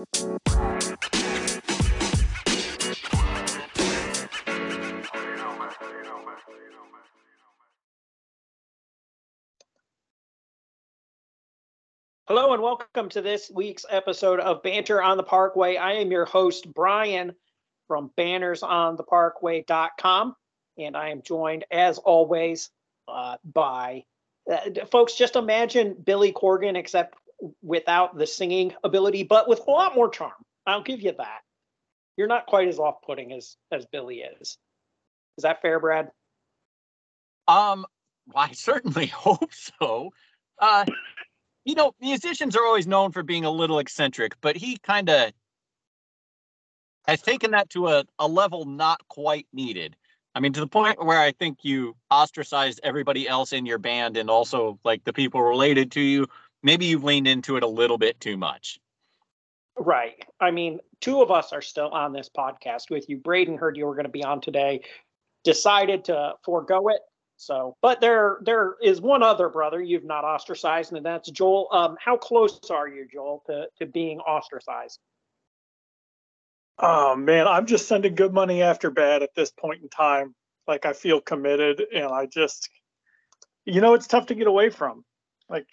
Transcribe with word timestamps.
Hello 0.00 0.08
and 12.54 12.62
welcome 12.62 13.10
to 13.10 13.20
this 13.20 13.50
week's 13.54 13.84
episode 13.90 14.40
of 14.40 14.62
Banter 14.62 15.02
on 15.02 15.18
the 15.18 15.22
Parkway. 15.22 15.76
I 15.76 15.92
am 15.94 16.10
your 16.10 16.24
host, 16.24 16.72
Brian 16.72 17.34
from 17.86 18.10
bannersontheparkway.com, 18.16 20.36
and 20.78 20.96
I 20.96 21.10
am 21.10 21.20
joined, 21.20 21.66
as 21.70 21.98
always, 21.98 22.70
uh, 23.06 23.36
by 23.44 24.04
uh, 24.50 24.86
folks. 24.90 25.14
Just 25.14 25.36
imagine 25.36 25.94
Billy 26.02 26.32
Corgan, 26.32 26.76
except 26.76 27.18
without 27.62 28.16
the 28.16 28.26
singing 28.26 28.74
ability, 28.84 29.22
but 29.24 29.48
with 29.48 29.60
a 29.66 29.70
lot 29.70 29.94
more 29.94 30.08
charm. 30.08 30.32
I'll 30.66 30.82
give 30.82 31.00
you 31.00 31.12
that. 31.18 31.40
You're 32.16 32.28
not 32.28 32.46
quite 32.46 32.68
as 32.68 32.78
off-putting 32.78 33.32
as 33.32 33.56
as 33.72 33.86
Billy 33.86 34.22
is. 34.40 34.58
Is 35.38 35.42
that 35.42 35.62
fair, 35.62 35.80
Brad? 35.80 36.10
Um, 37.48 37.86
I 38.34 38.52
certainly 38.52 39.06
hope 39.06 39.52
so. 39.52 40.10
Uh, 40.58 40.84
you 41.64 41.74
know, 41.74 41.92
musicians 42.00 42.56
are 42.56 42.64
always 42.64 42.86
known 42.86 43.12
for 43.12 43.22
being 43.22 43.44
a 43.44 43.50
little 43.50 43.78
eccentric, 43.78 44.34
but 44.40 44.56
he 44.56 44.76
kind 44.78 45.08
of 45.08 45.32
has 47.06 47.22
taken 47.22 47.52
that 47.52 47.70
to 47.70 47.88
a, 47.88 48.04
a 48.18 48.28
level 48.28 48.64
not 48.64 49.00
quite 49.08 49.46
needed. 49.52 49.96
I 50.34 50.40
mean, 50.40 50.52
to 50.52 50.60
the 50.60 50.66
point 50.66 51.04
where 51.04 51.20
I 51.20 51.32
think 51.32 51.58
you 51.62 51.96
ostracized 52.10 52.80
everybody 52.82 53.28
else 53.28 53.52
in 53.52 53.66
your 53.66 53.78
band 53.78 54.16
and 54.16 54.30
also 54.30 54.78
like 54.84 55.02
the 55.04 55.12
people 55.12 55.42
related 55.42 55.90
to 55.92 56.00
you. 56.00 56.26
Maybe 56.62 56.86
you've 56.86 57.04
leaned 57.04 57.26
into 57.26 57.56
it 57.56 57.62
a 57.62 57.68
little 57.68 57.98
bit 57.98 58.20
too 58.20 58.36
much. 58.36 58.78
Right. 59.76 60.24
I 60.40 60.50
mean, 60.50 60.80
two 61.00 61.22
of 61.22 61.30
us 61.30 61.52
are 61.52 61.62
still 61.62 61.88
on 61.88 62.12
this 62.12 62.28
podcast 62.34 62.90
with 62.90 63.08
you. 63.08 63.16
Braden 63.16 63.56
heard 63.56 63.76
you 63.76 63.86
were 63.86 63.94
going 63.94 64.04
to 64.04 64.10
be 64.10 64.24
on 64.24 64.40
today, 64.40 64.82
decided 65.42 66.04
to 66.04 66.34
forego 66.44 66.88
it. 66.88 67.00
So, 67.36 67.74
but 67.80 68.02
there 68.02 68.38
there 68.44 68.76
is 68.82 69.00
one 69.00 69.22
other 69.22 69.48
brother 69.48 69.80
you've 69.80 70.04
not 70.04 70.24
ostracized, 70.24 70.92
and 70.92 71.06
that's 71.06 71.30
Joel. 71.30 71.68
Um, 71.72 71.96
how 71.98 72.18
close 72.18 72.60
are 72.70 72.86
you, 72.86 73.08
Joel, 73.10 73.42
to 73.46 73.66
to 73.78 73.86
being 73.86 74.18
ostracized? 74.20 74.98
Oh 76.78 77.16
man, 77.16 77.46
I'm 77.46 77.64
just 77.64 77.88
sending 77.88 78.14
good 78.14 78.34
money 78.34 78.60
after 78.60 78.90
bad 78.90 79.22
at 79.22 79.34
this 79.34 79.50
point 79.50 79.82
in 79.82 79.88
time. 79.88 80.34
Like 80.68 80.84
I 80.84 80.92
feel 80.92 81.22
committed, 81.22 81.82
and 81.94 82.12
I 82.12 82.26
just, 82.26 82.68
you 83.64 83.80
know, 83.80 83.94
it's 83.94 84.06
tough 84.06 84.26
to 84.26 84.34
get 84.34 84.46
away 84.46 84.68
from. 84.68 85.02
Like 85.48 85.66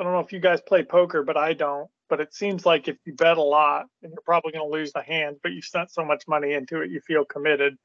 I 0.00 0.02
don't 0.02 0.12
know 0.12 0.20
if 0.20 0.32
you 0.32 0.40
guys 0.40 0.60
play 0.62 0.82
poker, 0.82 1.22
but 1.22 1.36
I 1.36 1.52
don't. 1.52 1.88
But 2.08 2.20
it 2.20 2.34
seems 2.34 2.66
like 2.66 2.88
if 2.88 2.96
you 3.04 3.12
bet 3.14 3.36
a 3.36 3.42
lot, 3.42 3.86
and 4.02 4.10
you're 4.12 4.22
probably 4.24 4.52
going 4.52 4.68
to 4.68 4.76
lose 4.76 4.92
the 4.92 5.02
hand, 5.02 5.36
but 5.42 5.52
you 5.52 5.62
spent 5.62 5.92
so 5.92 6.04
much 6.04 6.24
money 6.26 6.54
into 6.54 6.80
it, 6.80 6.90
you 6.90 7.00
feel 7.00 7.24
committed 7.24 7.76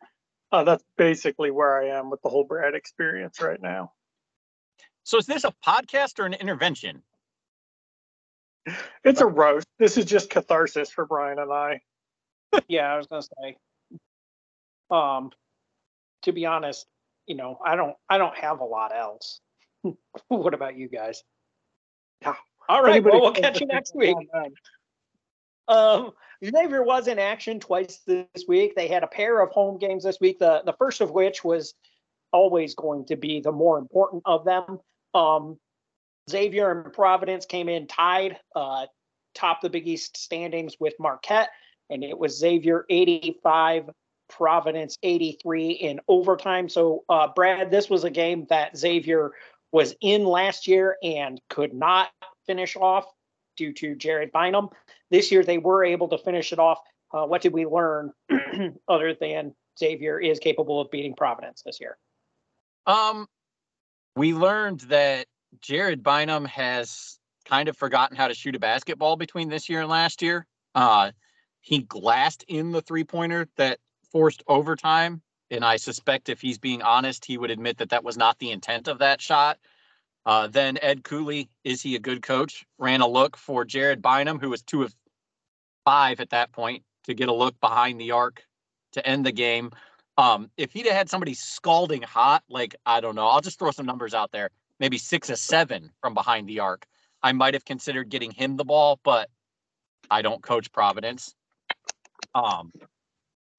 uh, 0.52 0.63
that's 0.63 0.83
basically 0.97 1.52
where 1.52 1.81
I 1.81 1.97
am 1.97 2.09
with 2.09 2.21
the 2.21 2.30
whole 2.30 2.45
Brad 2.45 2.75
experience 2.75 3.41
right 3.41 3.61
now. 3.61 3.91
So 5.03 5.17
is 5.17 5.25
this 5.25 5.43
a 5.43 5.53
podcast 5.66 6.19
or 6.19 6.25
an 6.25 6.33
intervention? 6.33 7.03
It's 9.03 9.21
a 9.21 9.25
roast. 9.25 9.67
This 9.77 9.97
is 9.97 10.05
just 10.05 10.30
catharsis 10.30 10.89
for 10.89 11.05
Brian 11.05 11.39
and 11.39 11.52
I. 11.52 11.81
yeah, 12.67 12.91
I 12.91 12.97
was 12.97 13.08
gonna 13.08 13.21
say. 13.21 13.58
Um, 14.89 15.31
to 16.23 16.31
be 16.31 16.45
honest, 16.45 16.88
you 17.27 17.36
know, 17.36 17.59
I 17.63 17.75
don't, 17.75 17.95
I 18.09 18.17
don't 18.17 18.36
have 18.38 18.61
a 18.61 18.66
lot 18.66 18.95
else. 18.95 19.41
what 20.30 20.53
about 20.53 20.77
you 20.77 20.88
guys? 20.88 21.21
Yeah. 22.26 22.36
All 22.68 22.84
right. 22.84 23.04
Well, 23.04 23.22
we'll 23.22 23.34
catch 23.34 23.62
you 23.62 23.68
next 23.68 23.95
week. 23.95 24.16
Um, 25.68 26.12
Xavier 26.44 26.84
was 26.84 27.08
in 27.08 27.20
action 27.20 27.59
twice 27.59 28.02
this 28.06 28.28
week. 28.48 28.76
They 28.76 28.88
had 28.88 29.04
a 29.04 29.08
pair 29.08 29.42
of 29.42 29.52
home 29.52 29.78
games 29.78 30.04
this 30.04 30.20
week. 30.20 30.40
The 30.40 30.62
the 30.66 30.73
first 30.73 31.02
of 31.02 31.12
which 31.12 31.44
was 31.44 31.73
always 32.32 32.76
going 32.76 33.05
to 33.05 33.16
be 33.16 33.39
the 33.39 33.52
more 33.52 33.77
important 33.77 34.23
of 34.26 34.45
them. 34.45 34.80
Um, 35.14 35.58
Xavier 36.30 36.72
and 36.72 36.94
Providence 36.94 37.45
came 37.45 37.70
in 37.70 37.88
tied, 37.88 38.38
uh, 38.55 38.88
top 39.33 39.61
the 39.61 39.70
Big 39.70 39.88
East 39.88 40.17
standings 40.17 40.76
with 40.80 40.94
Marquette, 40.99 41.49
and 41.89 42.04
it 42.04 42.17
was 42.17 42.38
Xavier 42.38 42.86
85, 42.89 43.89
Providence 44.28 44.98
83 45.04 45.72
in 45.72 45.99
overtime. 46.08 46.67
So, 46.67 47.04
uh, 47.10 47.28
Brad, 47.36 47.70
this 47.70 47.89
was 47.89 48.04
a 48.04 48.10
game 48.10 48.48
that 48.49 48.76
Xavier 48.76 49.32
was 49.71 49.95
in 50.02 50.23
last 50.23 50.67
year 50.67 50.98
and 51.03 51.39
could 51.49 51.73
not 51.73 52.09
finish 52.45 52.76
off 52.76 53.05
due 53.58 53.73
to 53.73 53.95
Jared 53.95 54.31
Bynum. 54.31 54.70
This 55.09 55.31
year 55.31 55.43
they 55.43 55.58
were 55.58 55.83
able 55.83 56.08
to 56.09 56.17
finish 56.17 56.53
it 56.53 56.59
off. 56.59 56.80
Uh, 57.14 57.26
what 57.26 57.42
did 57.42 57.53
we 57.53 57.65
learn 57.65 58.11
other 58.87 59.14
than 59.14 59.54
Xavier 59.77 60.20
is 60.20 60.39
capable 60.39 60.81
of 60.81 60.92
beating 60.92 61.15
Providence 61.15 61.61
this 61.65 61.80
year? 61.80 61.98
Um, 62.86 63.27
we 64.15 64.33
learned 64.33 64.81
that 64.81 65.27
Jared 65.61 66.04
Bynum 66.04 66.45
has 66.45 67.20
kind 67.45 67.70
of 67.70 67.77
forgotten 67.77 68.17
how 68.17 68.27
to 68.27 68.33
shoot 68.33 68.55
a 68.55 68.59
basketball 68.59 69.15
between 69.15 69.49
this 69.49 69.70
year 69.70 69.81
and 69.81 69.89
last 69.89 70.21
year. 70.21 70.45
Uh, 70.73 71.11
he 71.61 71.80
glassed 71.80 72.43
in 72.48 72.71
the 72.71 72.81
three 72.81 73.04
pointer 73.04 73.48
that 73.58 73.80
forced 74.11 74.43
overtime. 74.48 75.21
And 75.52 75.64
I 75.64 75.78
suspect 75.78 76.30
if 76.30 76.42
he's 76.42 76.58
being 76.58 76.82
honest, 76.82 77.26
he 77.26 77.38
would 77.38 77.52
admit 77.52 77.78
that 77.78 77.89
that 77.89 78.04
was 78.04 78.17
not 78.17 78.39
the 78.39 78.52
intent 78.52 78.88
of 78.88 79.00
that 79.00 79.22
shot. 79.22 79.58
Uh, 80.26 80.48
then 80.48 80.80
Ed 80.82 81.04
Cooley, 81.04 81.50
is 81.64 81.82
he 81.82 81.95
a 81.95 82.00
good 82.00 82.23
coach? 82.23 82.66
Ran 82.80 83.02
a 83.02 83.08
look 83.08 83.38
for 83.38 83.64
Jared 83.64 84.02
Bynum, 84.02 84.39
who 84.39 84.50
was 84.50 84.64
two 84.64 84.84
of 84.84 84.95
five 85.84 86.20
at 86.20 86.32
that 86.32 86.52
point, 86.52 86.84
to 87.04 87.14
get 87.14 87.30
a 87.30 87.34
look 87.34 87.60
behind 87.60 88.02
the 88.02 88.11
arc 88.11 88.44
to 88.94 89.08
end 89.08 89.26
the 89.26 89.32
game. 89.32 89.72
Um, 90.17 90.50
if 90.58 90.72
he'd 90.72 90.88
have 90.88 90.95
had 90.95 91.10
somebody 91.10 91.36
scalding 91.36 92.02
hot, 92.02 92.44
like 92.50 92.76
I 92.86 93.02
don't 93.02 93.16
know, 93.16 93.28
I'll 93.28 93.42
just 93.42 93.60
throw 93.60 93.72
some 93.72 93.86
numbers 93.86 94.14
out 94.14 94.32
there, 94.32 94.50
maybe 94.80 94.98
six 94.98 95.30
or 95.30 95.36
seven 95.36 95.92
from 96.02 96.14
behind 96.14 96.48
the 96.48 96.61
arc, 96.61 96.88
I 97.22 97.32
might 97.34 97.54
have 97.54 97.66
considered 97.66 98.10
getting 98.10 98.32
him 98.32 98.55
the 98.55 98.66
ball, 98.66 99.00
but 99.04 99.30
I 100.10 100.22
don't 100.22 100.42
coach 100.42 100.72
Providence. 100.72 101.36
Um, 102.34 102.72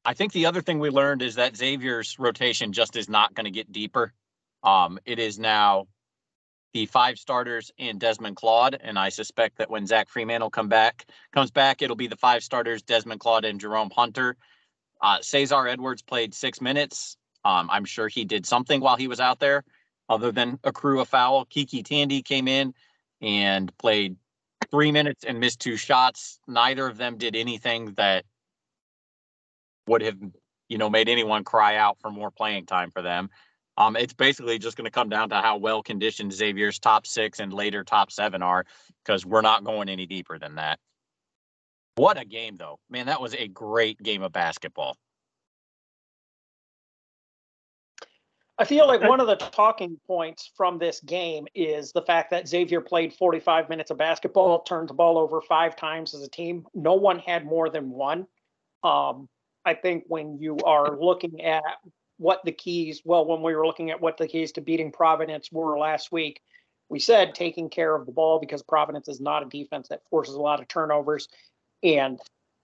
I 0.06 0.14
think 0.14 0.32
the 0.32 0.46
other 0.46 0.62
thing 0.62 0.78
we 0.78 0.90
learned 0.90 1.20
is 1.20 1.34
that 1.34 1.56
Xavier's 1.56 2.16
rotation 2.16 2.72
just 2.72 2.94
is 2.94 3.08
not 3.08 3.34
going 3.34 3.46
to 3.46 3.50
get 3.50 3.72
deeper. 3.72 4.12
Um, 4.62 5.00
it 5.04 5.18
is 5.18 5.36
now 5.36 5.88
the 6.72 6.86
five 6.86 7.18
starters 7.18 7.72
and 7.76 7.98
Desmond 7.98 8.36
Claude. 8.36 8.78
And 8.80 9.00
I 9.00 9.08
suspect 9.08 9.58
that 9.58 9.68
when 9.68 9.84
Zach 9.84 10.08
Freemantle 10.08 10.52
come 10.52 10.68
back, 10.68 11.06
comes 11.32 11.50
back, 11.50 11.82
it'll 11.82 11.96
be 11.96 12.06
the 12.06 12.16
five 12.16 12.44
starters, 12.44 12.82
Desmond 12.82 13.18
Claude 13.18 13.44
and 13.44 13.58
Jerome 13.58 13.90
Hunter. 13.90 14.36
Uh, 15.00 15.18
Cesar 15.22 15.66
Edwards 15.66 16.02
played 16.02 16.34
six 16.34 16.60
minutes. 16.60 17.16
Um, 17.44 17.68
I'm 17.68 17.84
sure 17.84 18.06
he 18.06 18.24
did 18.24 18.46
something 18.46 18.80
while 18.80 18.96
he 18.96 19.08
was 19.08 19.18
out 19.18 19.40
there, 19.40 19.64
other 20.08 20.30
than 20.30 20.60
accrue 20.62 21.00
a 21.00 21.04
foul. 21.04 21.46
KyKy 21.46 21.84
Tandy 21.84 22.22
came 22.22 22.46
in 22.46 22.74
and 23.20 23.76
played 23.76 24.14
three 24.70 24.92
minutes 24.92 25.24
and 25.24 25.40
missed 25.40 25.58
two 25.58 25.76
shots. 25.76 26.38
Neither 26.46 26.86
of 26.86 26.96
them 26.96 27.18
did 27.18 27.34
anything 27.34 27.92
that 27.96 28.24
would 29.86 30.02
have, 30.02 30.16
you 30.68 30.78
know, 30.78 30.90
made 30.90 31.08
anyone 31.08 31.44
cry 31.44 31.76
out 31.76 31.98
for 32.00 32.10
more 32.10 32.30
playing 32.30 32.66
time 32.66 32.90
for 32.90 33.02
them. 33.02 33.30
Um, 33.78 33.94
it's 33.96 34.14
basically 34.14 34.58
just 34.58 34.76
going 34.76 34.86
to 34.86 34.90
come 34.90 35.08
down 35.08 35.28
to 35.30 35.36
how 35.36 35.58
well 35.58 35.82
conditioned 35.82 36.32
Xavier's 36.32 36.78
top 36.78 37.06
six 37.06 37.40
and 37.40 37.52
later 37.52 37.84
top 37.84 38.10
seven 38.10 38.42
are, 38.42 38.64
because 39.04 39.26
we're 39.26 39.42
not 39.42 39.64
going 39.64 39.88
any 39.88 40.06
deeper 40.06 40.38
than 40.38 40.54
that. 40.54 40.78
What 41.96 42.18
a 42.20 42.24
game, 42.24 42.56
though. 42.56 42.78
Man, 42.90 43.06
that 43.06 43.20
was 43.20 43.34
a 43.34 43.48
great 43.48 44.02
game 44.02 44.22
of 44.22 44.32
basketball. 44.32 44.96
I 48.58 48.64
feel 48.64 48.86
like 48.86 49.02
one 49.02 49.20
of 49.20 49.26
the 49.26 49.36
talking 49.36 49.98
points 50.06 50.50
from 50.56 50.78
this 50.78 51.00
game 51.00 51.46
is 51.54 51.92
the 51.92 52.00
fact 52.00 52.30
that 52.30 52.48
Xavier 52.48 52.80
played 52.80 53.12
45 53.12 53.68
minutes 53.68 53.90
of 53.90 53.98
basketball, 53.98 54.62
turned 54.62 54.88
the 54.88 54.94
ball 54.94 55.18
over 55.18 55.42
five 55.42 55.76
times 55.76 56.14
as 56.14 56.22
a 56.22 56.28
team. 56.28 56.66
No 56.74 56.94
one 56.94 57.18
had 57.18 57.44
more 57.44 57.68
than 57.68 57.90
one. 57.90 58.26
Um, 58.82 59.28
I 59.66 59.74
think 59.74 60.04
when 60.06 60.38
you 60.38 60.56
are 60.64 60.96
looking 60.96 61.42
at 61.42 61.64
what 62.18 62.40
the 62.44 62.52
keys, 62.52 63.02
well, 63.04 63.26
when 63.26 63.42
we 63.42 63.54
were 63.54 63.66
looking 63.66 63.90
at 63.90 64.00
what 64.00 64.16
the 64.16 64.28
keys 64.28 64.52
to 64.52 64.60
beating 64.60 64.92
Providence 64.92 65.50
were 65.50 65.76
last 65.76 66.12
week, 66.12 66.40
we 66.88 67.00
said 67.00 67.34
taking 67.34 67.68
care 67.68 67.94
of 67.96 68.06
the 68.06 68.12
ball 68.12 68.38
because 68.38 68.62
Providence 68.62 69.08
is 69.08 69.20
not 69.20 69.42
a 69.42 69.46
defense 69.46 69.88
that 69.88 70.08
forces 70.08 70.36
a 70.36 70.40
lot 70.40 70.60
of 70.60 70.68
turnovers. 70.68 71.28
And 71.82 72.20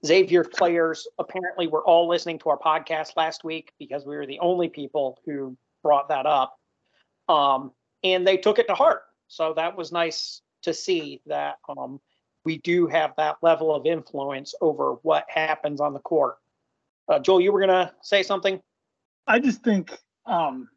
Xavier 0.07 0.45
players 0.45 1.09
apparently 1.19 1.67
were 1.67 1.85
all 1.85 2.09
listening 2.09 2.39
to 2.39 2.51
our 2.51 2.59
podcast 2.59 3.17
last 3.17 3.43
week 3.43 3.73
because 3.81 4.07
we 4.07 4.17
were 4.17 4.27
the 4.27 4.39
only 4.39 4.69
people 4.69 5.19
who 5.27 5.57
brought 5.83 6.09
that 6.09 6.25
up. 6.25 6.57
Um, 7.29 7.73
and 8.05 8.25
they 8.25 8.37
took 8.37 8.61
it 8.61 8.69
to 8.69 8.75
heart. 8.75 9.03
So 9.27 9.55
that 9.57 9.77
was 9.77 9.91
nice 9.91 10.41
to 10.63 10.73
see 10.73 11.21
that 11.27 11.57
um, 11.69 12.01
we 12.45 12.59
do 12.59 12.87
have 12.87 13.13
that 13.17 13.37
level 13.43 13.75
of 13.75 13.87
influence 13.87 14.55
over 14.61 14.95
what 15.03 15.25
happens 15.29 15.81
on 15.81 15.95
the 15.95 16.01
court. 16.01 16.37
Uh, 17.13 17.19
Joel, 17.19 17.43
you 17.43 17.53
were 17.53 17.67
to 17.67 17.93
say 18.01 18.23
something? 18.23 18.59
I 19.27 19.39
just 19.39 19.63
think 19.63 19.95
um, 20.25 20.71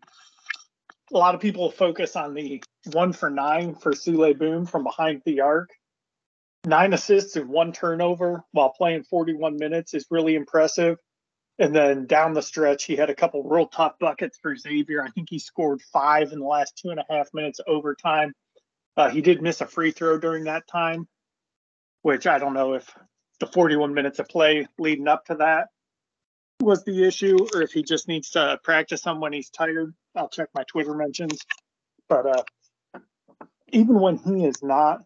a 1.14 1.18
lot 1.18 1.34
of 1.34 1.40
people 1.40 1.72
focus 1.72 2.18
on 2.18 2.34
the 2.34 2.62
one 2.92 3.14
for 3.14 3.30
nine 3.30 3.74
for 3.74 3.94
Souley 3.94 4.38
Boum 4.38 4.66
from 4.66 4.84
behind 4.84 5.22
the 5.26 5.40
arc. 5.40 5.70
nine 6.66 6.92
assists 6.92 7.38
and 7.38 7.48
one 7.48 7.72
turnover 7.72 8.44
while 8.52 8.70
playing 8.70 9.04
41 9.04 9.56
minutes 9.56 9.94
is 9.94 10.08
really 10.12 10.36
impressive. 10.36 10.98
And 11.58 11.74
then 11.74 12.06
down 12.06 12.34
the 12.34 12.42
stretch, 12.42 12.84
he 12.84 12.98
had 12.98 13.10
a 13.10 13.16
couple 13.16 13.42
real 13.44 13.68
tough 13.68 13.94
buckets 13.98 14.38
for 14.42 14.58
Xavier. 14.58 15.02
I 15.02 15.12
think 15.12 15.30
he 15.30 15.40
scored 15.40 15.81
five 15.94 16.34
in 16.34 16.40
the 16.40 16.46
last 16.46 16.78
two 16.78 16.90
and 16.90 17.00
a 17.00 17.06
half 17.10 17.30
minutes 17.34 17.62
overtime. 17.66 18.34
Uh, 18.98 19.10
he 19.10 19.22
did 19.22 19.42
miss 19.42 19.62
a 19.62 19.66
free 19.66 19.92
throw 19.92 20.20
during 20.20 20.44
that 20.46 20.68
time, 20.68 21.08
which 22.02 22.28
I 22.28 22.40
don't 22.40 22.54
know 22.54 22.74
if 22.74 22.94
the 23.40 23.48
41 23.48 23.94
minutes 23.94 24.20
of 24.20 24.28
play 24.28 24.68
leading 24.78 25.08
up 25.08 25.24
to 25.28 25.36
that 25.36 25.70
was 26.62 26.84
the 26.84 27.06
issue 27.06 27.38
or 27.54 27.62
if 27.62 27.72
he 27.72 27.84
just 27.84 28.07
needs 28.07 28.31
to 28.31 28.60
practice 28.63 29.02
them 29.02 29.19
when 29.19 29.34
he's 29.34 29.50
tired. 29.50 29.94
I'll 30.16 30.30
check 30.30 30.50
my 30.54 30.63
Twitter 30.63 30.94
mentions. 30.94 31.40
But 32.07 32.25
uh, 32.25 33.00
even 33.69 34.00
when 34.00 34.18
he 34.18 34.46
is 34.46 34.63
not 34.63 35.04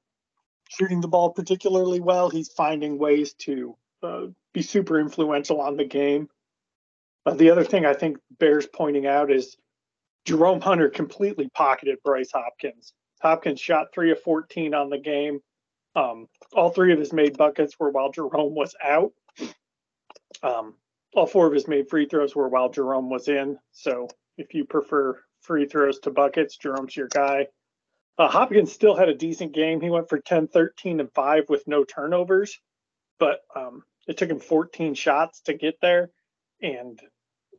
shooting 0.70 1.02
the 1.02 1.08
ball 1.08 1.32
particularly 1.32 2.00
well, 2.00 2.30
he's 2.30 2.50
finding 2.50 2.98
ways 2.98 3.34
to 3.34 3.76
uh, 4.04 4.28
be 4.54 4.62
super 4.62 5.00
influential 5.00 5.62
on 5.62 5.78
the 5.78 5.86
game. 5.86 6.30
Uh, 7.26 7.34
the 7.34 7.50
other 7.50 7.64
thing 7.64 7.86
I 7.86 7.94
think 7.94 8.18
bears 8.40 8.68
pointing 8.68 9.08
out 9.08 9.32
is 9.32 9.58
Jerome 10.26 10.62
Hunter 10.62 10.90
completely 10.90 11.50
pocketed 11.54 11.98
Bryce 12.04 12.32
Hopkins. 12.34 12.94
Hopkins 13.22 13.60
shot 13.60 13.88
three 13.94 14.12
of 14.12 14.22
14 14.22 14.74
on 14.74 14.90
the 14.90 14.98
game. 14.98 15.42
Um, 15.96 16.28
all 16.54 16.70
three 16.70 16.94
of 16.94 17.00
his 17.00 17.12
made 17.12 17.38
buckets 17.38 17.78
were 17.80 17.90
while 17.90 18.12
Jerome 18.12 18.56
was 18.56 18.76
out. 18.82 19.12
Um, 20.44 20.76
all 21.16 21.26
four 21.26 21.48
of 21.48 21.54
his 21.54 21.68
made 21.68 21.90
free 21.90 22.06
throws 22.06 22.36
were 22.36 22.50
while 22.50 22.70
Jerome 22.70 23.10
was 23.10 23.28
in. 23.28 23.58
So 23.72 24.08
if 24.38 24.54
you 24.54 24.66
prefer 24.66 25.20
free 25.42 25.66
throws 25.66 26.00
to 26.00 26.12
buckets, 26.12 26.58
Jerome's 26.58 26.96
your 26.96 27.08
guy. 27.08 27.48
Uh, 28.18 28.28
Hopkins 28.28 28.72
still 28.72 28.96
had 28.96 29.10
a 29.10 29.16
decent 29.16 29.54
game. 29.54 29.80
He 29.80 29.90
went 29.90 30.10
for 30.10 30.20
10, 30.20 30.48
13, 30.48 31.00
and 31.00 31.12
5 31.14 31.46
with 31.48 31.68
no 31.68 31.84
turnovers, 31.86 32.60
but 33.18 33.40
um, 33.56 33.84
it 34.08 34.18
took 34.18 34.30
him 34.30 34.40
14 34.40 34.94
shots 34.94 35.42
to 35.42 35.54
get 35.54 35.76
there. 35.82 36.12
And 36.62 37.00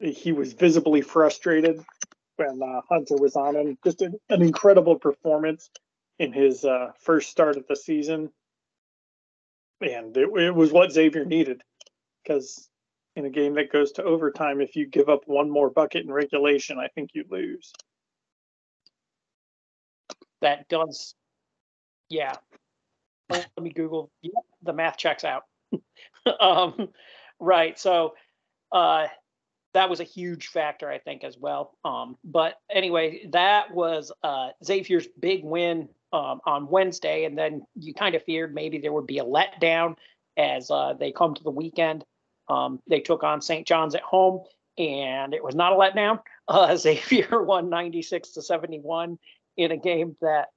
he 0.01 0.33
was 0.33 0.53
visibly 0.53 1.01
frustrated 1.01 1.83
when 2.37 2.61
uh, 2.63 2.83
Hunter 2.89 3.17
was 3.17 3.37
on 3.37 3.57
him. 3.57 3.79
Just 3.85 4.03
an, 4.03 4.19
an 4.29 4.43
incredible 4.43 4.97
performance 4.97 5.71
in 6.19 6.33
his 6.33 6.65
uh, 6.65 6.93
first 7.01 7.31
start 7.31 7.57
of 7.57 7.67
the 7.67 7.77
season. 7.77 8.31
And 9.81 10.15
it, 10.17 10.29
it 10.37 10.55
was 10.55 10.73
what 10.73 10.93
Xavier 10.93 11.25
needed 11.25 11.63
because 12.23 12.70
in 13.21 13.27
a 13.27 13.31
game 13.31 13.55
that 13.55 13.73
goes 13.73 13.93
to 13.93 14.03
overtime, 14.03 14.61
if 14.61 14.75
you 14.77 14.87
give 14.87 15.09
up 15.09 15.23
one 15.27 15.51
more 15.51 15.71
bucket 15.71 16.05
in 16.05 16.13
regulation, 16.13 16.79
I 16.79 16.89
think 16.89 17.11
you 17.15 17.25
lose. 17.31 17.73
That 20.41 20.69
does, 20.69 21.15
yeah. 22.09 22.35
Let 23.29 23.49
me 23.61 23.71
Google. 23.71 24.11
The 24.63 24.73
math 24.73 24.97
checks 24.97 25.25
out. 25.25 25.45
um, 26.41 26.89
right. 27.39 27.79
So, 27.79 28.15
uh, 28.73 29.07
that 29.73 29.89
was 29.89 30.01
a 30.01 30.05
huge 30.05 30.49
factor, 30.49 30.91
I 30.91 30.99
think, 30.99 31.23
as 31.23 31.39
well. 31.39 31.77
Um, 31.85 32.17
but 32.25 32.55
anyway, 32.71 33.27
that 33.33 33.73
was 33.73 34.11
uh, 34.25 34.49
Xavier's 34.65 35.07
big 35.21 35.45
win 35.45 35.89
um, 36.13 36.41
on 36.45 36.69
Wednesday, 36.69 37.25
and 37.25 37.39
then 37.39 37.63
you 37.77 37.95
kind 37.95 38.17
of 38.17 38.25
feared 38.25 38.53
maybe 38.53 38.79
there 38.79 38.93
would 38.93 39.07
be 39.07 39.19
a 39.19 39.25
letdown 39.25 39.95
as 40.37 40.71
uh, 40.71 40.95
they 40.99 41.13
come 41.13 41.35
to 41.35 41.43
the 41.45 41.51
weekend. 41.51 42.05
Um, 42.51 42.81
they 42.89 43.01
took 43.01 43.23
on 43.23 43.41
St. 43.41 43.67
John's 43.67 43.95
at 43.95 44.03
home, 44.03 44.43
and 44.77 45.33
it 45.33 45.45
was 45.45 45.55
not 45.55 45.73
a 45.73 45.77
letdown. 45.77 46.21
Uh, 46.49 46.77
Xavier 46.77 47.41
won 47.45 47.71
96 47.71 48.31
to 48.31 48.43
71 48.43 49.21
in 49.57 49.71
a 49.71 49.77
game 49.77 50.17
that 50.21 50.49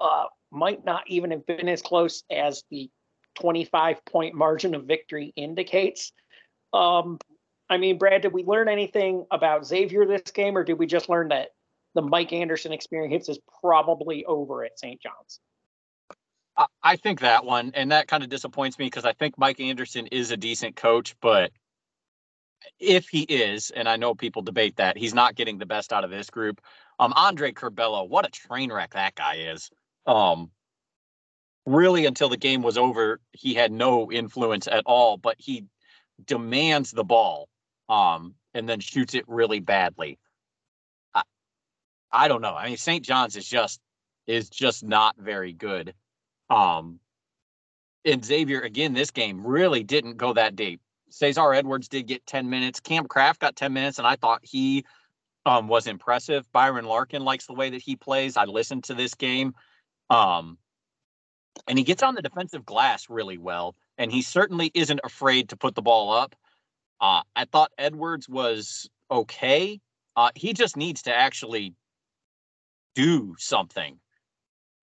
uh, 0.00 0.24
might 0.50 0.84
not 0.84 1.04
even 1.06 1.30
have 1.30 1.46
been 1.46 1.68
as 1.68 1.80
close 1.80 2.24
as 2.28 2.64
the 2.72 2.90
25 3.40 4.04
point 4.04 4.34
margin 4.34 4.74
of 4.74 4.86
victory 4.86 5.32
indicates. 5.36 6.10
Um, 6.72 7.20
I 7.70 7.76
mean, 7.76 7.98
Brad, 7.98 8.22
did 8.22 8.32
we 8.32 8.42
learn 8.42 8.68
anything 8.68 9.26
about 9.30 9.64
Xavier 9.64 10.06
this 10.06 10.32
game, 10.32 10.58
or 10.58 10.64
did 10.64 10.76
we 10.76 10.86
just 10.86 11.08
learn 11.08 11.28
that 11.28 11.50
the 11.94 12.02
Mike 12.02 12.32
Anderson 12.32 12.72
experience 12.72 13.28
is 13.28 13.38
probably 13.60 14.24
over 14.24 14.64
at 14.64 14.76
St. 14.76 15.00
John's? 15.00 15.38
I 16.82 16.96
think 16.96 17.20
that 17.20 17.44
one, 17.44 17.70
and 17.74 17.92
that 17.92 18.08
kind 18.08 18.22
of 18.22 18.28
disappoints 18.28 18.78
me 18.78 18.86
because 18.86 19.04
I 19.04 19.12
think 19.12 19.38
Mike 19.38 19.60
Anderson 19.60 20.08
is 20.08 20.30
a 20.30 20.36
decent 20.36 20.74
coach, 20.76 21.14
but 21.20 21.52
if 22.80 23.08
he 23.08 23.22
is, 23.22 23.70
and 23.70 23.88
I 23.88 23.96
know 23.96 24.14
people 24.14 24.42
debate 24.42 24.76
that, 24.76 24.96
he's 24.96 25.14
not 25.14 25.36
getting 25.36 25.58
the 25.58 25.66
best 25.66 25.92
out 25.92 26.04
of 26.04 26.10
this 26.10 26.30
group. 26.30 26.60
Um, 26.98 27.12
Andre 27.14 27.52
Curbelo, 27.52 28.08
what 28.08 28.26
a 28.26 28.30
train 28.30 28.72
wreck 28.72 28.94
that 28.94 29.14
guy 29.14 29.36
is. 29.52 29.70
Um, 30.06 30.50
really, 31.66 32.06
until 32.06 32.28
the 32.28 32.36
game 32.36 32.62
was 32.62 32.76
over, 32.76 33.20
he 33.32 33.54
had 33.54 33.70
no 33.70 34.10
influence 34.10 34.66
at 34.66 34.82
all, 34.86 35.16
but 35.16 35.36
he 35.38 35.64
demands 36.24 36.90
the 36.90 37.04
ball, 37.04 37.48
um, 37.88 38.34
and 38.54 38.68
then 38.68 38.80
shoots 38.80 39.14
it 39.14 39.24
really 39.28 39.60
badly. 39.60 40.18
I, 41.14 41.22
I 42.10 42.28
don't 42.28 42.42
know. 42.42 42.54
I 42.54 42.66
mean, 42.66 42.76
St. 42.76 43.04
John's 43.04 43.36
is 43.36 43.46
just 43.46 43.80
is 44.26 44.50
just 44.50 44.82
not 44.82 45.16
very 45.16 45.52
good. 45.52 45.94
Um, 46.50 47.00
and 48.04 48.24
Xavier 48.24 48.60
again, 48.60 48.94
this 48.94 49.10
game 49.10 49.46
really 49.46 49.82
didn't 49.82 50.16
go 50.16 50.32
that 50.32 50.56
deep. 50.56 50.80
Cesar 51.10 51.52
Edwards 51.54 51.88
did 51.88 52.06
get 52.06 52.26
10 52.26 52.48
minutes. 52.48 52.80
Kam 52.80 53.06
Craft 53.06 53.40
got 53.40 53.56
10 53.56 53.72
minutes, 53.72 53.98
and 53.98 54.06
I 54.06 54.16
thought 54.16 54.40
he 54.42 54.84
um, 55.46 55.68
was 55.68 55.86
impressive. 55.86 56.50
Byron 56.52 56.84
Larkin 56.84 57.24
likes 57.24 57.46
the 57.46 57.54
way 57.54 57.70
that 57.70 57.82
he 57.82 57.96
plays. 57.96 58.36
I 58.36 58.44
listened 58.44 58.84
to 58.84 58.94
this 58.94 59.14
game. 59.14 59.54
Um, 60.10 60.58
and 61.66 61.78
he 61.78 61.84
gets 61.84 62.02
on 62.02 62.14
the 62.14 62.22
defensive 62.22 62.64
glass 62.64 63.08
really 63.08 63.38
well. 63.38 63.74
And 63.96 64.12
he 64.12 64.22
certainly 64.22 64.70
isn't 64.74 65.00
afraid 65.02 65.48
to 65.48 65.56
put 65.56 65.74
the 65.74 65.82
ball 65.82 66.12
up. 66.12 66.36
Uh, 67.00 67.22
I 67.34 67.46
thought 67.46 67.72
Edwards 67.78 68.28
was 68.28 68.88
okay. 69.10 69.80
Uh, 70.16 70.30
he 70.34 70.52
just 70.52 70.76
needs 70.76 71.02
to 71.02 71.14
actually 71.14 71.74
do 72.94 73.34
something. 73.38 73.98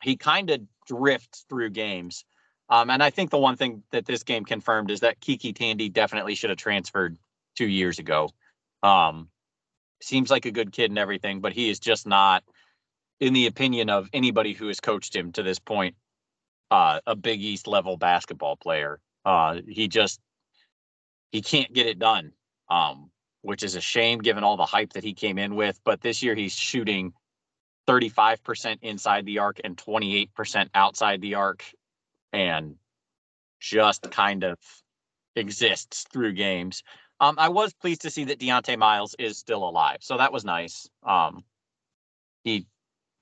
He 0.05 0.17
kind 0.17 0.51
of 0.51 0.61
drifts 0.85 1.45
through 1.49 1.71
games. 1.71 2.25
Um, 2.69 2.91
and 2.91 3.01
I 3.01 3.09
think 3.09 3.31
the 3.31 3.39
one 3.39 3.55
thing 3.55 3.81
that 3.91 4.05
this 4.05 4.21
game 4.21 4.45
confirmed 4.45 4.91
is 4.91 4.99
that 4.99 5.19
KyKy 5.19 5.55
Tandy 5.55 5.89
definitely 5.89 6.35
should 6.35 6.51
have 6.51 6.59
transferred 6.59 7.17
two 7.55 7.65
years 7.65 7.97
ago. 7.97 8.29
Um, 8.83 9.29
seems 10.03 10.29
like 10.29 10.45
a 10.45 10.51
good 10.51 10.71
kid 10.71 10.91
and 10.91 10.99
everything, 10.99 11.41
but 11.41 11.53
he 11.53 11.71
is 11.71 11.79
just 11.79 12.05
not, 12.05 12.43
in 13.19 13.33
the 13.33 13.47
opinion 13.47 13.89
of 13.89 14.07
anybody 14.13 14.53
who 14.53 14.67
has 14.67 14.79
coached 14.79 15.15
him 15.15 15.31
to 15.31 15.41
this 15.41 15.57
point, 15.57 15.95
uh, 16.69 16.99
a 17.07 17.15
Big 17.15 17.41
East 17.41 17.65
level 17.65 17.97
basketball 17.97 18.57
player. 18.57 18.99
Uh, 19.25 19.61
he 19.67 19.87
just 19.87 20.19
he 21.31 21.41
can't 21.41 21.73
get 21.73 21.87
it 21.87 21.97
done, 21.97 22.31
um, 22.69 23.09
which 23.41 23.63
is 23.63 23.73
a 23.73 23.81
shame 23.81 24.19
given 24.19 24.43
all 24.43 24.55
the 24.55 24.65
hype 24.65 24.93
that 24.93 25.03
he 25.03 25.15
came 25.15 25.39
in 25.39 25.55
with. 25.55 25.79
But 25.83 26.01
this 26.01 26.21
year 26.21 26.35
he's 26.35 26.53
shooting 26.53 27.13
35% 27.87 28.79
inside 28.81 29.25
the 29.25 29.39
arc 29.39 29.59
and 29.63 29.77
28% 29.77 30.69
outside 30.73 31.21
the 31.21 31.35
arc 31.35 31.63
and 32.33 32.75
just 33.59 34.09
kind 34.11 34.43
of 34.43 34.57
exists 35.35 36.05
through 36.11 36.33
games. 36.33 36.83
Um, 37.19 37.35
I 37.37 37.49
was 37.49 37.73
pleased 37.73 38.01
to 38.01 38.09
see 38.09 38.25
that 38.25 38.39
Dieonte 38.39 38.77
Miles 38.77 39.15
is 39.17 39.37
still 39.37 39.67
alive, 39.67 39.97
so 40.01 40.17
that 40.17 40.33
was 40.33 40.43
nice. 40.43 40.89
Um, 41.03 41.43
he 42.43 42.67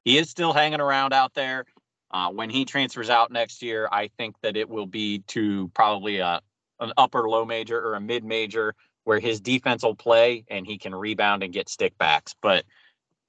he 0.04 0.18
is 0.18 0.30
still 0.30 0.52
hanging 0.52 0.82
around 0.82 1.14
out 1.14 1.34
there. 1.34 1.66
Uh, 2.12 2.30
when 2.30 2.50
he 2.50 2.66
transfers 2.66 3.10
out 3.10 3.32
next 3.32 3.62
year, 3.62 3.88
I 3.92 4.10
think 4.18 4.36
that 4.42 4.58
it 4.58 4.70
will 4.70 4.86
be 4.86 5.20
to 5.28 5.70
probably 5.74 6.20
a 6.20 6.42
an 6.80 6.92
upper 6.98 7.30
low 7.30 7.46
major 7.46 7.80
or 7.80 7.96
a 7.96 8.02
mid 8.02 8.24
major 8.24 8.76
where 9.04 9.20
his 9.20 9.40
defense 9.42 9.84
will 9.84 9.96
play 9.96 10.46
and 10.50 10.66
he 10.66 10.78
can 10.78 10.96
rebound 10.96 11.44
and 11.44 11.54
get 11.54 11.70
stick 11.70 11.98
backs. 11.98 12.36
But 12.42 12.66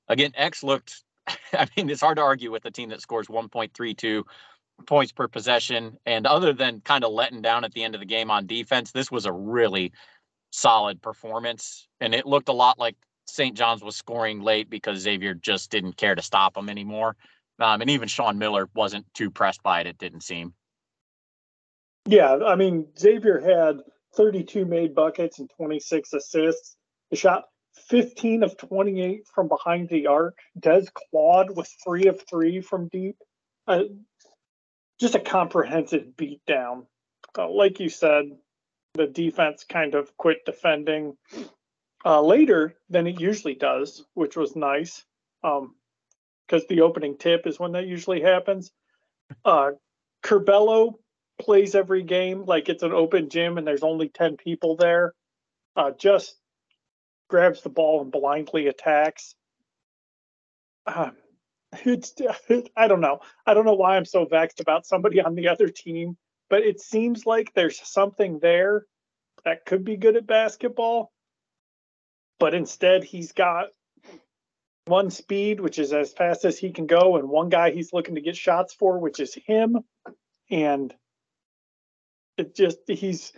again, 0.09 0.33
X 0.35 0.63
looked 0.63 1.03
I 1.53 1.69
mean, 1.77 1.91
it's 1.91 2.01
hard 2.01 2.17
to 2.17 2.23
argue 2.23 2.51
with 2.51 2.65
a 2.65 2.71
team 2.71 2.91
that 2.91 3.01
scores 3.01 3.29
1.32 3.29 4.25
points 4.87 5.13
per 5.13 5.29
possession. 5.29 5.99
And 6.07 6.27
other 6.27 6.53
than 6.53 6.81
kind 6.81 7.05
of 7.05 7.13
letting 7.13 7.43
down 7.43 7.65
at 7.65 7.73
the 7.73 7.85
end 7.85 7.95
of 7.95 8.01
the 8.01 8.07
game 8.07 8.31
on 8.31 8.47
defense, 8.47 8.93
this 8.93 9.11
was 9.11 9.27
a 9.27 9.33
really 9.33 9.93
solid 10.51 11.01
performance. 11.03 11.89
And 12.01 12.15
it 12.15 12.27
looked 12.27 12.49
a 12.49 12.53
lot 12.53 12.79
like 12.79 12.97
St. 13.27 13.57
John's 13.57 13.83
was 13.83 13.97
scoring 13.97 14.41
late 14.41 14.69
because 14.69 14.99
Xavier 14.99 15.35
just 15.35 15.71
didn't 15.71 15.97
care 15.97 16.15
to 16.15 16.23
stop 16.23 16.55
them 16.55 16.69
anymore. 16.69 17.17
Um, 17.59 17.81
and 17.81 17.91
even 17.91 18.09
Sean 18.09 18.39
Miller 18.39 18.69
wasn't 18.75 19.07
too 19.15 19.31
pressed 19.31 19.63
by 19.63 19.81
it, 19.81 19.87
it 19.87 19.99
didn't 19.99 20.23
seem. 20.23 20.55
Yeah, 22.07 22.37
I 22.45 22.57
mean, 22.57 22.89
Xavier 22.99 23.41
had 23.41 23.79
32 24.17 24.67
made 24.67 24.95
buckets 24.95 25.39
and 25.39 25.49
26 25.57 26.13
assists. 26.13 26.77
The 27.11 27.17
shot 27.17 27.45
15 27.89 28.43
of 28.43 28.57
28 28.57 29.27
from 29.35 29.49
behind 29.49 29.89
the 29.89 30.07
arc. 30.07 30.39
Des 30.59 30.85
Claude 30.95 31.57
was 31.57 31.75
three 31.85 32.07
of 32.07 32.23
three 32.29 32.61
from 32.61 32.89
deep. 32.89 33.17
Uh, 33.67 33.85
just 35.01 35.15
a 35.15 35.21
comprehensive 35.21 36.07
beatdown. 36.17 36.87
Uh, 37.37 37.51
like 37.51 37.81
you 37.81 37.89
said, 37.89 38.27
the 38.95 39.07
defense 39.07 39.65
kind 39.69 39.95
of 39.95 40.17
quit 40.17 40.45
defending 40.47 41.17
uh, 42.05 42.21
later 42.21 42.75
than 42.91 43.07
it 43.07 43.21
usually 43.21 43.55
does, 43.55 44.05
which 44.15 44.37
was 44.37 44.55
nice. 44.55 45.05
Um, 45.43 45.75
because 46.47 46.67
the 46.69 46.83
opening 46.83 47.17
tip 47.17 47.47
is 47.47 47.59
when 47.59 47.73
that 47.73 47.87
usually 47.87 48.21
happens. 48.21 48.71
Uh, 49.45 49.73
Curbelo 50.23 50.95
plays 51.41 51.75
every 51.75 52.03
game 52.03 52.45
like 52.45 52.69
it's 52.69 52.83
an 52.83 52.93
open 52.93 53.29
gym 53.29 53.59
and 53.59 53.67
there's 53.67 53.83
only 53.83 54.09
10 54.09 54.37
people 54.37 54.77
there. 54.77 55.15
Uh, 55.77 55.91
just 55.99 56.37
grabs 57.35 57.63
the 57.63 57.69
ball 57.69 58.01
and 58.01 58.13
blindly 58.13 58.69
attacks. 58.69 59.35
Uh, 60.87 61.11
it's 61.85 62.15
I 62.77 62.87
don't 62.87 63.01
know. 63.01 63.19
I 63.45 63.55
don't 63.55 63.65
know 63.65 63.75
why 63.75 63.97
I'm 63.97 64.05
so 64.05 64.25
vexed 64.25 64.61
about 64.61 64.87
somebody 64.87 65.21
on 65.21 65.35
the 65.35 65.49
other 65.49 65.67
team, 65.67 66.17
but 66.49 66.63
it 66.63 66.81
seems 66.81 67.27
like 67.27 67.53
there's 67.53 67.85
something 67.85 68.39
there 68.39 68.87
that 69.45 69.67
could 69.67 69.85
be 69.85 69.97
good 69.97 70.15
at 70.15 70.29
basketball. 70.29 71.11
But 72.39 72.55
instead, 72.55 73.03
he's 73.03 73.33
got 73.33 73.71
one 74.85 75.11
speed, 75.11 75.59
which 75.59 75.81
is 75.81 75.93
as 75.93 76.13
fast 76.13 76.45
as 76.45 76.57
he 76.57 76.71
can 76.71 76.87
go, 76.87 77.17
and 77.17 77.29
one 77.29 77.49
guy 77.49 77.73
he's 77.73 77.93
looking 77.93 78.15
to 78.15 78.21
get 78.21 78.37
shots 78.37 78.75
for, 78.75 79.01
which 79.01 79.19
is 79.19 79.35
him. 79.35 79.81
And 80.53 80.95
it 82.39 82.55
just 82.55 82.79
he's 82.87 83.33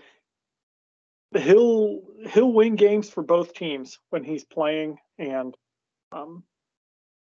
he'll 1.35 2.03
he'll 2.31 2.53
win 2.53 2.77
games 2.77 3.09
for 3.09 3.23
both 3.23 3.55
teams 3.55 3.99
when 4.11 4.25
he's 4.25 4.45
playing, 4.45 4.99
and 5.19 5.57
um, 6.13 6.45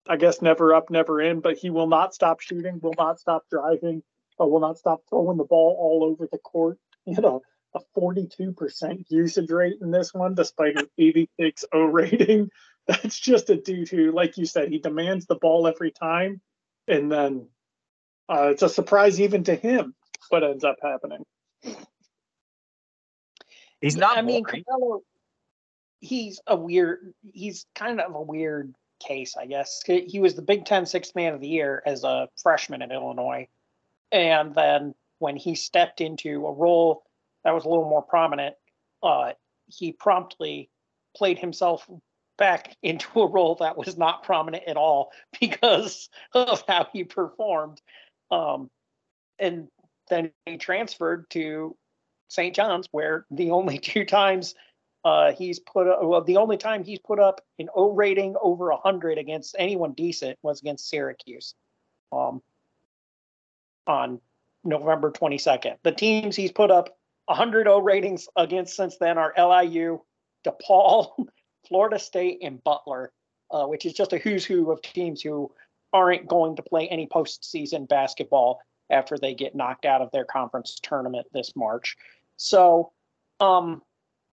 I 0.08 0.16
guess 0.16 0.42
never 0.42 0.74
up, 0.74 0.90
never 0.90 1.20
in. 1.20 1.40
But 1.40 1.56
he 1.56 1.70
will 1.70 1.88
not 1.88 2.14
stop 2.14 2.40
shooting, 2.40 2.80
will 2.82 2.94
not 2.98 3.18
stop 3.18 3.44
driving, 3.50 4.02
or 4.38 4.50
will 4.50 4.60
not 4.60 4.78
stop 4.78 5.02
throwing 5.08 5.38
the 5.38 5.44
ball 5.44 5.76
all 5.78 6.04
over 6.04 6.28
the 6.30 6.38
court. 6.38 6.78
You 7.06 7.20
know, 7.20 7.42
a 7.74 7.80
42% 7.98 9.04
usage 9.10 9.50
rate 9.50 9.76
in 9.82 9.90
this 9.90 10.14
one, 10.14 10.34
despite 10.34 10.78
an 10.78 10.86
86 10.96 11.64
O 11.72 11.84
rating. 11.84 12.48
That's 12.86 13.18
just 13.18 13.50
a 13.50 13.56
dude 13.56 13.88
who, 13.88 14.12
like 14.12 14.36
you 14.36 14.46
said, 14.46 14.70
he 14.70 14.78
demands 14.78 15.26
the 15.26 15.36
ball 15.36 15.66
every 15.66 15.90
time, 15.90 16.40
and 16.88 17.10
then 17.10 17.48
uh, 18.28 18.48
it's 18.52 18.62
a 18.62 18.68
surprise 18.68 19.20
even 19.20 19.44
to 19.44 19.54
him 19.54 19.94
what 20.28 20.44
ends 20.44 20.64
up 20.64 20.76
happening. 20.82 21.24
He's 23.84 23.96
not. 23.96 24.16
I 24.16 24.22
mean, 24.22 24.44
boring. 24.44 24.64
Curbelo, 24.64 25.00
he's 26.00 26.40
a 26.46 26.56
weird. 26.56 27.12
He's 27.22 27.66
kind 27.74 28.00
of 28.00 28.14
a 28.14 28.22
weird 28.22 28.74
case, 29.06 29.36
I 29.36 29.44
guess. 29.44 29.82
He 29.86 30.20
was 30.20 30.34
the 30.34 30.42
Big 30.42 30.64
Ten 30.64 30.86
Sixth 30.86 31.14
Man 31.14 31.34
of 31.34 31.40
the 31.40 31.48
Year 31.48 31.82
as 31.84 32.02
a 32.02 32.28
freshman 32.42 32.80
in 32.80 32.90
Illinois, 32.90 33.46
and 34.10 34.54
then 34.54 34.94
when 35.18 35.36
he 35.36 35.54
stepped 35.54 36.00
into 36.00 36.46
a 36.46 36.52
role 36.52 37.04
that 37.44 37.52
was 37.52 37.66
a 37.66 37.68
little 37.68 37.88
more 37.88 38.02
prominent, 38.02 38.54
uh, 39.02 39.32
he 39.66 39.92
promptly 39.92 40.70
played 41.14 41.38
himself 41.38 41.86
back 42.38 42.74
into 42.82 43.20
a 43.20 43.26
role 43.26 43.56
that 43.56 43.76
was 43.76 43.98
not 43.98 44.22
prominent 44.22 44.64
at 44.66 44.78
all 44.78 45.12
because 45.40 46.08
of 46.32 46.64
how 46.66 46.88
he 46.90 47.04
performed. 47.04 47.82
Um, 48.30 48.70
and 49.38 49.68
then 50.08 50.32
he 50.46 50.56
transferred 50.56 51.28
to 51.30 51.76
St. 52.34 52.54
John's, 52.54 52.88
where 52.90 53.26
the 53.30 53.50
only 53.50 53.78
two 53.90 54.04
times 54.04 54.54
uh, 55.04 55.32
he's 55.32 55.58
put 55.60 55.86
up, 55.86 56.02
well, 56.02 56.22
the 56.22 56.38
only 56.38 56.56
time 56.56 56.82
he's 56.82 56.98
put 56.98 57.18
up 57.18 57.40
an 57.58 57.68
O 57.74 57.92
rating 57.92 58.34
over 58.40 58.70
100 58.70 59.18
against 59.18 59.54
anyone 59.58 59.92
decent 59.92 60.38
was 60.42 60.60
against 60.60 60.88
Syracuse 60.88 61.54
um, 62.12 62.42
on 63.86 64.20
November 64.64 65.10
22nd. 65.10 65.76
The 65.82 65.92
teams 65.92 66.36
he's 66.36 66.52
put 66.52 66.70
up 66.70 66.96
100 67.26 67.68
O 67.68 67.80
ratings 67.80 68.28
against 68.36 68.76
since 68.76 68.96
then 68.96 69.18
are 69.18 69.34
LIU, 69.36 70.00
DePaul, 70.46 71.26
Florida 71.68 71.98
State, 71.98 72.38
and 72.42 72.62
Butler, 72.64 73.12
uh, 73.50 73.66
which 73.66 73.84
is 73.84 73.92
just 73.92 74.12
a 74.12 74.18
who's 74.18 74.44
who 74.44 74.70
of 74.70 74.80
teams 74.82 75.20
who 75.20 75.50
aren't 75.92 76.26
going 76.26 76.56
to 76.56 76.62
play 76.62 76.88
any 76.88 77.06
postseason 77.06 77.86
basketball 77.88 78.60
after 78.90 79.16
they 79.16 79.34
get 79.34 79.54
knocked 79.54 79.84
out 79.84 80.02
of 80.02 80.10
their 80.12 80.24
conference 80.24 80.78
tournament 80.82 81.26
this 81.32 81.54
March. 81.56 81.96
So, 82.36 82.92
um, 83.40 83.82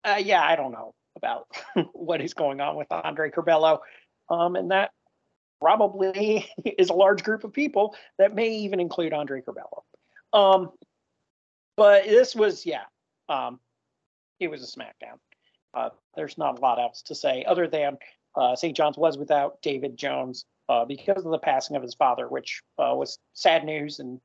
uh, 0.04 0.22
yeah, 0.24 0.42
I 0.42 0.56
don't 0.56 0.72
know 0.72 0.94
about 1.16 1.48
what 1.94 2.22
is 2.22 2.34
going 2.34 2.62
on 2.62 2.76
with 2.76 2.88
Andre 2.92 3.30
Curbelo. 3.30 3.80
Um, 4.30 4.56
and 4.56 4.72
that 4.72 4.92
probably 5.60 6.50
is 6.66 6.90
a 6.90 6.94
large 6.94 7.24
group 7.24 7.44
of 7.44 7.54
people 7.54 7.96
that 8.18 8.36
may 8.36 8.50
even 8.50 8.80
include 8.80 9.14
Andre 9.14 9.42
Curbelo. 9.42 9.84
Um, 10.32 10.72
but 11.76 12.06
this 12.06 12.36
was, 12.36 12.66
yeah, 12.66 12.84
um, 13.30 13.60
it 14.40 14.50
was 14.50 14.64
a 14.64 14.80
smackdown. 14.80 15.18
Uh, 15.74 15.90
there's 16.16 16.38
not 16.38 16.58
a 16.58 16.62
lot 16.62 16.80
else 16.80 17.02
to 17.04 17.16
say 17.16 17.44
other 17.48 17.68
than 17.68 17.98
uh, 18.36 18.56
St. 18.56 18.76
John's 18.76 18.98
was 18.98 19.18
without 19.18 19.62
David 19.62 19.98
Jones 19.98 20.46
uh, 20.68 20.86
because 20.86 21.26
of 21.26 21.32
the 21.32 21.40
passing 21.40 21.76
of 21.76 21.82
his 21.82 21.94
father, 21.94 22.28
which 22.28 22.62
uh, 22.78 22.94
was 22.96 23.20
sad 23.34 23.64
news. 23.66 24.00
And 24.00 24.20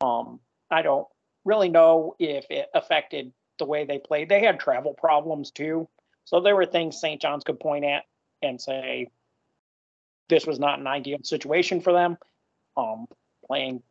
um, 0.00 0.40
I 0.70 0.82
don't 0.82 1.06
really 1.44 1.68
know 1.68 2.14
if 2.18 2.46
it 2.50 2.68
affected 2.74 3.32
the 3.58 3.64
way 3.64 3.84
they 3.84 3.98
played. 3.98 4.28
They 4.28 4.40
had 4.40 4.58
travel 4.58 4.94
problems 4.94 5.50
too. 5.50 5.88
So 6.24 6.40
there 6.40 6.56
were 6.56 6.66
things 6.66 7.00
St. 7.00 7.20
John's 7.20 7.44
could 7.44 7.60
point 7.60 7.84
at 7.84 8.04
and 8.42 8.60
say 8.60 9.10
this 10.28 10.46
was 10.46 10.58
not 10.58 10.78
an 10.78 10.86
ideal 10.86 11.18
situation 11.22 11.80
for 11.80 11.92
them. 11.92 12.16
Um, 12.76 13.06
playing 13.46 13.82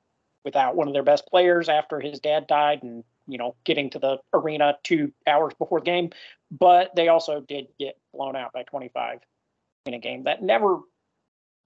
without 0.43 0.75
one 0.75 0.87
of 0.87 0.93
their 0.93 1.03
best 1.03 1.25
players 1.27 1.69
after 1.69 1.99
his 1.99 2.19
dad 2.19 2.47
died 2.47 2.83
and 2.83 3.03
you 3.27 3.37
know 3.37 3.55
getting 3.63 3.89
to 3.89 3.99
the 3.99 4.17
arena 4.33 4.75
two 4.83 5.11
hours 5.27 5.53
before 5.57 5.79
the 5.79 5.85
game 5.85 6.09
but 6.51 6.93
they 6.95 7.07
also 7.07 7.39
did 7.41 7.67
get 7.79 7.97
blown 8.13 8.35
out 8.35 8.51
by 8.53 8.63
25 8.63 9.19
in 9.85 9.93
a 9.93 9.99
game 9.99 10.23
that 10.23 10.43
never 10.43 10.79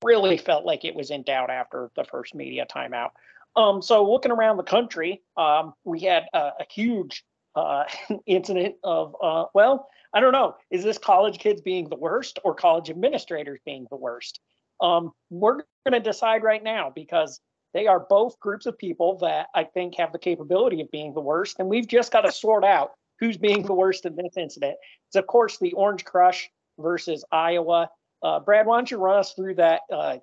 really 0.03 0.37
felt 0.37 0.65
like 0.65 0.85
it 0.85 0.95
was 0.95 1.09
in 1.09 1.23
doubt 1.23 1.49
after 1.49 1.89
the 1.95 2.03
first 2.03 2.35
media 2.35 2.65
timeout 2.69 3.09
um, 3.57 3.81
so 3.81 4.09
looking 4.09 4.31
around 4.31 4.57
the 4.57 4.63
country 4.63 5.21
um, 5.35 5.73
we 5.83 5.99
had 5.99 6.23
a, 6.33 6.37
a 6.37 6.65
huge 6.69 7.23
uh, 7.55 7.83
incident 8.25 8.75
of 8.83 9.15
uh, 9.21 9.45
well 9.53 9.87
i 10.13 10.19
don't 10.19 10.31
know 10.31 10.55
is 10.71 10.83
this 10.83 10.97
college 10.97 11.39
kids 11.39 11.61
being 11.61 11.89
the 11.89 11.97
worst 11.97 12.39
or 12.43 12.55
college 12.55 12.89
administrators 12.89 13.59
being 13.65 13.85
the 13.89 13.97
worst 13.97 14.39
um, 14.79 15.11
we're 15.29 15.55
going 15.85 15.93
to 15.93 15.99
decide 15.99 16.43
right 16.43 16.63
now 16.63 16.91
because 16.93 17.39
they 17.73 17.87
are 17.87 18.05
both 18.09 18.39
groups 18.39 18.65
of 18.65 18.77
people 18.77 19.17
that 19.19 19.47
I 19.53 19.63
think 19.63 19.95
have 19.97 20.11
the 20.11 20.19
capability 20.19 20.81
of 20.81 20.91
being 20.91 21.13
the 21.13 21.21
worst. 21.21 21.59
And 21.59 21.67
we've 21.67 21.87
just 21.87 22.11
got 22.11 22.21
to 22.21 22.31
sort 22.31 22.63
out 22.63 22.91
who's 23.19 23.37
being 23.37 23.63
the 23.63 23.73
worst 23.73 24.05
in 24.05 24.15
this 24.15 24.37
incident. 24.37 24.77
It's, 25.07 25.15
of 25.15 25.27
course, 25.27 25.57
the 25.57 25.73
Orange 25.73 26.05
Crush 26.05 26.49
versus 26.79 27.25
Iowa. 27.31 27.89
Uh, 28.23 28.39
Brad, 28.39 28.65
why 28.65 28.77
don't 28.77 28.89
you 28.89 28.97
run 28.97 29.19
us 29.19 29.33
through 29.33 29.55
that 29.55 29.81
uh, 29.91 30.17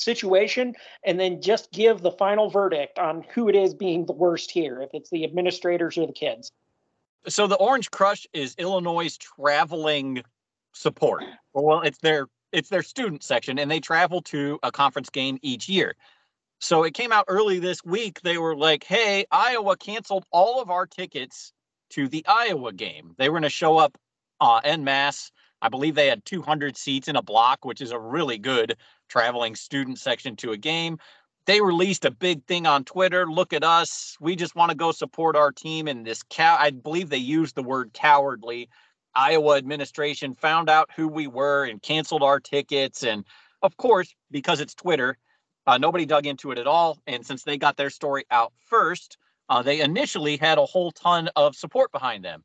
situation 0.00 0.74
and 1.04 1.18
then 1.18 1.42
just 1.42 1.70
give 1.72 2.00
the 2.00 2.12
final 2.12 2.50
verdict 2.50 2.98
on 2.98 3.24
who 3.34 3.48
it 3.48 3.54
is 3.54 3.74
being 3.74 4.06
the 4.06 4.12
worst 4.12 4.50
here, 4.50 4.80
if 4.80 4.90
it's 4.92 5.10
the 5.10 5.24
administrators 5.24 5.98
or 5.98 6.06
the 6.06 6.12
kids? 6.12 6.52
So 7.28 7.46
the 7.46 7.56
Orange 7.56 7.90
Crush 7.90 8.26
is 8.32 8.54
Illinois' 8.58 9.16
traveling 9.18 10.22
support. 10.72 11.24
Well, 11.52 11.82
it's 11.82 11.98
their 11.98 12.26
it's 12.52 12.68
their 12.68 12.82
student 12.82 13.22
section, 13.22 13.58
and 13.58 13.70
they 13.70 13.78
travel 13.80 14.22
to 14.22 14.58
a 14.62 14.72
conference 14.72 15.10
game 15.10 15.38
each 15.42 15.68
year. 15.68 15.94
So 16.58 16.82
it 16.82 16.94
came 16.94 17.12
out 17.12 17.26
early 17.28 17.58
this 17.58 17.84
week. 17.84 18.20
They 18.22 18.36
were 18.36 18.56
like, 18.56 18.84
hey, 18.84 19.24
Iowa 19.30 19.76
canceled 19.76 20.24
all 20.30 20.60
of 20.60 20.68
our 20.68 20.86
tickets 20.86 21.52
to 21.90 22.08
the 22.08 22.24
Iowa 22.26 22.72
game. 22.72 23.14
They 23.18 23.28
were 23.28 23.34
going 23.34 23.44
to 23.44 23.50
show 23.50 23.78
up 23.78 23.96
uh, 24.40 24.60
en 24.64 24.84
masse. 24.84 25.30
I 25.62 25.68
believe 25.68 25.94
they 25.94 26.06
had 26.06 26.24
200 26.24 26.76
seats 26.76 27.08
in 27.08 27.16
a 27.16 27.22
block, 27.22 27.64
which 27.64 27.80
is 27.80 27.90
a 27.90 27.98
really 27.98 28.38
good 28.38 28.76
traveling 29.08 29.54
student 29.54 29.98
section 29.98 30.36
to 30.36 30.52
a 30.52 30.56
game. 30.56 30.98
They 31.46 31.60
released 31.60 32.04
a 32.04 32.10
big 32.10 32.44
thing 32.46 32.66
on 32.66 32.84
Twitter. 32.84 33.26
Look 33.26 33.52
at 33.52 33.64
us. 33.64 34.16
We 34.20 34.36
just 34.36 34.54
want 34.54 34.70
to 34.70 34.76
go 34.76 34.92
support 34.92 35.36
our 35.36 35.52
team. 35.52 35.88
And 35.88 36.06
this 36.06 36.22
cow, 36.28 36.56
I 36.58 36.70
believe 36.70 37.08
they 37.08 37.16
used 37.16 37.54
the 37.54 37.62
word 37.62 37.92
cowardly. 37.92 38.68
Iowa 39.14 39.56
administration 39.56 40.34
found 40.34 40.70
out 40.70 40.90
who 40.94 41.08
we 41.08 41.26
were 41.26 41.64
and 41.64 41.82
canceled 41.82 42.22
our 42.22 42.40
tickets. 42.40 43.02
And 43.02 43.24
of 43.62 43.76
course, 43.76 44.14
because 44.30 44.60
it's 44.60 44.74
Twitter, 44.74 45.16
uh, 45.66 45.78
nobody 45.78 46.06
dug 46.06 46.26
into 46.26 46.52
it 46.52 46.58
at 46.58 46.66
all. 46.66 46.98
And 47.06 47.26
since 47.26 47.42
they 47.42 47.58
got 47.58 47.76
their 47.76 47.90
story 47.90 48.24
out 48.30 48.52
first, 48.66 49.18
uh, 49.48 49.62
they 49.62 49.80
initially 49.80 50.36
had 50.36 50.58
a 50.58 50.64
whole 50.64 50.92
ton 50.92 51.28
of 51.36 51.56
support 51.56 51.90
behind 51.90 52.24
them. 52.24 52.44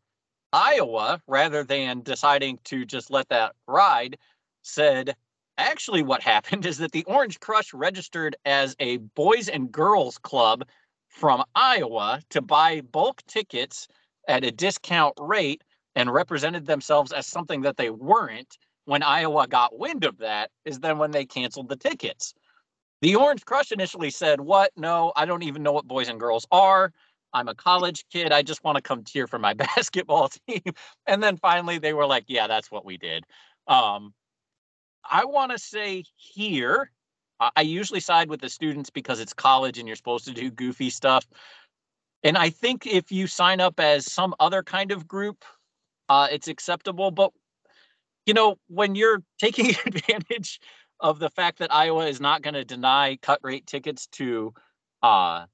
Iowa, 0.56 1.22
rather 1.28 1.66
than 1.66 2.00
deciding 2.00 2.60
to 2.64 2.86
just 2.86 3.12
let 3.12 3.28
that 3.28 3.56
ride, 3.68 4.18
said, 4.62 5.18
actually, 5.58 6.02
what 6.02 6.24
happened 6.24 6.66
is 6.66 6.78
that 6.78 6.94
the 6.94 7.04
Orange 7.04 7.42
Crush 7.42 7.74
registered 7.74 8.38
as 8.46 8.74
a 8.80 8.98
boys 8.98 9.50
and 9.50 9.70
girls 9.70 10.18
club 10.18 10.66
from 11.10 11.44
Iowa 11.56 12.22
to 12.30 12.42
buy 12.42 12.80
bulk 12.80 13.22
tickets 13.28 13.90
at 14.30 14.46
a 14.46 14.52
discount 14.52 15.16
rate 15.20 15.62
and 15.94 16.14
represented 16.14 16.66
themselves 16.66 17.12
as 17.12 17.28
something 17.28 17.60
that 17.62 17.76
they 17.76 17.90
weren't. 17.90 18.58
When 18.86 19.04
Iowa 19.04 19.48
got 19.48 19.78
wind 19.78 20.06
of 20.06 20.20
that, 20.20 20.52
is 20.64 20.80
then 20.80 20.98
when 20.98 21.12
they 21.12 21.26
canceled 21.26 21.68
the 21.68 21.76
tickets. 21.76 22.34
The 23.02 23.18
Orange 23.18 23.44
Crush 23.44 23.74
initially 23.74 24.10
said, 24.10 24.40
What? 24.40 24.72
No, 24.78 25.12
I 25.18 25.26
don't 25.26 25.44
even 25.44 25.64
know 25.64 25.74
what 25.74 25.86
boys 25.86 26.08
and 26.08 26.18
girls 26.18 26.48
are. 26.50 26.94
I'm 27.36 27.50
a 27.50 27.54
college 27.54 28.06
kid. 28.12 28.32
I 28.32 28.42
just 28.42 28.64
want 28.64 28.78
to 28.78 28.82
come 28.82 29.04
cheer 29.04 29.28
for 29.28 29.38
my 29.38 29.54
basketball 29.76 30.30
team. 30.48 30.62
And 31.06 31.22
then 31.22 31.38
finally 31.38 31.78
they 31.78 31.94
were 31.94 32.06
like, 32.08 32.24
Yeah, 32.28 32.48
that's 32.48 32.72
what 32.72 32.86
we 32.86 32.98
did. 32.98 33.26
Um, 33.68 34.14
I 35.10 35.26
want 35.26 35.52
to 35.52 35.60
say 35.60 36.04
here, 36.16 36.90
I 37.40 37.62
usually 37.62 38.00
side 38.00 38.30
with 38.30 38.40
the 38.40 38.50
students 38.50 38.90
because 38.90 39.20
it's 39.20 39.34
college 39.34 39.78
and 39.78 39.88
you're 39.88 39.98
supposed 39.98 40.26
to 40.26 40.34
do 40.34 40.50
goofy 40.50 40.90
stuff. 40.90 41.28
And 42.24 42.38
I 42.38 42.50
think 42.50 42.88
if 42.88 43.12
you 43.12 43.28
sign 43.28 43.60
up 43.60 43.80
as 43.80 44.12
some 44.12 44.34
other 44.40 44.64
kind 44.64 44.92
of 44.92 45.08
group, 45.08 45.44
uh, 46.08 46.30
it's 46.32 46.48
acceptable. 46.48 47.12
But 47.12 47.32
you 48.26 48.34
know, 48.34 48.56
when 48.68 48.96
you're 48.96 49.22
taking 49.40 49.70
advantage 49.86 50.62
of 51.02 51.20
the 51.20 51.30
fact 51.30 51.60
that 51.60 51.74
Iowa 51.74 52.08
is 52.08 52.22
not 52.22 52.42
going 52.42 52.54
to 52.54 52.64
deny 52.64 53.18
cut 53.22 53.42
rate 53.44 53.68
tickets 53.68 54.08
to 54.14 54.54
uh, 55.04 55.46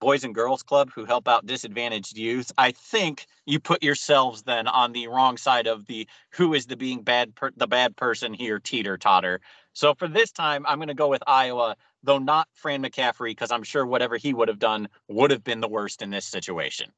Boys 0.00 0.24
and 0.24 0.34
Girls 0.34 0.62
Club 0.62 0.90
who 0.94 1.04
help 1.04 1.28
out 1.28 1.46
disadvantaged 1.46 2.16
youth, 2.16 2.52
I 2.58 2.72
think 2.72 3.26
you 3.46 3.60
put 3.60 3.82
yourselves 3.82 4.42
then 4.42 4.66
on 4.68 4.92
the 4.92 5.08
wrong 5.08 5.36
side 5.36 5.66
of 5.66 5.86
the 5.86 6.06
who 6.30 6.54
is 6.54 6.66
the 6.66 6.76
being 6.76 7.02
bad 7.02 7.34
per, 7.34 7.50
the 7.56 7.66
bad 7.66 7.96
person 7.96 8.34
here 8.34 8.58
teeter 8.58 8.98
totter. 8.98 9.40
So 9.72 9.94
for 9.94 10.08
this 10.08 10.30
time, 10.30 10.64
I'm 10.66 10.78
going 10.78 10.88
to 10.88 10.94
go 10.94 11.08
with 11.08 11.22
Iowa, 11.26 11.76
though 12.02 12.18
not 12.18 12.48
Fran 12.52 12.82
McCaffery, 12.82 13.30
because 13.30 13.50
I'm 13.50 13.62
sure 13.62 13.86
whatever 13.86 14.16
he 14.16 14.34
would 14.34 14.48
have 14.48 14.58
done 14.58 14.88
would 15.08 15.30
have 15.30 15.42
been 15.42 15.60
the 15.60 15.68
worst 15.68 16.02
in 16.02 16.10
this 16.10 16.26
situation. 16.26 16.92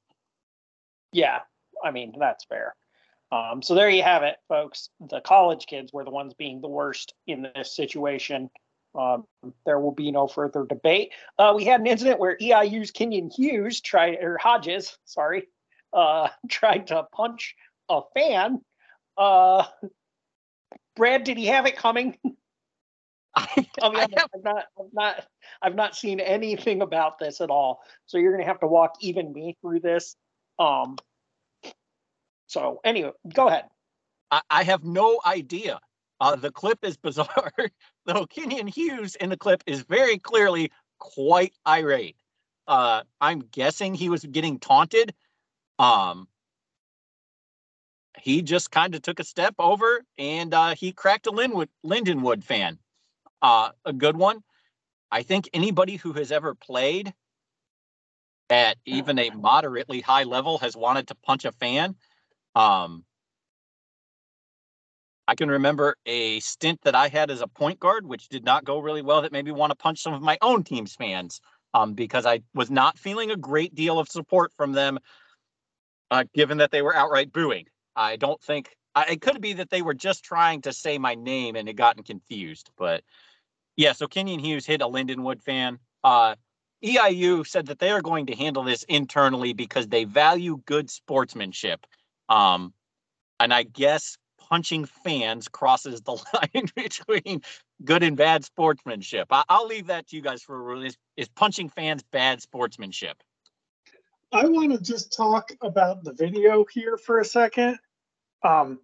Yeah, 1.12 1.40
I 1.82 1.90
mean 1.90 2.14
that's 2.18 2.44
fair. 2.44 2.74
Um, 3.32 3.62
so 3.62 3.74
there 3.74 3.90
you 3.90 4.02
have 4.02 4.22
it, 4.22 4.36
folks. 4.48 4.90
The 5.00 5.20
college 5.20 5.66
kids 5.66 5.92
were 5.92 6.04
the 6.04 6.10
ones 6.10 6.34
being 6.34 6.60
the 6.60 6.68
worst 6.68 7.14
in 7.26 7.48
this 7.54 7.74
situation. 7.74 8.50
Um, 8.96 9.24
there 9.66 9.78
will 9.78 9.92
be 9.92 10.10
no 10.10 10.26
further 10.26 10.64
debate. 10.64 11.12
Uh, 11.38 11.52
we 11.56 11.64
had 11.64 11.80
an 11.80 11.86
incident 11.86 12.18
where 12.18 12.36
EIU's 12.36 12.90
Kinyon 12.92 13.30
Hughes 13.32 13.80
tried, 13.80 14.16
or 14.22 14.38
Hodges, 14.38 14.96
sorry, 15.04 15.48
uh, 15.92 16.28
tried 16.48 16.88
to 16.88 17.04
punch 17.12 17.54
a 17.88 18.00
fan. 18.14 18.60
Uh, 19.18 19.64
Brad, 20.94 21.24
did 21.24 21.36
he 21.36 21.46
have 21.46 21.66
it 21.66 21.76
coming? 21.76 22.16
I, 23.36 23.64
mean, 23.90 23.96
I 23.96 24.00
have, 24.16 24.30
I've 24.34 24.44
not, 24.44 24.64
I've 24.78 24.92
not, 24.94 25.26
I've 25.60 25.74
not 25.74 25.94
seen 25.94 26.20
anything 26.20 26.80
about 26.80 27.18
this 27.18 27.42
at 27.42 27.50
all. 27.50 27.82
So 28.06 28.16
you're 28.16 28.32
gonna 28.32 28.46
have 28.46 28.60
to 28.60 28.66
walk 28.66 28.94
even 29.02 29.30
me 29.32 29.56
through 29.60 29.80
this. 29.80 30.16
Um, 30.58 30.96
so 32.46 32.80
anyway, 32.82 33.10
go 33.34 33.48
ahead. 33.48 33.64
I, 34.30 34.40
I 34.48 34.62
have 34.62 34.84
no 34.84 35.20
idea. 35.24 35.80
Uh, 36.20 36.37
the 36.37 36.50
clip 36.50 36.78
is 36.82 36.96
bizarre, 36.96 37.52
though 38.06 38.26
Kinyon 38.26 38.68
Hughes 38.68 39.16
in 39.16 39.30
the 39.30 39.37
clip 39.37 39.62
is 39.66 39.82
very 39.82 40.18
clearly 40.18 40.70
quite 40.99 41.52
irate. 41.66 42.16
Uh, 42.66 43.02
I'm 43.20 43.40
guessing 43.40 43.94
he 43.94 44.08
was 44.08 44.25
getting 44.25 44.58
taunted. 44.58 45.14
Um, 45.78 46.26
he 48.18 48.42
just 48.42 48.70
kind 48.70 48.94
of 48.94 49.02
took 49.02 49.20
a 49.20 49.25
step 49.25 49.54
over 49.58 50.02
and 50.18 50.52
uh, 50.52 50.75
he 50.75 50.92
cracked 50.92 51.26
a 51.26 51.30
Linwood, 51.30 51.68
Lindenwood 51.85 52.42
fan. 52.42 52.78
Uh, 53.42 53.70
a 53.85 53.92
good 53.92 54.16
one. 54.16 54.42
I 55.11 55.23
think 55.23 55.49
anybody 55.52 55.96
who 55.96 56.12
has 56.14 56.32
ever 56.32 56.54
played 56.54 57.12
at 58.50 58.78
even 58.85 59.18
a 59.18 59.30
moderately 59.30 60.00
high 60.00 60.25
level 60.25 60.58
has 60.58 60.76
wanted 60.76 61.08
to 61.08 61.14
punch 61.14 61.44
a 61.44 61.52
fan. 61.52 61.94
Um, 62.54 63.04
I 65.28 65.35
can 65.35 65.50
remember 65.50 65.97
a 66.06 66.40
stint 66.40 66.80
that 66.85 66.95
I 66.95 67.09
had 67.09 67.30
as 67.30 67.40
a 67.40 67.49
point 67.49 67.80
guard, 67.80 68.06
which 68.06 68.28
did 68.28 68.45
not 68.45 68.64
go 68.64 68.78
really 68.78 69.02
well, 69.02 69.23
that 69.23 69.33
made 69.33 69.45
me 69.45 69.52
want 69.52 69.71
to 69.71 69.76
punch 69.76 70.00
some 70.02 70.14
of 70.14 70.23
my 70.23 70.38
own 70.40 70.62
team's 70.62 70.95
fans 70.95 71.40
um, 71.75 71.95
because 71.95 72.26
I 72.26 72.40
was 72.54 72.71
not 72.71 72.99
feeling 72.99 73.30
a 73.30 73.37
great 73.37 73.75
deal 73.75 73.99
of 73.99 74.09
support 74.09 74.52
from 74.56 74.73
them, 74.73 74.99
uh, 76.11 76.25
given 76.33 76.59
that 76.59 76.71
they 76.71 76.83
were 76.83 76.95
outright 76.95 77.33
booing. 77.33 77.66
I 77.97 78.16
don't 78.16 78.40
think 78.40 78.76
I, 78.95 79.04
it 79.12 79.21
could 79.21 79.40
be 79.40 79.54
that 79.54 79.71
they 79.71 79.83
were 79.83 79.95
just 79.95 80.25
trying 80.25 80.62
to 80.62 80.73
say 80.73 80.97
my 80.99 81.14
name 81.14 81.56
and 81.56 81.68
had 81.68 81.76
gotten 81.76 82.02
confused. 82.04 82.71
But 82.78 83.02
yeah, 83.76 83.92
so 83.92 84.06
Kinyon 84.06 84.40
Hughes 84.40 84.64
hit 84.64 84.80
a 84.80 84.87
Lindenwood 84.87 85.42
fan. 85.42 85.78
Uh, 86.04 86.37
EIU 86.85 87.47
said 87.47 87.66
that 87.66 87.78
they 87.78 87.90
are 87.90 88.02
going 88.02 88.26
to 88.26 88.37
handle 88.37 88.62
this 88.62 88.85
internally 88.85 89.52
because 89.52 89.88
they 89.88 90.04
value 90.04 90.61
good 90.66 90.88
sportsmanship. 90.88 91.87
Um, 92.28 92.73
and 93.40 93.52
I 93.52 93.64
guess 93.64 94.16
punching 94.48 94.84
fans 94.84 95.48
crosses 95.48 96.00
the 96.02 96.12
line 96.35 96.66
between 96.74 97.42
good 97.85 98.02
and 98.02 98.16
bad 98.16 98.44
sportsmanship. 98.44 99.28
I, 99.30 99.44
will 99.48 99.66
leave 99.66 99.88
that 99.88 100.09
to 100.09 100.16
you 100.16 100.22
guys 100.22 100.42
for 100.42 100.56
a 100.56 100.62
release. 100.62 100.96
Is 101.16 101.28
punching 101.28 101.70
fans 101.70 102.02
bad 102.11 102.42
sportsmanship? 102.42 103.22
I 104.32 104.46
want 104.46 104.72
to 104.72 104.82
just 104.82 105.16
talk 105.16 105.52
about 105.62 106.04
the 106.04 106.12
video 106.12 106.64
here 106.70 106.96
for 106.96 107.20
a 107.20 107.24
second. 107.24 107.78
Um, 108.42 108.80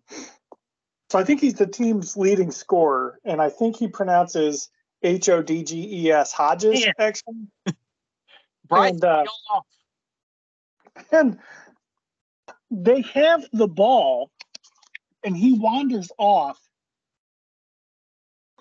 so 1.10 1.18
I 1.18 1.24
think 1.24 1.40
he's 1.40 1.54
the 1.54 1.66
team's 1.66 2.16
leading 2.16 2.50
scorer, 2.50 3.18
and 3.24 3.42
I 3.42 3.50
think 3.50 3.76
he 3.76 3.88
pronounces 3.88 4.70
H 5.02 5.28
O 5.28 5.42
D 5.42 5.62
G 5.62 6.06
E 6.06 6.12
S 6.12 6.32
Hodges. 6.32 6.84
Yeah. 6.84 6.92
Actually, 6.98 7.48
Bryce, 8.68 8.92
and, 8.92 9.04
uh, 9.04 9.24
and 11.10 11.38
they 12.70 13.02
have 13.02 13.44
the 13.52 13.68
ball 13.68 14.30
and 15.24 15.36
he 15.36 15.54
wanders 15.54 16.10
off. 16.18 16.58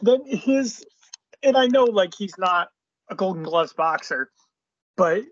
Then 0.01 0.21
his, 0.25 0.85
and 1.43 1.57
I 1.57 1.67
know 1.67 1.85
like 1.85 2.13
he's 2.15 2.37
not 2.37 2.69
a 3.09 3.15
Golden 3.15 3.43
Gloves 3.43 3.73
boxer, 3.73 4.31
but 4.97 5.23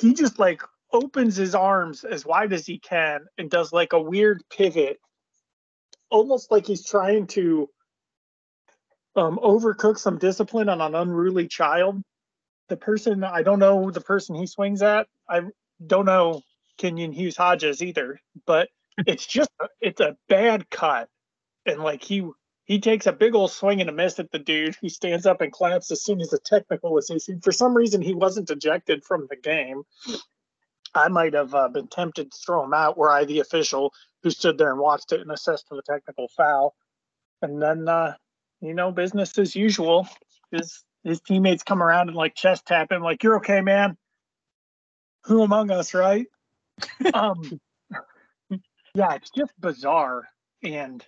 he 0.00 0.14
just 0.14 0.38
like 0.38 0.62
opens 0.92 1.36
his 1.36 1.54
arms 1.54 2.04
as 2.04 2.24
wide 2.24 2.52
as 2.52 2.66
he 2.66 2.78
can 2.78 3.20
and 3.38 3.50
does 3.50 3.72
like 3.72 3.92
a 3.92 4.00
weird 4.00 4.42
pivot, 4.50 4.98
almost 6.10 6.50
like 6.50 6.66
he's 6.66 6.84
trying 6.84 7.26
to 7.26 7.68
um, 9.16 9.38
overcook 9.42 9.98
some 9.98 10.18
discipline 10.18 10.68
on 10.68 10.80
an 10.80 10.94
unruly 10.94 11.48
child. 11.48 12.02
The 12.68 12.76
person, 12.76 13.24
I 13.24 13.42
don't 13.42 13.58
know 13.58 13.90
the 13.90 14.00
person 14.00 14.34
he 14.34 14.46
swings 14.46 14.82
at. 14.82 15.06
I 15.28 15.42
don't 15.84 16.06
know 16.06 16.42
Kinyon 16.78 17.14
Hughes 17.14 17.36
Hodges 17.36 17.82
either, 17.82 18.20
but 18.46 18.68
it's 18.98 19.26
just 19.26 19.50
it's 19.80 20.00
a 20.00 20.16
bad 20.28 20.70
cut, 20.70 21.08
and 21.64 21.82
like 21.82 22.02
he 22.02 22.28
he 22.64 22.80
takes 22.80 23.06
a 23.06 23.12
big 23.12 23.34
old 23.34 23.52
swing 23.52 23.80
and 23.80 23.88
a 23.88 23.92
miss 23.92 24.18
at 24.18 24.30
the 24.32 24.38
dude. 24.38 24.76
He 24.80 24.88
stands 24.88 25.24
up 25.24 25.40
and 25.40 25.52
claps 25.52 25.90
as 25.90 26.02
soon 26.02 26.20
as 26.20 26.30
the 26.30 26.38
technical 26.38 26.92
was 26.92 27.10
issued. 27.10 27.44
For 27.44 27.52
some 27.52 27.76
reason, 27.76 28.02
he 28.02 28.14
wasn't 28.14 28.50
ejected 28.50 29.04
from 29.04 29.26
the 29.30 29.36
game. 29.36 29.82
I 30.94 31.08
might 31.08 31.34
have 31.34 31.54
uh, 31.54 31.68
been 31.68 31.86
tempted 31.88 32.32
to 32.32 32.38
throw 32.44 32.64
him 32.64 32.74
out 32.74 32.96
were 32.96 33.10
I 33.10 33.24
the 33.24 33.40
official 33.40 33.92
who 34.22 34.30
stood 34.30 34.58
there 34.58 34.70
and 34.70 34.80
watched 34.80 35.12
it 35.12 35.20
and 35.20 35.30
assessed 35.30 35.68
the 35.70 35.82
technical 35.82 36.28
foul. 36.36 36.74
And 37.42 37.62
then, 37.62 37.86
uh, 37.86 38.14
you 38.60 38.74
know, 38.74 38.90
business 38.90 39.38
as 39.38 39.54
usual. 39.54 40.08
His 40.50 40.82
his 41.04 41.20
teammates 41.20 41.62
come 41.62 41.82
around 41.82 42.08
and 42.08 42.16
like 42.16 42.34
chest 42.34 42.66
tap 42.66 42.90
him, 42.90 43.02
like, 43.02 43.22
"You're 43.22 43.36
okay, 43.36 43.60
man." 43.60 43.96
Who 45.24 45.42
among 45.42 45.70
us, 45.70 45.94
right? 45.94 46.26
um, 47.14 47.60
yeah, 48.96 49.12
it's 49.14 49.30
just 49.30 49.52
bizarre, 49.60 50.26
and 50.62 51.04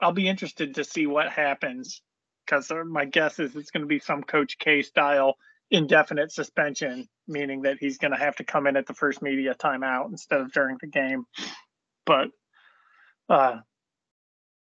I'll 0.00 0.12
be 0.12 0.28
interested 0.28 0.76
to 0.76 0.84
see 0.84 1.06
what 1.06 1.28
happens 1.30 2.00
because 2.46 2.70
uh, 2.70 2.84
my 2.84 3.06
guess 3.06 3.40
is 3.40 3.56
it's 3.56 3.72
going 3.72 3.82
to 3.82 3.88
be 3.88 3.98
some 3.98 4.22
Coach 4.22 4.56
K 4.58 4.82
style 4.82 5.34
indefinite 5.68 6.30
suspension, 6.30 7.08
meaning 7.26 7.62
that 7.62 7.78
he's 7.80 7.98
going 7.98 8.12
to 8.12 8.18
have 8.18 8.36
to 8.36 8.44
come 8.44 8.68
in 8.68 8.76
at 8.76 8.86
the 8.86 8.94
first 8.94 9.20
media 9.20 9.54
timeout 9.54 10.10
instead 10.10 10.40
of 10.40 10.52
during 10.52 10.76
the 10.80 10.86
game. 10.86 11.24
But 12.06 12.28
uh, 13.28 13.58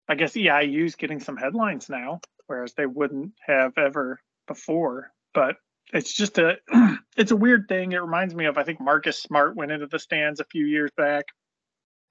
I 0.07 0.15
guess 0.15 0.33
EIU's 0.33 0.95
getting 0.95 1.19
some 1.19 1.37
headlines 1.37 1.87
now, 1.87 2.19
whereas 2.47 2.73
they 2.73 2.87
wouldn't 2.87 3.33
have 3.45 3.77
ever 3.77 4.19
before. 4.47 5.11
But 5.35 5.57
it's 5.93 6.13
just 6.13 6.39
a 6.39 6.57
it's 7.15 7.31
a 7.31 7.35
weird 7.35 7.67
thing. 7.69 7.91
It 7.91 8.01
reminds 8.01 8.33
me 8.33 8.45
of 8.45 8.57
I 8.57 8.63
think 8.63 8.81
Marcus 8.81 9.21
Smart 9.21 9.55
went 9.55 9.71
into 9.71 9.85
the 9.85 9.99
stands 9.99 10.39
a 10.39 10.45
few 10.45 10.65
years 10.65 10.89
back. 10.97 11.25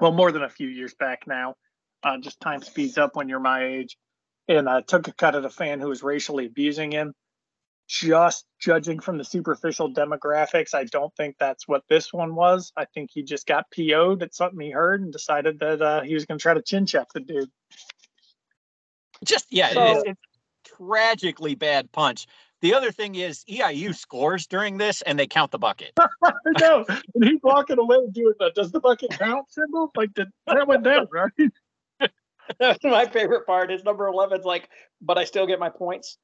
Well, 0.00 0.12
more 0.12 0.32
than 0.32 0.42
a 0.42 0.48
few 0.48 0.68
years 0.68 0.94
back 0.94 1.26
now. 1.26 1.54
Uh, 2.02 2.18
just 2.18 2.40
time 2.40 2.62
speeds 2.62 2.96
up 2.96 3.16
when 3.16 3.28
you're 3.28 3.40
my 3.40 3.64
age, 3.64 3.96
and 4.46 4.68
uh, 4.68 4.82
took 4.82 5.08
a 5.08 5.12
cut 5.12 5.34
at 5.34 5.44
a 5.44 5.50
fan 5.50 5.80
who 5.80 5.88
was 5.88 6.02
racially 6.02 6.46
abusing 6.46 6.92
him. 6.92 7.12
Just 7.88 8.44
judging 8.60 9.00
from 9.00 9.18
the 9.18 9.24
superficial 9.24 9.92
demographics, 9.92 10.74
I 10.74 10.84
don't 10.84 11.14
think 11.16 11.36
that's 11.38 11.66
what 11.66 11.82
this 11.88 12.12
one 12.12 12.34
was. 12.34 12.70
I 12.76 12.84
think 12.84 13.10
he 13.12 13.22
just 13.22 13.46
got 13.46 13.70
PO'd 13.70 14.22
at 14.22 14.34
something 14.34 14.60
he 14.60 14.70
heard 14.70 15.00
and 15.00 15.10
decided 15.10 15.58
that 15.60 15.80
uh, 15.80 16.02
he 16.02 16.14
was 16.14 16.26
going 16.26 16.38
to 16.38 16.42
try 16.42 16.54
to 16.54 16.62
chin 16.62 16.84
check 16.86 17.08
the 17.14 17.20
dude. 17.20 17.50
Just 19.24 19.46
yeah, 19.50 19.72
so, 19.72 19.84
it's, 19.86 20.02
it's 20.10 20.20
tragically 20.76 21.54
bad 21.54 21.90
punch. 21.90 22.26
The 22.60 22.74
other 22.74 22.90
thing 22.90 23.14
is 23.14 23.44
EIU 23.48 23.94
scores 23.94 24.46
during 24.46 24.78
this 24.78 25.02
and 25.02 25.18
they 25.18 25.26
count 25.26 25.52
the 25.52 25.58
bucket. 25.58 25.92
no, 26.60 26.84
and 26.88 27.24
he's 27.24 27.40
walking 27.42 27.78
away 27.78 27.98
doing 28.12 28.34
that. 28.40 28.54
Does 28.54 28.72
the 28.72 28.80
bucket 28.80 29.10
count 29.10 29.50
symbol? 29.50 29.92
Like 29.96 30.14
the, 30.14 30.26
that 30.46 30.66
went 30.66 30.82
down, 30.82 31.06
right? 31.12 31.30
That's 32.58 32.82
my 32.82 33.06
favorite 33.06 33.46
part 33.46 33.70
is 33.70 33.84
number 33.84 34.10
11's 34.10 34.44
like, 34.44 34.68
but 35.00 35.18
I 35.18 35.24
still 35.24 35.46
get 35.46 35.60
my 35.60 35.68
points. 35.68 36.18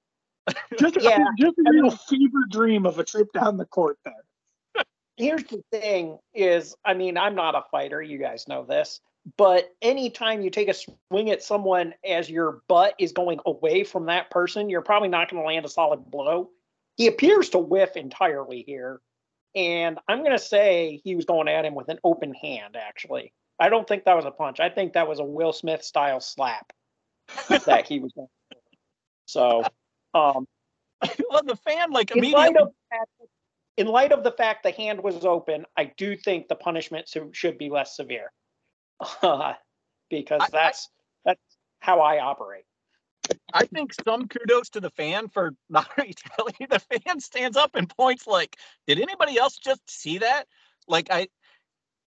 just, 0.79 1.01
yeah. 1.01 1.19
just 1.39 1.59
a 1.59 1.71
real 1.71 1.91
fever 1.91 2.45
dream 2.51 2.87
of 2.87 2.99
a 2.99 3.05
trip 3.05 3.29
down 3.33 3.57
the 3.57 3.67
court 3.67 3.99
there. 4.05 4.85
Here's 5.17 5.45
the 5.45 5.63
thing 5.71 6.19
is, 6.35 6.75
I 6.85 6.95
mean, 6.95 7.17
I'm 7.17 7.37
not 7.37 7.55
a 7.55 7.63
fighter. 7.71 8.03
You 8.03 8.19
guys 8.19 8.49
know 8.49 8.65
this. 8.65 9.01
But 9.37 9.71
anytime 9.81 10.43
you 10.43 10.51
take 10.51 10.69
a 10.69 10.75
swing 10.75 11.31
at 11.31 11.43
someone 11.43 11.95
as 12.07 12.29
your 12.29 12.61
butt 12.69 12.95
is 12.99 13.13
going 13.13 13.41
away 13.47 13.85
from 13.85 14.07
that 14.07 14.31
person, 14.31 14.69
you're 14.69 14.83
probably 14.83 15.09
not 15.09 15.31
going 15.31 15.43
to 15.43 15.47
land 15.47 15.65
a 15.65 15.69
solid 15.69 16.11
blow. 16.11 16.51
He 16.97 17.07
appears 17.07 17.49
to 17.51 17.59
whiff 17.59 17.97
entirely 17.97 18.63
here. 18.67 19.01
and 19.55 19.99
I'm 20.09 20.19
going 20.19 20.37
to 20.37 20.39
say 20.39 21.01
he 21.05 21.15
was 21.17 21.25
going 21.25 21.49
at 21.49 21.65
him 21.65 21.75
with 21.75 21.89
an 21.89 21.99
open 22.05 22.35
hand. 22.35 22.77
Actually, 22.77 23.33
I 23.59 23.69
don't 23.69 23.87
think 23.87 24.05
that 24.05 24.17
was 24.17 24.25
a 24.25 24.31
punch. 24.31 24.61
I 24.61 24.69
think 24.69 24.93
that 24.93 25.09
was 25.09 25.21
a 25.21 25.25
Will 25.25 25.53
Smith 25.53 25.83
style 25.83 26.21
slap 26.21 26.73
that 27.49 27.87
he 27.87 28.01
was. 28.01 28.13
Going 28.13 28.29
so, 29.27 29.63
um, 30.13 30.47
well, 31.31 31.43
the 31.45 31.57
fan 31.57 31.91
like 31.91 32.11
in 32.11 32.19
immediately. 32.19 32.47
light, 32.47 32.57
of 32.57 32.73
that, 32.91 33.07
in 33.77 33.87
light 33.87 34.13
of 34.13 34.25
the 34.25 34.33
fact 34.33 34.63
the 34.65 34.71
hand 34.71 35.03
was 35.03 35.25
open, 35.25 35.65
I 35.77 35.93
do 35.97 36.17
think 36.17 36.49
the 36.49 36.55
punishment 36.55 37.09
should 37.33 37.59
be 37.59 37.71
less 37.71 37.97
severe, 37.97 38.33
because 40.11 40.41
I- 40.41 40.45
I- 40.45 40.49
that's 40.51 40.89
that's 41.25 41.41
how 41.81 42.01
I 42.01 42.21
operate. 42.21 42.65
I 43.53 43.65
think 43.67 43.95
some 43.95 44.29
kudos 44.29 44.71
to 44.71 44.81
the 44.81 44.91
fan 44.91 45.29
for 45.29 45.55
not 45.71 45.89
retaliating. 45.97 46.67
The 46.69 46.79
fan 46.79 47.21
stands 47.21 47.57
up 47.57 47.75
and 47.75 47.89
points 47.89 48.27
like, 48.27 48.57
"Did 48.87 49.01
anybody 49.01 49.39
else 49.39 49.57
just 49.59 49.81
see 49.89 50.19
that?" 50.19 50.45
Like 50.89 51.09
I, 51.11 51.29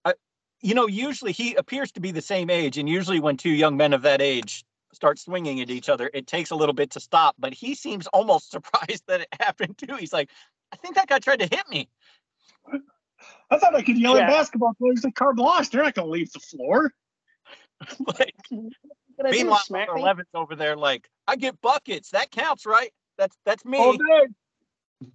I, 0.06 0.14
you 0.62 0.74
know, 0.74 0.88
usually 0.88 1.32
he 1.32 1.56
appears 1.56 1.92
to 1.94 2.00
be 2.02 2.12
the 2.12 2.22
same 2.22 2.50
age, 2.50 2.78
and 2.78 2.90
usually 2.90 3.20
when 3.20 3.38
two 3.38 3.52
young 3.52 3.78
men 3.78 3.94
of 3.94 4.02
that 4.04 4.22
age 4.22 4.66
start 4.94 5.20
swinging 5.20 5.60
at 5.62 5.70
each 5.70 5.90
other, 5.90 6.10
it 6.14 6.28
takes 6.28 6.52
a 6.52 6.56
little 6.56 6.74
bit 6.74 6.92
to 6.92 7.00
stop. 7.00 7.36
But 7.38 7.54
he 7.54 7.76
seems 7.76 8.08
almost 8.08 8.52
surprised 8.52 9.04
that 9.08 9.22
it 9.22 9.28
happened 9.40 9.78
too. 9.78 9.96
He's 9.96 10.14
like, 10.14 10.30
"I 10.72 10.78
think 10.78 10.96
that 10.96 11.08
guy 11.08 11.20
tried 11.20 11.40
to 11.40 11.56
hit 11.56 11.68
me." 11.70 11.90
I 13.50 13.58
thought 13.58 13.76
I 13.76 13.82
could 13.82 13.98
yell 13.98 14.16
Yeah. 14.16 14.24
at 14.24 14.30
basketball 14.30 14.74
players 14.80 15.06
at 15.06 15.16
carte 15.16 15.36
blanche. 15.36 15.70
They're 15.70 15.84
not 15.84 15.94
going 15.94 16.08
to 16.08 16.12
leave 16.12 16.32
the 16.32 16.40
floor. 16.40 16.92
like, 18.20 18.36
What 19.16 19.28
I 19.28 19.32
do, 19.32 19.38
meanwhile, 19.38 19.60
smack 19.60 19.88
number 19.88 20.02
me? 20.02 20.10
11's 20.10 20.30
over 20.34 20.56
there 20.56 20.76
like, 20.76 21.08
"I 21.28 21.36
get 21.36 21.62
buckets. 21.62 22.10
That 22.12 22.32
counts, 22.32 22.66
right? 22.66 22.92
That's 23.18 23.38
that's 23.46 23.64
me." 23.64 23.78
All 23.78 23.94
day. 23.94 25.08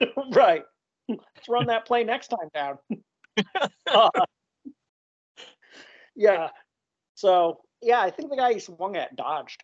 right. 0.32 0.64
Let's 1.08 1.48
run 1.48 1.66
that 1.66 1.84
play 1.86 2.04
next 2.04 2.28
time 2.28 2.48
down. 2.54 2.78
Uh, 3.90 4.08
yeah. 6.16 6.48
So 7.14 7.60
yeah, 7.82 8.00
I 8.00 8.10
think 8.10 8.30
the 8.30 8.36
guy 8.36 8.54
he 8.54 8.58
swung 8.58 8.96
at 8.96 9.14
dodged. 9.16 9.62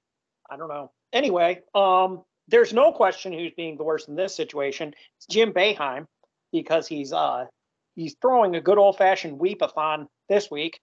I 0.51 0.57
don't 0.57 0.69
know. 0.69 0.93
Anyway, 1.13 1.63
um, 1.75 2.23
there's 2.49 2.73
no 2.73 2.93
question 2.93 3.33
who's 3.33 3.53
being 3.57 3.77
the 3.77 3.85
worst 3.85 4.09
in 4.09 4.17
this 4.17 4.35
situation. 4.35 4.95
It's 5.17 5.27
Jim 5.27 5.53
Boeheim 5.53 6.07
because 6.53 6.87
he's 6.87 7.13
uh 7.13 7.47
he's 7.97 8.17
throwing 8.21 8.55
a 8.57 8.61
good 8.61 8.79
old 8.79 8.97
fashioned 8.97 9.39
weepathon 9.39 10.07
this 10.29 10.51
week 10.51 10.81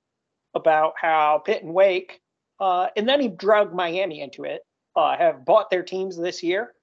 about 0.54 0.94
how 1.00 1.42
Pitt 1.46 1.64
and 1.64 1.74
Wake, 1.74 2.20
uh, 2.60 2.88
and 2.96 3.08
then 3.08 3.20
he 3.22 3.28
drug 3.28 3.74
Miami 3.74 4.22
into 4.22 4.44
it, 4.44 4.62
uh, 4.96 5.16
have 5.18 5.46
bought 5.46 5.70
their 5.70 5.84
teams 5.84 6.18
this 6.18 6.42
year. 6.42 6.74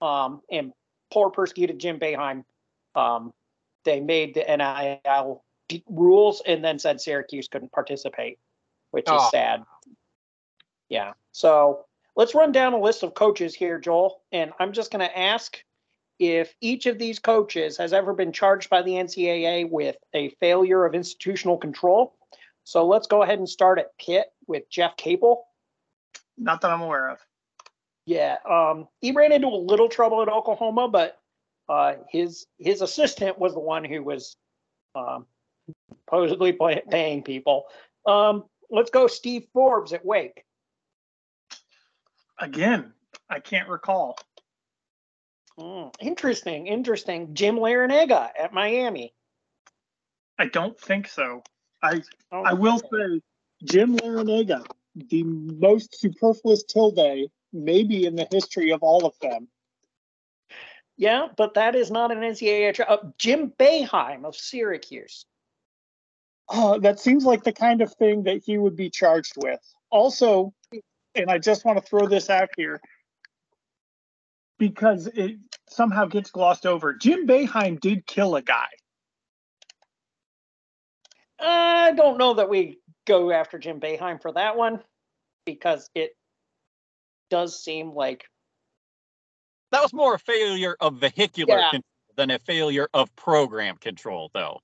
Um, 0.00 0.40
and 0.50 0.72
poor 1.12 1.30
persecuted 1.30 1.78
Jim 1.78 1.98
Boeheim. 1.98 2.44
Um, 2.94 3.32
they 3.84 4.00
made 4.00 4.34
the 4.34 4.40
NIL 4.42 5.44
d- 5.68 5.84
rules 5.88 6.42
and 6.46 6.64
then 6.64 6.78
said 6.78 7.00
Syracuse 7.00 7.48
couldn't 7.48 7.72
participate, 7.72 8.38
which 8.90 9.06
is 9.06 9.12
Oh. 9.14 9.28
sad. 9.30 9.62
Yeah. 10.88 11.12
So 11.32 11.86
let's 12.16 12.34
run 12.34 12.52
down 12.52 12.72
a 12.74 12.80
list 12.80 13.02
of 13.02 13.14
coaches 13.14 13.54
here, 13.54 13.78
Joel. 13.78 14.22
And 14.32 14.52
I'm 14.58 14.72
just 14.72 14.90
going 14.90 15.06
to 15.06 15.18
ask 15.18 15.62
if 16.18 16.54
each 16.60 16.86
of 16.86 16.98
these 16.98 17.18
coaches 17.18 17.76
has 17.78 17.92
ever 17.92 18.12
been 18.12 18.32
charged 18.32 18.70
by 18.70 18.82
the 18.82 18.92
NCAA 18.92 19.68
with 19.68 19.96
a 20.14 20.30
failure 20.40 20.84
of 20.84 20.94
institutional 20.94 21.58
control. 21.58 22.14
So 22.64 22.86
let's 22.86 23.06
go 23.06 23.22
ahead 23.22 23.38
and 23.38 23.48
start 23.48 23.78
at 23.78 23.96
Pitt 23.98 24.26
with 24.46 24.68
Jeff 24.70 24.96
Capel. 24.96 25.44
Not 26.38 26.60
that 26.60 26.70
I'm 26.70 26.80
aware 26.80 27.10
of. 27.10 27.18
Yeah, 28.06 28.36
um, 28.48 28.88
he 29.00 29.12
ran 29.12 29.32
into 29.32 29.48
a 29.48 29.56
little 29.56 29.88
trouble 29.88 30.20
at 30.22 30.28
Oklahoma, 30.28 30.88
but 30.88 31.18
uh, 31.68 31.94
his 32.10 32.46
his 32.58 32.82
assistant 32.82 33.38
was 33.38 33.54
the 33.54 33.60
one 33.60 33.84
who 33.84 34.02
was 34.02 34.36
um, 34.94 35.26
supposedly 35.90 36.52
pay, 36.52 36.82
paying 36.90 37.22
people. 37.22 37.64
Um, 38.06 38.44
let's 38.70 38.90
go, 38.90 39.06
Steve 39.06 39.46
Forbes 39.52 39.92
at 39.92 40.04
Wake. 40.04 40.44
Again, 42.38 42.92
I 43.30 43.40
can't 43.40 43.68
recall. 43.68 44.18
Hmm, 45.58 45.88
interesting, 46.00 46.66
interesting. 46.66 47.34
Jim 47.34 47.56
Larrañaga 47.56 48.30
at 48.38 48.52
Miami. 48.52 49.14
I 50.38 50.46
don't 50.46 50.78
think 50.78 51.08
so. 51.08 51.42
I 51.82 52.02
Oh, 52.32 52.42
I 52.42 52.54
will 52.54 52.78
say 52.78 53.20
Jim 53.62 53.96
Larrañaga, 53.96 54.64
the 54.96 55.22
most 55.22 55.98
superfluous 56.00 56.64
tilde 56.64 57.30
maybe 57.52 58.04
in 58.04 58.16
the 58.16 58.26
history 58.32 58.72
of 58.72 58.82
all 58.82 59.06
of 59.06 59.14
them. 59.20 59.48
Yeah, 60.96 61.28
but 61.36 61.54
that 61.54 61.74
is 61.74 61.90
not 61.90 62.10
an 62.10 62.18
NCAA. 62.18 62.74
Tra- 62.74 62.86
uh, 62.86 63.10
Jim 63.18 63.52
Boeheim 63.58 64.24
of 64.24 64.36
Syracuse. 64.36 65.24
Uh, 66.48 66.78
that 66.78 67.00
seems 67.00 67.24
like 67.24 67.42
the 67.44 67.52
kind 67.52 67.80
of 67.80 67.92
thing 67.94 68.24
that 68.24 68.42
he 68.44 68.58
would 68.58 68.76
be 68.76 68.90
charged 68.90 69.34
with. 69.36 69.60
Also, 69.90 70.52
and 71.14 71.30
I 71.30 71.38
just 71.38 71.64
want 71.64 71.78
to 71.78 71.84
throw 71.84 72.06
this 72.06 72.28
out 72.28 72.50
here 72.56 72.80
because 74.58 75.06
it 75.08 75.36
somehow 75.68 76.06
gets 76.06 76.30
glossed 76.30 76.66
over. 76.66 76.94
Jim 76.94 77.26
Boeheim 77.26 77.80
did 77.80 78.06
kill 78.06 78.36
a 78.36 78.42
guy. 78.42 78.66
I 81.40 81.92
don't 81.92 82.18
know 82.18 82.34
that 82.34 82.48
we 82.48 82.78
go 83.06 83.30
after 83.32 83.58
Jim 83.58 83.80
Boeheim 83.80 84.20
for 84.22 84.32
that 84.32 84.56
one 84.56 84.80
because 85.44 85.90
it 85.94 86.16
does 87.30 87.62
seem 87.62 87.92
like 87.92 88.24
That 89.72 89.82
was 89.82 89.92
more 89.92 90.14
a 90.14 90.18
failure 90.18 90.76
of 90.80 90.96
vehicular 90.98 91.58
Yeah. 91.58 91.70
control 91.70 91.82
than 92.16 92.30
a 92.30 92.38
failure 92.38 92.88
of 92.94 93.14
program 93.16 93.76
control, 93.76 94.30
though. 94.32 94.60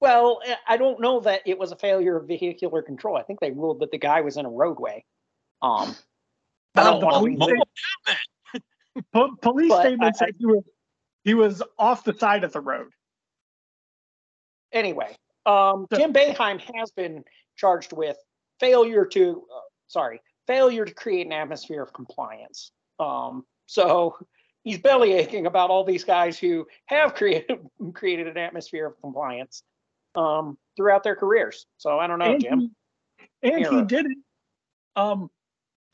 Well, 0.00 0.40
eh, 0.46 0.54
I 0.68 0.76
don't 0.76 1.00
know 1.00 1.18
that 1.20 1.42
it 1.46 1.58
was 1.58 1.72
a 1.72 1.76
failure 1.76 2.16
of 2.16 2.28
vehicular 2.28 2.80
control. 2.80 3.16
I 3.16 3.22
think 3.24 3.40
they 3.40 3.50
ruled 3.50 3.80
that 3.80 3.90
the 3.90 3.98
guy 3.98 4.20
was 4.20 4.36
in 4.36 4.46
a 4.46 4.48
roadway. 4.48 5.04
Um, 5.62 5.96
I 6.76 6.84
don't 6.84 7.00
the 7.00 7.06
wanna 7.06 7.18
police, 7.18 7.38
be- 7.38 7.62
sta- 8.06 8.60
po- 9.12 9.36
police 9.42 9.68
But 9.70 9.82
statement 9.82 10.14
I- 10.16 10.18
said 10.18 10.34
he 10.38 10.46
was 10.46 10.64
he 11.24 11.34
was 11.34 11.62
off 11.78 12.04
the 12.04 12.14
side 12.14 12.44
of 12.44 12.52
the 12.52 12.60
road. 12.60 12.90
anyway, 14.72 15.14
um, 15.46 15.86
So- 15.92 15.98
Jim 15.98 16.12
Boeheim 16.12 16.60
has 16.76 16.90
been 16.92 17.24
charged 17.56 17.92
with 17.92 18.16
failure 18.58 19.04
to, 19.06 19.46
uh, 19.54 19.60
sorry, 19.86 20.20
failure 20.46 20.84
to 20.84 20.94
create 20.94 21.26
an 21.26 21.32
atmosphere 21.32 21.82
of 21.82 21.92
compliance. 21.92 22.72
Um, 22.98 23.44
so 23.66 24.16
he's 24.64 24.78
belly 24.78 25.12
aching 25.12 25.46
about 25.46 25.70
all 25.70 25.84
these 25.84 26.04
guys 26.04 26.38
who 26.38 26.66
have 26.86 27.14
created 27.14 27.58
created 27.94 28.28
an 28.28 28.38
atmosphere 28.38 28.86
of 28.86 29.00
compliance 29.00 29.62
um, 30.14 30.58
throughout 30.76 31.02
their 31.02 31.16
careers. 31.16 31.66
So 31.78 31.98
I 31.98 32.06
don't 32.06 32.18
know, 32.18 32.32
and 32.32 32.40
Jim. 32.40 32.76
he, 33.42 33.52
and 33.52 33.66
he 33.66 33.82
did 33.84 34.06
it 34.06 34.18
um, 34.96 35.30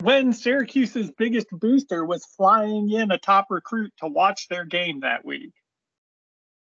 when 0.01 0.31
Syracuse's 0.33 1.11
biggest 1.11 1.47
booster 1.51 2.05
was 2.05 2.25
flying 2.25 2.91
in 2.91 3.11
a 3.11 3.17
top 3.17 3.47
recruit 3.49 3.93
to 3.97 4.07
watch 4.07 4.47
their 4.47 4.65
game 4.65 4.99
that 5.01 5.25
week. 5.25 5.53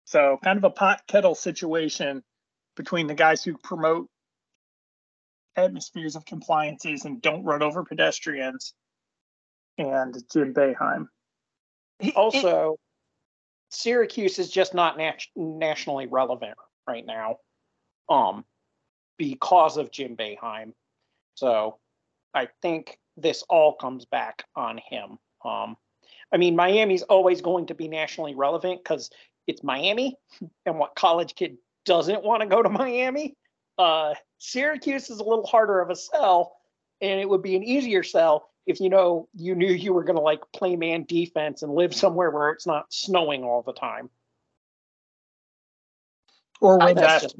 So 0.04 0.38
kind 0.42 0.56
of 0.56 0.64
a 0.64 0.70
pot 0.70 1.02
kettle 1.06 1.34
situation 1.34 2.22
between 2.76 3.08
the 3.08 3.14
guys 3.14 3.42
who 3.42 3.58
promote 3.58 4.08
atmospheres 5.56 6.14
of 6.14 6.24
compliances 6.24 7.04
and 7.04 7.20
don't 7.20 7.44
run 7.44 7.62
over 7.62 7.84
pedestrians 7.84 8.74
and 9.76 10.16
Jim 10.32 10.54
Boeheim. 10.54 11.08
He- 11.98 12.10
it- 12.10 12.16
Also, 12.16 12.76
Syracuse 13.70 14.38
is 14.38 14.50
just 14.50 14.72
not 14.74 14.96
nat- 14.96 15.26
nationally 15.34 16.06
relevant 16.06 16.56
right 16.86 17.04
now, 17.04 17.38
um, 18.08 18.46
because 19.18 19.76
of 19.76 19.90
Jim 19.90 20.16
Beheim. 20.16 20.72
So, 21.34 21.80
I 22.32 22.48
think 22.62 22.98
this 23.20 23.42
all 23.48 23.74
comes 23.74 24.04
back 24.04 24.44
on 24.54 24.78
him. 24.78 25.18
Um, 25.44 25.76
I 26.32 26.36
mean, 26.36 26.56
Miami's 26.56 27.02
always 27.02 27.40
going 27.40 27.66
to 27.66 27.74
be 27.74 27.88
nationally 27.88 28.34
relevant 28.34 28.82
because 28.82 29.10
it's 29.46 29.62
Miami, 29.62 30.16
and 30.66 30.78
what 30.78 30.94
college 30.94 31.34
kid 31.34 31.58
doesn't 31.84 32.22
want 32.22 32.42
to 32.42 32.48
go 32.48 32.62
to 32.62 32.68
Miami? 32.68 33.34
Uh, 33.78 34.14
Syracuse 34.38 35.08
is 35.10 35.20
a 35.20 35.24
little 35.24 35.46
harder 35.46 35.80
of 35.80 35.90
a 35.90 35.96
sell, 35.96 36.56
and 37.00 37.20
it 37.20 37.28
would 37.28 37.42
be 37.42 37.56
an 37.56 37.62
easier 37.62 38.02
sell 38.02 38.48
if 38.66 38.80
you 38.80 38.90
know 38.90 39.28
you 39.34 39.54
knew 39.54 39.72
you 39.72 39.94
were 39.94 40.04
going 40.04 40.16
to 40.16 40.22
like 40.22 40.40
play 40.54 40.76
man 40.76 41.04
defense 41.08 41.62
and 41.62 41.72
live 41.72 41.94
somewhere 42.04 42.30
where 42.30 42.50
it's 42.50 42.66
not 42.66 42.92
snowing 42.92 43.44
all 43.44 43.62
the 43.62 43.72
time. 43.72 44.10
Or 46.60 46.78
when 46.78 46.96
that's 46.96 47.22
that's 47.22 47.34
just- 47.34 47.36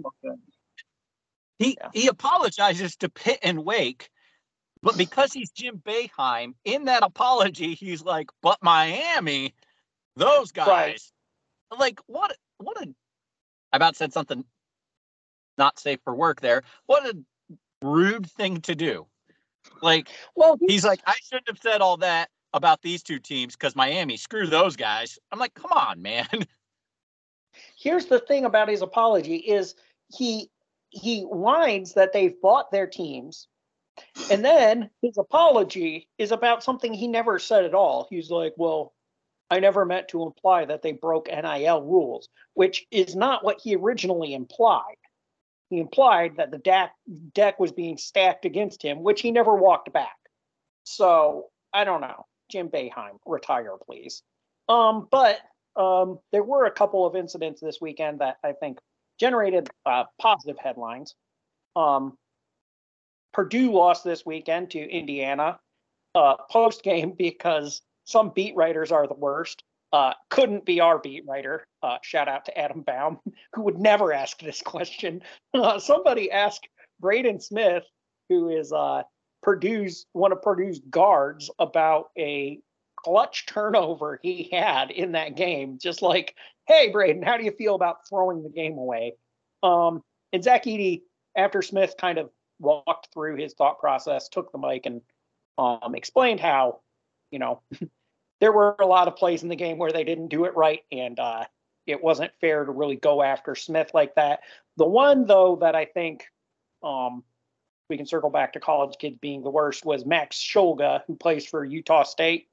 He 1.58 1.76
Yeah. 1.80 1.88
he 1.92 2.06
apologizes 2.06 2.96
to 2.96 3.08
Pitt 3.08 3.40
and 3.42 3.64
Wake, 3.64 4.10
but 4.82 4.96
because 4.96 5.32
he's 5.32 5.50
Jim 5.50 5.78
Boeheim, 5.84 6.54
in 6.64 6.84
that 6.84 7.02
apology, 7.02 7.74
he's 7.74 8.02
like, 8.02 8.30
"But 8.42 8.58
Miami, 8.62 9.54
those 10.16 10.52
guys, 10.52 11.12
Right. 11.70 11.80
like 11.80 12.00
what 12.06 12.36
what 12.58 12.80
a." 12.80 12.94
I 13.72 13.76
about 13.76 13.96
said 13.96 14.12
something 14.12 14.44
not 15.58 15.78
safe 15.78 16.00
for 16.04 16.14
work 16.14 16.40
there. 16.40 16.62
What 16.86 17.04
a 17.04 17.18
rude 17.82 18.30
thing 18.30 18.60
to 18.62 18.74
do. 18.74 19.06
Like 19.82 20.08
Well, 20.34 20.56
he's 20.66 20.84
like, 20.84 21.00
I 21.06 21.14
shouldn't 21.22 21.48
have 21.48 21.58
said 21.58 21.80
all 21.80 21.98
that 21.98 22.30
about 22.54 22.80
these 22.80 23.02
two 23.02 23.18
teams 23.18 23.54
because 23.54 23.76
Miami, 23.76 24.16
screw 24.16 24.46
those 24.46 24.76
guys. 24.76 25.18
I'm 25.30 25.38
like, 25.38 25.54
come 25.54 25.72
on, 25.72 26.00
man. 26.00 26.26
here's 27.78 28.06
the 28.06 28.20
thing 28.20 28.44
about 28.44 28.68
his 28.68 28.82
apology 28.82 29.36
is 29.36 29.74
he 30.14 30.50
he 30.90 31.22
whines 31.22 31.92
that 31.94 32.12
they've 32.12 32.40
bought 32.40 32.70
their 32.70 32.86
teams 32.86 33.46
and 34.30 34.44
then 34.44 34.90
his 35.02 35.18
apology 35.18 36.08
is 36.18 36.32
about 36.32 36.62
something 36.62 36.92
he 36.92 37.08
never 37.08 37.38
said 37.38 37.64
at 37.64 37.74
all. 37.74 38.06
He's 38.10 38.30
like 38.30 38.54
well 38.56 38.94
i 39.50 39.60
never 39.60 39.86
meant 39.86 40.08
to 40.08 40.24
imply 40.24 40.64
that 40.66 40.82
they 40.82 40.92
broke 40.92 41.28
nil 41.28 41.82
rules 41.82 42.28
which 42.52 42.86
is 42.90 43.16
not 43.16 43.44
what 43.44 43.60
he 43.62 43.76
originally 43.76 44.34
implied. 44.34 44.96
He 45.70 45.80
implied 45.80 46.36
that 46.36 46.50
the 46.50 46.58
deck 46.58 46.92
deck 47.34 47.58
was 47.60 47.72
being 47.72 47.98
stacked 47.98 48.44
against 48.44 48.82
him 48.82 49.02
which 49.02 49.20
he 49.20 49.30
never 49.30 49.54
walked 49.54 49.92
back. 49.92 50.16
So 50.84 51.46
i 51.72 51.84
don't 51.84 52.00
know. 52.00 52.26
Jim 52.50 52.68
Boeheim, 52.68 53.18
retire 53.26 53.76
please. 53.86 54.22
Um 54.68 55.08
but 55.10 55.38
um, 55.78 56.18
there 56.32 56.42
were 56.42 56.66
a 56.66 56.72
couple 56.72 57.06
of 57.06 57.14
incidents 57.14 57.60
this 57.60 57.80
weekend 57.80 58.18
that 58.18 58.38
I 58.42 58.52
think 58.52 58.78
generated 59.18 59.68
uh, 59.86 60.04
positive 60.20 60.56
headlines. 60.58 61.14
Um, 61.76 62.18
Purdue 63.32 63.72
lost 63.72 64.04
this 64.04 64.24
weekend 64.24 64.70
to 64.70 64.78
Indiana 64.78 65.58
uh, 66.14 66.34
post 66.50 66.82
game 66.82 67.12
because 67.18 67.82
some 68.04 68.32
beat 68.34 68.56
writers 68.56 68.92
are 68.92 69.06
the 69.06 69.14
worst. 69.14 69.62
Uh, 69.90 70.12
couldn't 70.28 70.66
be 70.66 70.80
our 70.80 70.98
beat 70.98 71.24
writer. 71.26 71.66
Uh, 71.82 71.96
shout 72.02 72.28
out 72.28 72.44
to 72.44 72.58
Adam 72.58 72.82
Baum, 72.82 73.18
who 73.54 73.62
would 73.62 73.78
never 73.78 74.12
ask 74.12 74.40
this 74.40 74.60
question. 74.62 75.22
Uh, 75.54 75.78
somebody 75.78 76.30
asked 76.30 76.68
Braden 77.00 77.40
Smith, 77.40 77.82
who 78.28 78.50
is 78.50 78.70
uh, 78.70 79.02
Purdue's 79.42 80.04
one 80.12 80.30
of 80.30 80.42
Purdue's 80.42 80.80
guards, 80.90 81.50
about 81.58 82.10
a 82.18 82.60
clutch 82.96 83.46
turnover 83.46 84.20
he 84.22 84.50
had 84.52 84.90
in 84.90 85.12
that 85.12 85.36
game. 85.36 85.78
Just 85.80 86.02
like, 86.02 86.34
hey, 86.66 86.90
Braden, 86.90 87.22
how 87.22 87.38
do 87.38 87.44
you 87.44 87.50
feel 87.52 87.74
about 87.74 88.06
throwing 88.08 88.42
the 88.42 88.50
game 88.50 88.76
away? 88.76 89.14
Um, 89.62 90.02
and 90.32 90.44
Zach 90.44 90.64
Edey, 90.64 91.02
after 91.34 91.62
Smith 91.62 91.94
kind 91.98 92.18
of 92.18 92.30
walked 92.58 93.08
through 93.12 93.36
his 93.36 93.54
thought 93.54 93.78
process, 93.78 94.28
took 94.28 94.52
the 94.52 94.58
mic 94.58 94.86
and 94.86 95.00
um, 95.56 95.94
explained 95.94 96.40
how, 96.40 96.80
you 97.30 97.38
know, 97.38 97.62
there 98.40 98.52
were 98.52 98.76
a 98.78 98.86
lot 98.86 99.08
of 99.08 99.16
plays 99.16 99.42
in 99.42 99.48
the 99.48 99.56
game 99.56 99.78
where 99.78 99.92
they 99.92 100.04
didn't 100.04 100.28
do 100.28 100.44
it 100.44 100.56
right, 100.56 100.80
and 100.92 101.18
uh, 101.18 101.44
it 101.86 102.02
wasn't 102.02 102.32
fair 102.40 102.64
to 102.64 102.70
really 102.70 102.96
go 102.96 103.22
after 103.22 103.54
Smith 103.54 103.90
like 103.94 104.14
that. 104.14 104.40
The 104.76 104.86
one 104.86 105.26
though 105.26 105.56
that 105.60 105.74
I 105.74 105.86
think 105.86 106.24
um, 106.82 107.24
we 107.88 107.96
can 107.96 108.06
circle 108.06 108.30
back 108.30 108.52
to 108.52 108.60
college 108.60 108.96
kids 108.98 109.16
being 109.20 109.42
the 109.42 109.50
worst 109.50 109.84
was 109.84 110.04
Max 110.04 110.36
Shulga, 110.36 111.02
who 111.06 111.16
plays 111.16 111.46
for 111.46 111.64
Utah 111.64 112.04
State. 112.04 112.48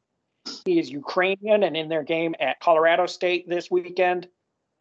He 0.64 0.80
is 0.80 0.90
Ukrainian, 0.90 1.64
and 1.64 1.76
in 1.76 1.90
their 1.90 2.04
game 2.04 2.36
at 2.40 2.60
Colorado 2.60 3.08
State 3.08 3.50
this 3.50 3.70
weekend, 3.70 4.28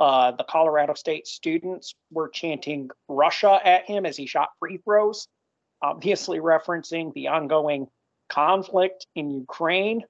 uh, 0.01 0.33
the 0.33 0.45
Colorado 0.45 0.95
State 0.95 1.27
students 1.27 1.95
were 2.11 2.29
chanting 2.29 2.91
Russia 3.09 3.61
at 3.65 3.87
him 3.87 4.07
as 4.07 4.17
he 4.17 4.27
shot 4.27 4.51
free 4.59 4.79
throws, 4.79 5.29
obviously 5.83 6.39
referencing 6.39 7.13
the 7.15 7.29
ongoing 7.29 7.87
conflict 8.29 9.07
in 9.15 9.31
Ukraine. 9.31 10.03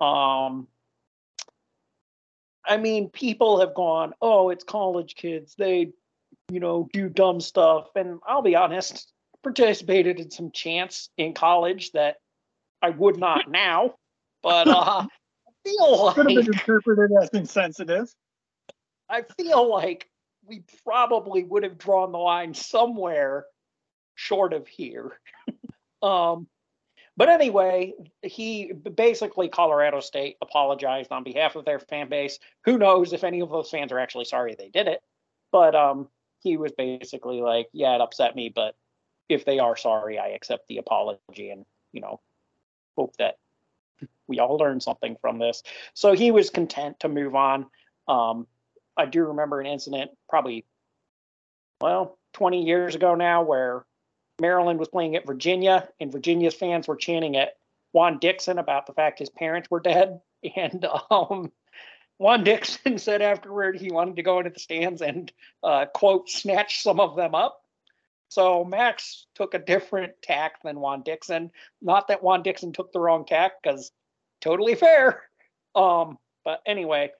Um, 0.00 0.68
I 2.64 2.76
mean, 2.76 3.10
people 3.10 3.60
have 3.60 3.74
gone, 3.74 4.14
oh, 4.22 4.50
it's 4.50 4.64
college 4.64 5.14
kids. 5.14 5.54
They, 5.56 5.92
you 6.50 6.60
know, 6.60 6.88
do 6.92 7.08
dumb 7.08 7.40
stuff. 7.40 7.88
And 7.94 8.20
I'll 8.26 8.42
be 8.42 8.56
honest, 8.56 9.12
participated 9.42 10.20
in 10.20 10.30
some 10.30 10.50
chants 10.52 11.10
in 11.18 11.34
college 11.34 11.92
that 11.92 12.16
I 12.80 12.90
would 12.90 13.18
not 13.18 13.50
now. 13.50 13.94
But 14.42 14.68
uh, 14.68 15.06
I 15.06 15.08
feel 15.64 16.04
like 16.06 16.14
could 16.14 16.30
have 16.30 16.44
been 16.44 16.54
interpreted 16.54 17.10
as 17.20 17.28
insensitive. 17.30 18.12
I 19.12 19.22
feel 19.36 19.70
like 19.70 20.08
we 20.46 20.64
probably 20.84 21.44
would 21.44 21.62
have 21.64 21.78
drawn 21.78 22.12
the 22.12 22.18
line 22.18 22.54
somewhere 22.54 23.44
short 24.14 24.54
of 24.54 24.66
here. 24.66 25.20
um, 26.02 26.46
but 27.16 27.28
anyway, 27.28 27.92
he 28.22 28.72
basically 28.72 29.50
Colorado 29.50 30.00
State 30.00 30.36
apologized 30.40 31.12
on 31.12 31.24
behalf 31.24 31.56
of 31.56 31.66
their 31.66 31.78
fan 31.78 32.08
base. 32.08 32.38
Who 32.64 32.78
knows 32.78 33.12
if 33.12 33.22
any 33.22 33.40
of 33.40 33.50
those 33.50 33.70
fans 33.70 33.92
are 33.92 33.98
actually 33.98 34.24
sorry 34.24 34.56
they 34.58 34.70
did 34.70 34.88
it? 34.88 35.00
But 35.52 35.74
um, 35.74 36.08
he 36.40 36.56
was 36.56 36.72
basically 36.72 37.42
like, 37.42 37.68
"Yeah, 37.74 37.94
it 37.94 38.00
upset 38.00 38.34
me, 38.34 38.48
but 38.48 38.74
if 39.28 39.44
they 39.44 39.58
are 39.58 39.76
sorry, 39.76 40.18
I 40.18 40.28
accept 40.28 40.66
the 40.68 40.78
apology, 40.78 41.50
and 41.50 41.66
you 41.92 42.00
know, 42.00 42.20
hope 42.96 43.14
that 43.18 43.36
we 44.26 44.38
all 44.38 44.56
learn 44.56 44.80
something 44.80 45.16
from 45.20 45.38
this. 45.38 45.62
So 45.92 46.14
he 46.14 46.30
was 46.30 46.48
content 46.48 47.00
to 47.00 47.10
move 47.10 47.34
on. 47.34 47.66
Um, 48.08 48.46
I 48.96 49.06
do 49.06 49.24
remember 49.24 49.60
an 49.60 49.66
incident 49.66 50.10
probably, 50.28 50.64
well, 51.80 52.18
20 52.34 52.64
years 52.64 52.94
ago 52.94 53.14
now 53.14 53.42
where 53.42 53.84
Maryland 54.40 54.78
was 54.78 54.88
playing 54.88 55.16
at 55.16 55.26
Virginia 55.26 55.88
and 56.00 56.12
Virginia's 56.12 56.54
fans 56.54 56.88
were 56.88 56.96
chanting 56.96 57.36
at 57.36 57.56
Juan 57.92 58.18
Dixon 58.18 58.58
about 58.58 58.86
the 58.86 58.92
fact 58.92 59.18
his 59.18 59.30
parents 59.30 59.70
were 59.70 59.80
dead. 59.80 60.20
And 60.56 60.84
um, 61.08 61.52
Juan 62.18 62.42
Dixon 62.42 62.98
said 62.98 63.22
afterward 63.22 63.78
he 63.78 63.92
wanted 63.92 64.16
to 64.16 64.24
go 64.24 64.38
into 64.38 64.50
the 64.50 64.58
stands 64.58 65.00
and, 65.00 65.30
uh, 65.62 65.86
quote, 65.86 66.28
snatch 66.28 66.82
some 66.82 66.98
of 66.98 67.14
them 67.14 67.32
up. 67.36 67.62
So 68.28 68.64
Max 68.64 69.26
took 69.34 69.54
a 69.54 69.58
different 69.58 70.14
tack 70.20 70.62
than 70.64 70.80
Juan 70.80 71.02
Dixon. 71.02 71.52
Not 71.80 72.08
that 72.08 72.22
Juan 72.22 72.42
Dixon 72.42 72.72
took 72.72 72.90
the 72.90 72.98
wrong 72.98 73.24
tack, 73.24 73.62
because 73.62 73.92
totally 74.40 74.74
fair. 74.74 75.22
Um, 75.74 76.18
but 76.44 76.60
anyway, 76.66 77.12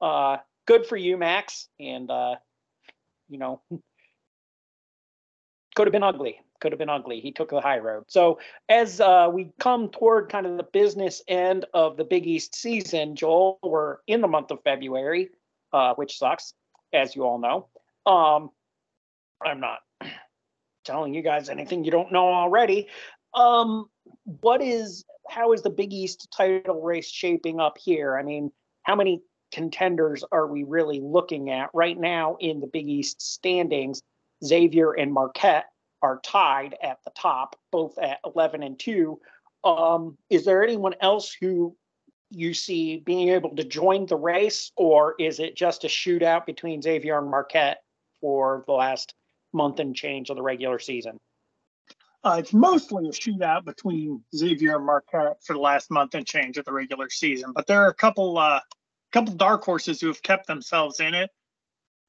uh, 0.00 0.36
good 0.66 0.86
for 0.86 0.96
you, 0.96 1.16
Max. 1.16 1.68
And 1.80 2.10
uh, 2.10 2.36
you 3.28 3.38
know, 3.38 3.62
could 5.74 5.86
have 5.86 5.92
been 5.92 6.02
ugly. 6.02 6.40
Could 6.60 6.72
have 6.72 6.78
been 6.78 6.88
ugly. 6.88 7.20
He 7.20 7.32
took 7.32 7.50
the 7.50 7.60
high 7.60 7.78
road. 7.78 8.04
So 8.08 8.38
as 8.68 9.00
uh, 9.00 9.28
we 9.32 9.50
come 9.60 9.88
toward 9.90 10.30
kind 10.30 10.46
of 10.46 10.56
the 10.56 10.62
business 10.64 11.22
end 11.28 11.66
of 11.74 11.96
the 11.96 12.04
Big 12.04 12.26
East 12.26 12.54
season, 12.54 13.14
Joel, 13.14 13.58
we're 13.62 13.98
in 14.06 14.22
the 14.22 14.28
month 14.28 14.50
of 14.50 14.62
February, 14.64 15.28
uh, 15.72 15.94
which 15.94 16.18
sucks, 16.18 16.54
as 16.94 17.14
you 17.14 17.24
all 17.24 17.38
know. 17.38 17.68
Um, 18.10 18.50
I'm 19.44 19.60
not 19.60 19.80
telling 20.84 21.12
you 21.12 21.20
guys 21.20 21.50
anything 21.50 21.84
you 21.84 21.90
don't 21.90 22.10
know 22.10 22.28
already. 22.28 22.88
Um, 23.34 23.90
what 24.40 24.62
is 24.62 25.04
how 25.28 25.52
is 25.52 25.60
the 25.60 25.70
Big 25.70 25.92
East 25.92 26.28
title 26.34 26.80
race 26.80 27.10
shaping 27.10 27.60
up 27.60 27.76
here? 27.76 28.16
I 28.16 28.22
mean, 28.22 28.50
how 28.84 28.94
many 28.94 29.20
contenders 29.52 30.24
are 30.32 30.46
we 30.46 30.64
really 30.64 31.00
looking 31.00 31.50
at 31.50 31.70
right 31.72 31.98
now 31.98 32.36
in 32.40 32.60
the 32.60 32.66
Big 32.66 32.88
East 32.88 33.22
standings? 33.22 34.02
Xavier 34.44 34.92
and 34.92 35.12
Marquette 35.12 35.66
are 36.02 36.20
tied 36.22 36.76
at 36.82 36.98
the 37.04 37.10
top, 37.10 37.56
both 37.72 37.98
at 37.98 38.18
11 38.24 38.62
and 38.62 38.78
2. 38.78 39.18
Um, 39.64 40.16
is 40.30 40.44
there 40.44 40.62
anyone 40.62 40.94
else 41.00 41.34
who 41.40 41.76
you 42.30 42.54
see 42.54 42.98
being 42.98 43.30
able 43.30 43.54
to 43.56 43.64
join 43.64 44.06
the 44.06 44.16
race, 44.16 44.72
or 44.76 45.14
is 45.18 45.40
it 45.40 45.56
just 45.56 45.84
a 45.84 45.88
shootout 45.88 46.46
between 46.46 46.82
Xavier 46.82 47.18
and 47.18 47.30
Marquette 47.30 47.82
for 48.20 48.64
the 48.66 48.72
last 48.72 49.14
month 49.52 49.78
and 49.78 49.94
change 49.94 50.30
of 50.30 50.36
the 50.36 50.42
regular 50.42 50.78
season? 50.78 51.18
Uh, 52.24 52.36
it's 52.40 52.52
mostly 52.52 53.08
a 53.08 53.12
shootout 53.12 53.64
between 53.64 54.22
Xavier 54.34 54.76
and 54.76 54.86
Marquette 54.86 55.36
for 55.44 55.52
the 55.52 55.60
last 55.60 55.90
month 55.90 56.14
and 56.14 56.26
change 56.26 56.58
of 56.58 56.64
the 56.64 56.72
regular 56.72 57.08
season, 57.08 57.52
but 57.54 57.66
there 57.66 57.82
are 57.82 57.88
a 57.88 57.94
couple 57.94 58.36
uh, 58.36 58.60
couple 59.16 59.32
dark 59.32 59.64
horses 59.64 59.98
who 59.98 60.08
have 60.08 60.22
kept 60.22 60.46
themselves 60.46 61.00
in 61.00 61.14
it. 61.14 61.30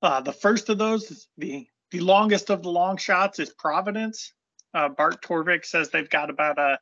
Uh, 0.01 0.19
the 0.19 0.33
first 0.33 0.67
of 0.67 0.77
those 0.77 1.09
is 1.09 1.27
the 1.37 1.65
the 1.91 2.01
longest 2.01 2.49
of 2.49 2.63
the 2.63 2.69
long 2.69 2.97
shots 2.97 3.39
is 3.39 3.49
Providence. 3.49 4.33
Uh, 4.73 4.89
Bart 4.89 5.21
Torvik 5.23 5.63
says 5.63 5.89
they've 5.89 6.09
got 6.09 6.29
about 6.29 6.59
a 6.59 6.77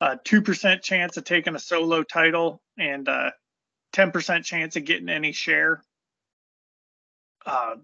a 0.00 0.18
two 0.24 0.42
percent 0.42 0.82
chance 0.82 1.16
of 1.16 1.22
taking 1.22 1.54
a 1.54 1.60
solo 1.60 2.02
title 2.02 2.60
and 2.76 3.06
a 3.06 3.32
ten 3.92 4.10
percent 4.10 4.44
chance 4.44 4.74
of 4.74 4.84
getting 4.84 5.08
any 5.08 5.30
share. 5.30 5.80
Uh, 7.46 7.76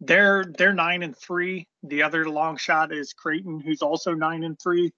they're 0.00 0.44
they're 0.58 0.74
nine 0.74 1.04
and 1.04 1.16
three. 1.16 1.68
The 1.84 2.02
other 2.02 2.28
long 2.28 2.56
shot 2.56 2.92
is 2.92 3.12
Creighton, 3.12 3.60
who's 3.60 3.82
also 3.82 4.14
nine 4.14 4.42
and 4.42 4.60
three. 4.60 4.92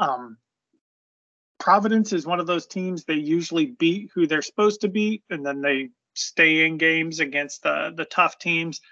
Um, 0.00 0.38
Providence 1.64 2.12
is 2.12 2.26
one 2.26 2.40
of 2.40 2.46
those 2.46 2.66
teams 2.66 3.04
they 3.04 3.14
usually 3.14 3.64
beat 3.64 4.10
who 4.14 4.26
they're 4.26 4.42
supposed 4.42 4.82
to 4.82 4.88
beat, 4.88 5.22
and 5.30 5.46
then 5.46 5.62
they 5.62 5.88
stay 6.12 6.66
in 6.66 6.76
games 6.76 7.20
against 7.20 7.62
the 7.62 7.90
the 7.96 8.04
tough 8.04 8.38
teams. 8.38 8.82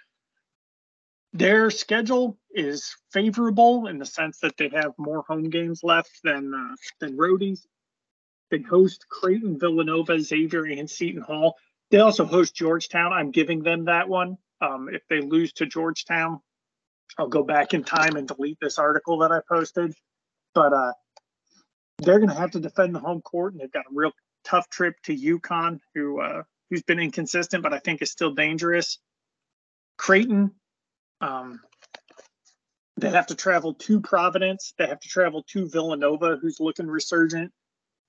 Their 1.34 1.70
schedule 1.70 2.38
is 2.50 2.96
favorable 3.12 3.88
in 3.88 3.98
the 3.98 4.06
sense 4.06 4.38
that 4.38 4.56
they 4.56 4.70
have 4.70 4.94
more 4.96 5.22
home 5.28 5.50
games 5.50 5.80
left 5.82 6.12
than 6.24 6.54
uh, 6.54 6.74
than 6.98 7.18
roadies. 7.18 7.66
They 8.50 8.62
host 8.62 9.04
Creighton, 9.06 9.58
Villanova, 9.58 10.18
Xavier, 10.18 10.64
and 10.64 10.88
Seton 10.88 11.20
Hall. 11.20 11.56
They 11.90 11.98
also 11.98 12.24
host 12.24 12.54
Georgetown. 12.54 13.12
I'm 13.12 13.32
giving 13.32 13.62
them 13.62 13.84
that 13.84 14.08
one 14.08 14.38
um, 14.62 14.88
if 14.90 15.02
they 15.10 15.20
lose 15.20 15.52
to 15.54 15.66
Georgetown, 15.66 16.40
I'll 17.18 17.28
go 17.28 17.42
back 17.42 17.74
in 17.74 17.84
time 17.84 18.16
and 18.16 18.26
delete 18.26 18.60
this 18.62 18.78
article 18.78 19.18
that 19.18 19.30
I 19.30 19.40
posted. 19.46 19.92
But 20.54 20.72
uh, 20.72 20.92
they're 22.02 22.18
going 22.18 22.28
to 22.28 22.34
have 22.34 22.52
to 22.52 22.60
defend 22.60 22.94
the 22.94 23.00
home 23.00 23.22
court, 23.22 23.52
and 23.52 23.60
they've 23.60 23.72
got 23.72 23.86
a 23.86 23.94
real 23.94 24.12
tough 24.44 24.68
trip 24.68 24.96
to 25.04 25.16
UConn, 25.16 25.80
who 25.94 26.20
uh, 26.20 26.42
who's 26.70 26.82
been 26.82 27.00
inconsistent, 27.00 27.62
but 27.62 27.72
I 27.72 27.78
think 27.78 28.02
is 28.02 28.10
still 28.10 28.34
dangerous. 28.34 28.98
Creighton, 29.98 30.52
um, 31.20 31.60
they 32.96 33.10
have 33.10 33.26
to 33.28 33.34
travel 33.34 33.74
to 33.74 34.00
Providence. 34.00 34.74
They 34.78 34.86
have 34.86 35.00
to 35.00 35.08
travel 35.08 35.44
to 35.50 35.68
Villanova, 35.68 36.36
who's 36.40 36.60
looking 36.60 36.86
resurgent. 36.86 37.52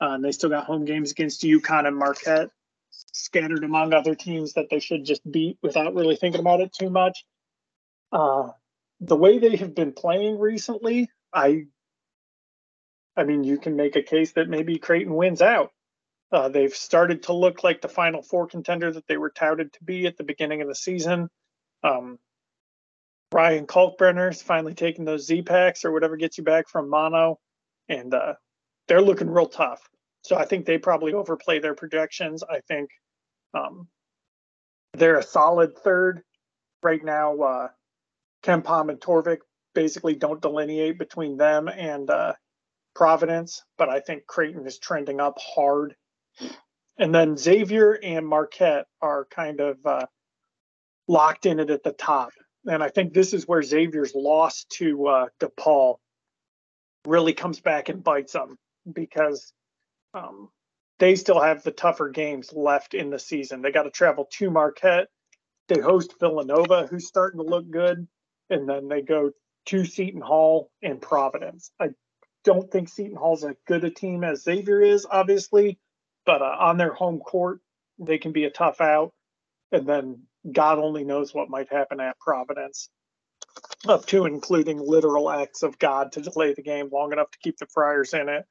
Uh, 0.01 0.15
and 0.15 0.23
they 0.23 0.31
still 0.31 0.49
got 0.49 0.65
home 0.65 0.85
games 0.85 1.11
against 1.11 1.43
UConn 1.43 1.87
and 1.87 1.95
Marquette, 1.95 2.49
scattered 2.91 3.63
among 3.63 3.93
other 3.93 4.15
teams 4.15 4.53
that 4.53 4.69
they 4.69 4.79
should 4.79 5.05
just 5.05 5.29
beat 5.29 5.57
without 5.61 5.93
really 5.93 6.15
thinking 6.15 6.41
about 6.41 6.61
it 6.61 6.73
too 6.73 6.89
much. 6.89 7.25
Uh, 8.11 8.49
the 8.99 9.15
way 9.15 9.39
they 9.39 9.55
have 9.55 9.75
been 9.75 9.93
playing 9.93 10.39
recently, 10.39 11.09
I, 11.33 11.65
I 13.15 13.23
mean, 13.23 13.43
you 13.43 13.57
can 13.57 13.75
make 13.75 13.95
a 13.95 14.01
case 14.03 14.33
that 14.33 14.49
maybe 14.49 14.77
Creighton 14.79 15.13
wins 15.13 15.41
out. 15.41 15.71
Uh, 16.31 16.49
they've 16.49 16.73
started 16.73 17.23
to 17.23 17.33
look 17.33 17.63
like 17.63 17.81
the 17.81 17.87
Final 17.87 18.23
Four 18.23 18.47
contender 18.47 18.91
that 18.91 19.07
they 19.07 19.17
were 19.17 19.29
touted 19.29 19.71
to 19.73 19.83
be 19.83 20.07
at 20.07 20.17
the 20.17 20.23
beginning 20.23 20.61
of 20.61 20.67
the 20.67 20.75
season. 20.75 21.29
Um, 21.83 22.17
Ryan 23.31 23.67
Kalkbrenner's 23.67 24.41
finally 24.41 24.73
taking 24.73 25.05
those 25.05 25.27
Z 25.27 25.43
packs 25.43 25.85
or 25.85 25.91
whatever 25.91 26.17
gets 26.17 26.37
you 26.37 26.43
back 26.43 26.67
from 26.67 26.89
mono, 26.89 27.39
and 27.87 28.13
uh, 28.13 28.33
they're 28.87 29.01
looking 29.01 29.29
real 29.29 29.47
tough. 29.47 29.81
So 30.21 30.35
I 30.35 30.45
think 30.45 30.65
they 30.65 30.77
probably 30.77 31.13
overplay 31.13 31.59
their 31.59 31.75
projections. 31.75 32.43
I 32.43 32.61
think 32.67 32.89
um, 33.53 33.87
they're 34.93 35.17
a 35.17 35.23
solid 35.23 35.77
third 35.77 36.21
right 36.81 37.03
now. 37.03 37.39
Uh, 37.39 37.67
KenPom 38.43 38.89
and 38.89 38.99
Torvik 38.99 39.39
basically 39.75 40.15
don't 40.15 40.41
delineate 40.41 40.97
between 40.97 41.37
them 41.37 41.67
and 41.67 42.09
uh, 42.09 42.33
Providence, 42.95 43.63
but 43.77 43.89
I 43.89 43.99
think 43.99 44.25
Creighton 44.27 44.65
is 44.65 44.79
trending 44.79 45.19
up 45.19 45.37
hard. 45.39 45.95
And 46.97 47.13
then 47.13 47.37
Xavier 47.37 47.97
and 48.03 48.27
Marquette 48.27 48.85
are 49.01 49.25
kind 49.31 49.59
of 49.59 49.77
uh, 49.85 50.05
locked 51.07 51.45
in 51.45 51.59
it 51.59 51.69
at 51.69 51.83
the 51.83 51.91
top. 51.91 52.29
And 52.65 52.83
I 52.83 52.89
think 52.89 53.13
this 53.13 53.33
is 53.33 53.47
where 53.47 53.61
Xavier's 53.61 54.13
loss 54.15 54.65
to 54.73 55.07
uh, 55.07 55.25
DePaul 55.39 55.97
really 57.05 57.33
comes 57.33 57.59
back 57.59 57.89
and 57.89 58.03
bites 58.03 58.33
them 58.33 58.57
because 58.91 59.51
um, 60.13 60.49
they 60.99 61.15
still 61.15 61.41
have 61.41 61.63
the 61.63 61.71
tougher 61.71 62.09
games 62.09 62.53
left 62.53 62.93
in 62.93 63.09
the 63.09 63.19
season. 63.19 63.61
They 63.61 63.71
got 63.71 63.83
to 63.83 63.91
travel 63.91 64.27
to 64.33 64.49
Marquette. 64.49 65.07
They 65.67 65.81
host 65.81 66.13
Villanova, 66.19 66.87
who's 66.87 67.07
starting 67.07 67.39
to 67.39 67.45
look 67.45 67.69
good, 67.69 68.07
and 68.49 68.69
then 68.69 68.87
they 68.87 69.01
go 69.01 69.31
to 69.67 69.85
Seton 69.85 70.21
Hall 70.21 70.69
and 70.81 71.01
Providence. 71.01 71.71
I 71.79 71.89
don't 72.43 72.69
think 72.71 72.89
Seton 72.89 73.15
Hall's 73.15 73.43
as 73.43 73.55
good 73.67 73.83
a 73.83 73.89
team 73.89 74.23
as 74.23 74.43
Xavier 74.43 74.81
is, 74.81 75.05
obviously, 75.09 75.79
but 76.25 76.41
uh, 76.41 76.55
on 76.59 76.77
their 76.77 76.93
home 76.93 77.19
court, 77.19 77.59
they 77.99 78.17
can 78.17 78.31
be 78.31 78.45
a 78.45 78.51
tough 78.51 78.81
out. 78.81 79.13
And 79.71 79.87
then 79.87 80.23
God 80.51 80.79
only 80.79 81.03
knows 81.03 81.33
what 81.33 81.49
might 81.49 81.71
happen 81.71 81.99
at 81.99 82.19
Providence, 82.19 82.89
up 83.87 84.05
to 84.07 84.25
including 84.25 84.79
literal 84.79 85.29
acts 85.29 85.63
of 85.63 85.79
God 85.79 86.11
to 86.13 86.21
delay 86.21 86.53
the 86.53 86.61
game 86.61 86.89
long 86.91 87.11
enough 87.11 87.31
to 87.31 87.39
keep 87.39 87.57
the 87.57 87.67
Friars 87.67 88.13
in 88.13 88.29
it. 88.29 88.45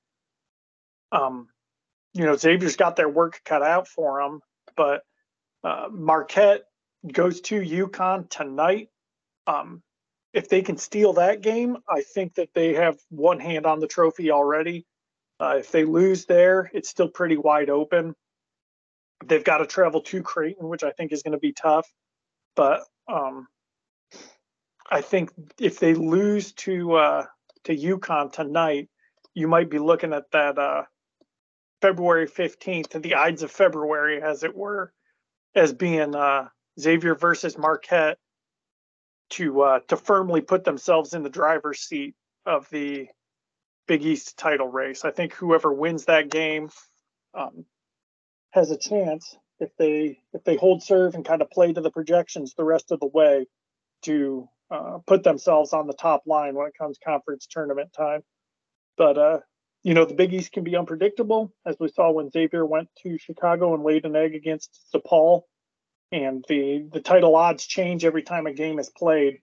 Um, 1.12 1.48
you 2.14 2.24
know, 2.24 2.36
Xavier's 2.36 2.76
got 2.76 2.96
their 2.96 3.08
work 3.08 3.40
cut 3.44 3.62
out 3.62 3.88
for 3.88 4.22
them, 4.22 4.40
but 4.76 5.02
uh, 5.64 5.88
Marquette 5.90 6.62
goes 7.10 7.40
to 7.42 7.60
UConn 7.60 8.28
tonight. 8.28 8.88
Um, 9.46 9.82
if 10.32 10.48
they 10.48 10.62
can 10.62 10.78
steal 10.78 11.14
that 11.14 11.42
game, 11.42 11.76
I 11.88 12.02
think 12.02 12.34
that 12.34 12.54
they 12.54 12.74
have 12.74 12.98
one 13.10 13.38
hand 13.38 13.66
on 13.66 13.80
the 13.80 13.86
trophy 13.86 14.30
already. 14.30 14.86
Uh, 15.38 15.56
if 15.58 15.70
they 15.70 15.84
lose 15.84 16.24
there, 16.24 16.70
it's 16.72 16.88
still 16.88 17.08
pretty 17.08 17.36
wide 17.36 17.68
open. 17.68 18.14
They've 19.24 19.44
got 19.44 19.58
to 19.58 19.66
travel 19.66 20.00
to 20.02 20.22
Creighton, 20.22 20.68
which 20.68 20.84
I 20.84 20.92
think 20.92 21.12
is 21.12 21.22
going 21.22 21.32
to 21.32 21.38
be 21.38 21.52
tough. 21.52 21.88
But 22.56 22.82
um, 23.08 23.46
I 24.90 25.00
think 25.00 25.30
if 25.58 25.78
they 25.78 25.94
lose 25.94 26.52
to 26.52 26.94
uh, 26.94 27.26
to 27.64 27.76
UConn 27.76 28.32
tonight, 28.32 28.88
you 29.34 29.48
might 29.48 29.70
be 29.70 29.78
looking 29.78 30.12
at 30.12 30.30
that 30.32 30.58
uh, 30.58 30.84
February 31.80 32.26
15th, 32.26 33.00
the 33.02 33.14
Ides 33.14 33.42
of 33.42 33.50
February, 33.50 34.22
as 34.22 34.42
it 34.42 34.56
were, 34.56 34.92
as 35.54 35.72
being 35.72 36.14
uh, 36.14 36.48
Xavier 36.78 37.14
versus 37.14 37.58
Marquette 37.58 38.18
to 39.32 39.62
uh, 39.62 39.80
to 39.88 39.96
firmly 39.96 40.40
put 40.40 40.64
themselves 40.64 41.14
in 41.14 41.22
the 41.22 41.30
driver's 41.30 41.80
seat 41.80 42.14
of 42.46 42.68
the 42.70 43.08
Big 43.86 44.04
East 44.04 44.38
title 44.38 44.68
race. 44.68 45.04
I 45.04 45.10
think 45.10 45.34
whoever 45.34 45.72
wins 45.72 46.06
that 46.06 46.30
game 46.30 46.70
um, 47.34 47.64
has 48.50 48.70
a 48.70 48.76
chance 48.76 49.36
if 49.58 49.70
they 49.78 50.20
if 50.32 50.44
they 50.44 50.56
hold 50.56 50.82
serve 50.82 51.14
and 51.14 51.24
kind 51.24 51.42
of 51.42 51.50
play 51.50 51.72
to 51.72 51.80
the 51.80 51.90
projections 51.90 52.54
the 52.54 52.64
rest 52.64 52.92
of 52.92 53.00
the 53.00 53.06
way 53.06 53.46
to 54.02 54.48
uh, 54.70 54.98
put 55.06 55.22
themselves 55.22 55.72
on 55.72 55.86
the 55.86 55.94
top 55.94 56.22
line 56.26 56.54
when 56.54 56.66
it 56.66 56.74
comes 56.78 56.98
conference 57.04 57.46
tournament 57.46 57.92
time. 57.96 58.22
But 58.96 59.18
uh, 59.18 59.38
you 59.82 59.94
know 59.94 60.04
the 60.04 60.14
Big 60.14 60.34
East 60.34 60.52
can 60.52 60.64
be 60.64 60.76
unpredictable, 60.76 61.52
as 61.66 61.76
we 61.80 61.88
saw 61.88 62.10
when 62.10 62.30
Xavier 62.30 62.66
went 62.66 62.88
to 63.02 63.18
Chicago 63.18 63.74
and 63.74 63.82
laid 63.82 64.04
an 64.04 64.16
egg 64.16 64.34
against 64.34 64.78
DePaul, 64.94 65.42
and 66.12 66.44
the 66.48 66.86
the 66.92 67.00
title 67.00 67.34
odds 67.34 67.66
change 67.66 68.04
every 68.04 68.22
time 68.22 68.46
a 68.46 68.52
game 68.52 68.78
is 68.78 68.90
played. 68.90 69.38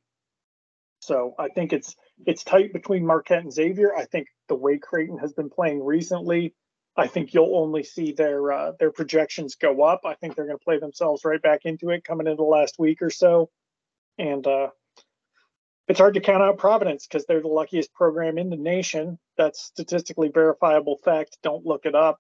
So 1.02 1.34
I 1.38 1.50
think 1.50 1.74
it's 1.74 1.96
it's 2.26 2.44
tight 2.44 2.72
between 2.72 3.06
Marquette 3.06 3.44
and 3.44 3.52
Xavier. 3.52 3.96
I 3.96 4.06
think 4.06 4.28
the 4.48 4.56
way 4.56 4.78
Creighton 4.78 5.18
has 5.18 5.34
been 5.34 5.50
playing 5.50 5.84
recently, 5.84 6.54
I 6.96 7.08
think 7.08 7.34
you'll 7.34 7.56
only 7.56 7.84
see 7.84 8.12
their 8.12 8.52
uh, 8.52 8.72
their 8.80 8.92
projections 8.92 9.56
go 9.56 9.82
up. 9.82 10.02
I 10.06 10.14
think 10.14 10.36
they're 10.36 10.46
going 10.46 10.60
to 10.60 10.64
play 10.64 10.80
themselves 10.80 11.26
right 11.26 11.42
back 11.42 11.62
into 11.66 11.90
it 11.90 12.04
coming 12.04 12.28
into 12.28 12.38
the 12.38 12.44
last 12.44 12.76
week 12.78 13.02
or 13.02 13.10
so, 13.10 13.50
and 14.18 14.46
uh, 14.46 14.70
it's 15.88 16.00
hard 16.00 16.14
to 16.14 16.20
count 16.20 16.44
out 16.44 16.60
Providence 16.60 17.08
because 17.08 17.26
they're 17.26 17.42
the 17.42 17.48
luckiest 17.48 17.94
program 17.94 18.38
in 18.38 18.52
the 18.52 18.58
nation. 18.58 19.18
That's 19.38 19.64
statistically 19.64 20.30
verifiable 20.32 20.98
fact. 21.04 21.40
Don't 21.42 21.66
look 21.66 21.86
it 21.86 21.96
up, 21.96 22.20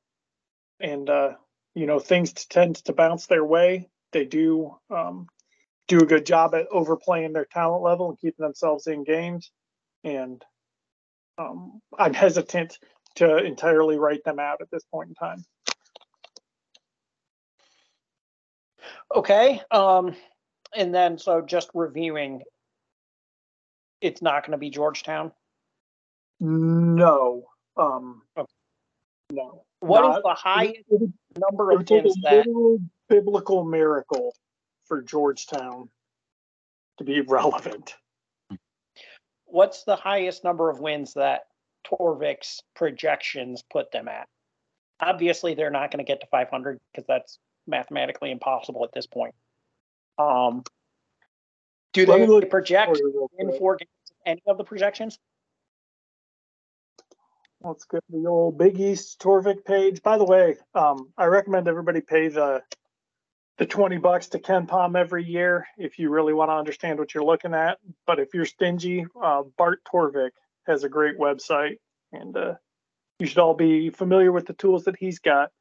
and 0.80 1.08
uh, 1.08 1.34
you 1.76 1.86
know 1.86 2.00
things 2.00 2.34
tend 2.34 2.78
to 2.86 2.94
bounce 2.94 3.28
their 3.28 3.46
way. 3.46 3.90
They 4.12 4.26
do 4.26 4.76
um, 4.89 5.28
do 5.88 6.00
a 6.00 6.06
good 6.06 6.26
job 6.26 6.56
at 6.56 6.67
overplaying 6.72 7.34
their 7.34 7.45
talent 7.45 7.84
level 7.84 8.10
and 8.10 8.19
keeping 8.19 8.43
themselves 8.43 8.88
in 8.88 9.04
games. 9.04 9.52
And 10.04 10.43
um, 11.38 11.82
I'm 11.98 12.13
hesitant 12.13 12.78
to 13.15 13.38
entirely 13.38 13.98
write 13.98 14.24
them 14.24 14.39
out 14.39 14.62
at 14.62 14.72
this 14.72 14.84
point 14.91 15.10
in 15.10 15.15
time. 15.15 15.43
Okay. 19.13 19.62
Um, 19.72 20.15
and 20.76 20.93
then, 20.93 21.17
so 21.17 21.41
just 21.41 21.69
reviewing, 21.74 22.43
it's 24.02 24.22
not 24.22 24.43
going 24.43 24.52
to 24.52 24.58
be 24.58 24.69
Georgetown. 24.69 25.32
No. 26.39 27.43
Um, 27.76 28.22
okay. 28.38 28.48
No. 29.32 29.63
What 29.82 30.02
not, 30.02 30.17
is 30.17 30.24
the 30.24 30.34
highest 30.34 30.80
it, 30.89 31.10
number 31.38 31.72
of 31.72 31.89
wins 31.89 32.15
that? 32.24 32.45
Biblical 33.10 33.63
miracle 33.63 34.36
for 34.86 35.02
Georgetown 35.02 35.89
to 36.98 37.04
be 37.04 37.22
relevant. 37.22 37.95
What's 39.45 39.84
the 39.84 39.95
highest 39.95 40.43
number 40.43 40.69
of 40.69 40.80
wins 40.80 41.15
that 41.15 41.41
Torvik's 41.86 42.62
projections 42.76 43.63
put 43.72 43.91
them 43.91 44.08
at? 44.08 44.28
Obviously, 45.00 45.56
they're 45.56 45.72
not 45.72 45.91
going 45.91 46.06
to 46.06 46.08
get 46.08 46.22
to 46.22 46.28
500 46.28 46.80
because 46.91 47.06
that's 47.08 47.39
mathematically 47.65 48.32
impossible 48.32 48.84
at 48.84 48.91
this 48.93 49.08
point. 49.08 49.34
Um, 50.17 50.63
do 51.93 52.06
they 52.06 52.45
project 52.45 53.00
in 53.39 53.58
four 53.58 53.78
games 53.78 53.89
any 54.26 54.41
of 54.45 54.58
the 54.58 54.63
projections? 54.63 55.17
Let's 57.62 57.84
go 57.86 57.98
to 57.98 58.04
the 58.10 58.28
old 58.28 58.58
Big 58.58 58.80
East 58.80 59.19
Torvik 59.19 59.65
page. 59.65 60.02
By 60.02 60.17
the 60.17 60.24
way, 60.24 60.58
um, 60.76 61.10
I 61.17 61.26
recommend 61.26 61.67
everybody 61.67 62.00
pay 62.02 62.29
the 62.29 62.62
the 63.60 63.66
20 63.66 63.98
bucks 63.98 64.28
to 64.28 64.40
KenPom 64.40 64.98
every 64.98 65.26
year 65.26 65.68
if 65.78 66.00
you 66.00 66.10
really 66.10 66.34
want 66.34 66.50
to 66.50 66.54
understand 66.54 66.98
what 66.98 67.14
you're 67.14 67.26
looking 67.26 67.54
at. 67.54 67.78
But 68.08 68.20
if 68.20 68.34
you're 68.34 68.46
stingy, 68.46 69.06
uh, 69.22 69.44
Bart 69.58 69.82
Torvik 69.84 70.32
has 70.66 70.86
a 70.86 70.90
great 70.90 71.20
website, 71.20 71.76
and 72.14 72.36
uh, 72.36 72.54
you 73.20 73.28
should 73.28 73.38
all 73.38 73.54
be 73.54 73.90
familiar 73.90 74.32
with 74.32 74.46
the 74.46 74.54
tools 74.54 74.86
that 74.86 74.96
he's 74.98 75.20
got. 75.20 75.52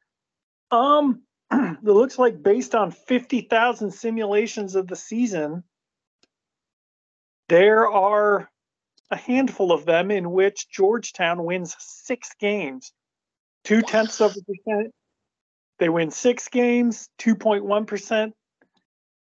Um, 0.70 1.22
it 1.52 1.82
looks 1.82 2.20
like 2.20 2.40
based 2.40 2.76
on 2.76 2.92
50,000 2.92 3.90
simulations 3.90 4.76
of 4.76 4.86
the 4.86 4.96
season, 4.96 5.64
there 7.48 7.90
are 7.90 8.48
a 9.10 9.16
handful 9.16 9.72
of 9.72 9.86
them 9.86 10.12
in 10.12 10.30
which 10.30 10.70
Georgetown 10.70 11.42
wins 11.42 11.74
six 11.80 12.30
games, 12.38 12.92
two 13.64 13.82
tenths 13.82 14.20
of 14.20 14.36
a 14.36 14.40
percent 14.42 14.94
they 15.78 15.88
win 15.88 16.10
six 16.10 16.48
games, 16.48 17.08
2.1%. 17.20 18.32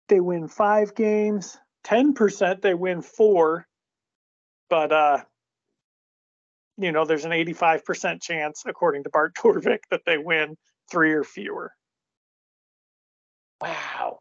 They 0.08 0.20
win 0.20 0.48
five 0.48 0.94
games, 0.94 1.58
10%. 1.84 2.62
They 2.62 2.74
win 2.74 3.02
four. 3.02 3.66
But, 4.70 4.92
uh, 4.92 5.18
you 6.76 6.92
know, 6.92 7.04
there's 7.04 7.24
an 7.24 7.32
85% 7.32 8.22
chance, 8.22 8.62
according 8.66 9.04
to 9.04 9.10
Bart 9.10 9.34
Torvik, 9.38 9.80
that 9.90 10.02
they 10.06 10.18
win 10.18 10.56
three 10.90 11.12
or 11.12 11.24
fewer. 11.24 11.72
Wow. 13.60 14.20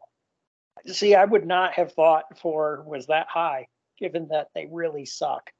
See, 0.86 1.14
I 1.14 1.24
would 1.24 1.46
not 1.46 1.74
have 1.74 1.92
thought 1.92 2.38
four 2.38 2.82
was 2.86 3.06
that 3.06 3.28
high, 3.28 3.68
given 3.98 4.28
that 4.28 4.48
they 4.54 4.66
really 4.70 5.04
suck. 5.04 5.50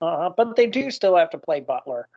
Uh, 0.00 0.30
but 0.36 0.56
they 0.56 0.66
do 0.66 0.90
still 0.90 1.16
have 1.16 1.30
to 1.30 1.38
play 1.38 1.60
Butler, 1.60 2.08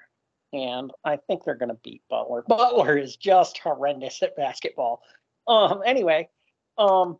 and 0.53 0.91
I 1.03 1.17
think 1.17 1.43
they're 1.43 1.55
going 1.55 1.69
to 1.69 1.79
beat 1.83 2.01
Butler. 2.09 2.43
Butler 2.47 2.97
is 2.97 3.15
just 3.15 3.57
horrendous 3.57 4.21
at 4.23 4.35
basketball. 4.35 5.01
Um, 5.47 5.81
anyway, 5.85 6.29
um, 6.77 7.17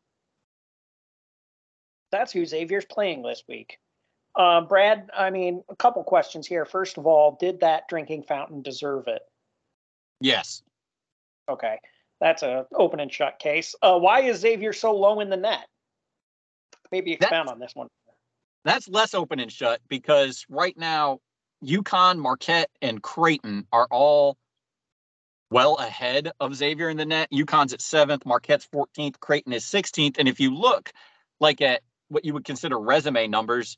that's 2.11 2.31
who 2.31 2.45
Xavier's 2.45 2.85
playing 2.85 3.21
this 3.21 3.43
week. 3.47 3.77
Uh, 4.35 4.61
Brad, 4.61 5.09
I 5.15 5.29
mean, 5.29 5.63
a 5.69 5.75
couple 5.75 6.03
questions 6.03 6.45
here. 6.45 6.65
First 6.65 6.97
of 6.97 7.07
all, 7.07 7.37
did 7.39 7.61
that 7.61 7.87
drinking 7.87 8.23
fountain 8.23 8.61
deserve 8.61 9.07
it? 9.07 9.21
Yes. 10.19 10.61
Okay, 11.47 11.79
that's 12.19 12.43
a 12.43 12.65
open 12.73 12.99
and 12.99 13.11
shut 13.11 13.39
case. 13.39 13.75
Uh, 13.81 13.97
why 13.97 14.21
is 14.21 14.39
Xavier 14.39 14.73
so 14.73 14.93
low 14.93 15.19
in 15.19 15.29
the 15.29 15.37
net? 15.37 15.67
Maybe 16.91 17.13
expound 17.13 17.49
on 17.49 17.59
this 17.59 17.71
one. 17.75 17.87
That's 18.63 18.89
less 18.89 19.13
open 19.13 19.39
and 19.39 19.51
shut 19.51 19.79
because 19.87 20.45
right 20.49 20.75
now, 20.77 21.19
UConn, 21.65 22.19
Marquette, 22.19 22.69
and 22.81 23.01
Creighton 23.01 23.65
are 23.71 23.87
all 23.91 24.37
well 25.51 25.75
ahead 25.75 26.31
of 26.39 26.55
Xavier 26.55 26.89
in 26.89 26.97
the 26.97 27.05
net. 27.05 27.29
UConn's 27.31 27.73
at 27.73 27.81
seventh, 27.81 28.25
Marquette's 28.25 28.67
14th, 28.73 29.19
Creighton 29.19 29.53
is 29.53 29.63
16th. 29.65 30.17
And 30.17 30.27
if 30.27 30.39
you 30.39 30.53
look 30.53 30.91
like 31.39 31.61
at 31.61 31.81
what 32.09 32.25
you 32.25 32.33
would 32.33 32.45
consider 32.45 32.79
resume 32.79 33.27
numbers, 33.27 33.77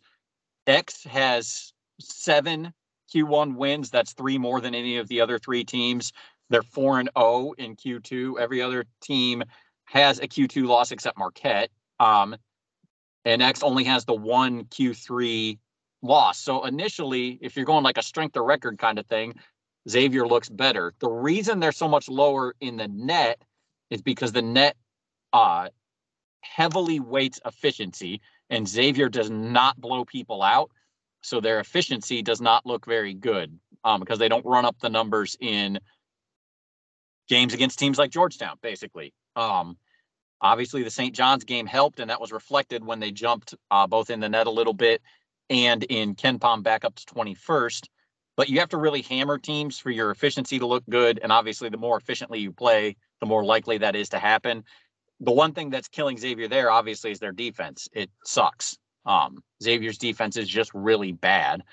X 0.65 1.03
has 1.05 1.73
seven 1.99 2.73
Q1 3.13 3.55
wins. 3.55 3.89
That's 3.89 4.13
three 4.13 4.37
more 4.37 4.61
than 4.61 4.75
any 4.75 4.97
of 4.97 5.07
the 5.07 5.21
other 5.21 5.39
three 5.39 5.63
teams. 5.63 6.11
They're 6.49 6.63
4 6.63 6.99
and 7.01 7.09
0 7.17 7.53
in 7.57 7.75
Q2. 7.75 8.39
Every 8.39 8.61
other 8.61 8.85
team 9.01 9.43
has 9.85 10.19
a 10.19 10.27
Q2 10.27 10.67
loss 10.67 10.91
except 10.91 11.17
Marquette. 11.17 11.69
Um, 11.99 12.35
and 13.25 13.41
X 13.41 13.63
only 13.63 13.83
has 13.85 14.05
the 14.05 14.13
one 14.13 14.65
Q3 14.65 15.57
loss. 16.01 16.39
So 16.39 16.65
initially, 16.65 17.39
if 17.41 17.55
you're 17.55 17.65
going 17.65 17.83
like 17.83 17.97
a 17.97 18.03
strength 18.03 18.35
of 18.37 18.45
record 18.45 18.77
kind 18.77 18.99
of 18.99 19.05
thing, 19.07 19.33
Xavier 19.89 20.27
looks 20.27 20.49
better. 20.49 20.93
The 20.99 21.09
reason 21.09 21.59
they're 21.59 21.71
so 21.71 21.87
much 21.87 22.09
lower 22.09 22.55
in 22.59 22.77
the 22.77 22.87
net 22.87 23.41
is 23.89 24.01
because 24.01 24.31
the 24.31 24.41
net 24.41 24.75
uh, 25.33 25.69
heavily 26.41 26.99
weights 26.99 27.39
efficiency, 27.45 28.21
and 28.49 28.67
Xavier 28.67 29.09
does 29.09 29.29
not 29.29 29.79
blow 29.79 30.05
people 30.05 30.41
out. 30.41 30.71
So 31.21 31.41
their 31.41 31.59
efficiency 31.59 32.21
does 32.21 32.41
not 32.41 32.65
look 32.65 32.85
very 32.85 33.13
good 33.13 33.57
um, 33.83 33.99
because 33.99 34.19
they 34.19 34.29
don't 34.29 34.45
run 34.45 34.65
up 34.65 34.79
the 34.79 34.89
numbers 34.89 35.35
in 35.39 35.79
games 37.27 37.53
against 37.53 37.79
teams 37.79 37.97
like 37.97 38.11
Georgetown, 38.11 38.57
basically. 38.61 39.13
Um, 39.35 39.77
obviously, 40.41 40.83
the 40.83 40.89
St. 40.89 41.15
John's 41.15 41.43
game 41.43 41.65
helped, 41.65 41.99
and 41.99 42.09
that 42.09 42.21
was 42.21 42.31
reflected 42.31 42.85
when 42.85 42.99
they 42.99 43.11
jumped 43.11 43.55
uh, 43.71 43.87
both 43.87 44.09
in 44.09 44.19
the 44.19 44.29
net 44.29 44.47
a 44.47 44.51
little 44.51 44.73
bit 44.73 45.01
and 45.49 45.83
in 45.83 46.13
back 46.13 46.85
up 46.85 46.95
to 46.95 47.05
21st. 47.05 47.87
But 48.35 48.49
you 48.49 48.59
have 48.59 48.69
to 48.69 48.77
really 48.77 49.01
hammer 49.01 49.37
teams 49.37 49.79
for 49.79 49.89
your 49.89 50.11
efficiency 50.11 50.59
to 50.59 50.67
look 50.67 50.83
good. 50.89 51.19
And 51.23 51.31
obviously, 51.31 51.69
the 51.69 51.77
more 51.77 51.97
efficiently 51.97 52.39
you 52.39 52.51
play, 52.51 52.95
the 53.19 53.25
more 53.25 53.43
likely 53.43 53.79
that 53.79 53.95
is 53.95 54.09
to 54.09 54.19
happen. 54.19 54.63
The 55.19 55.31
one 55.31 55.53
thing 55.53 55.71
that's 55.71 55.87
killing 55.87 56.17
Xavier 56.17 56.47
there, 56.47 56.69
obviously, 56.69 57.09
is 57.11 57.19
their 57.19 57.31
defense. 57.31 57.87
It 57.93 58.11
sucks. 58.23 58.77
Um, 59.07 59.43
Xavier's 59.63 59.97
defense 59.97 60.37
is 60.37 60.47
just 60.47 60.71
really 60.75 61.13
bad. 61.13 61.63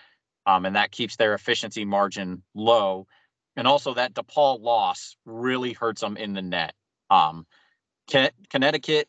Um, 0.47 0.65
and 0.65 0.77
that 0.77 0.91
keeps 0.91 1.17
their 1.17 1.35
efficiency 1.35 1.85
margin 1.85 2.43
low. 2.55 3.07
And 3.57 3.67
also 3.67 3.95
that 3.95 4.15
DePaul 4.15 4.61
loss 4.61 5.17
really 5.27 5.73
hurts 5.73 6.01
them 6.01 6.17
in 6.17 6.33
the 6.33 6.43
net. 6.43 6.75
Um, 7.11 7.47
Connecticut, 8.51 9.09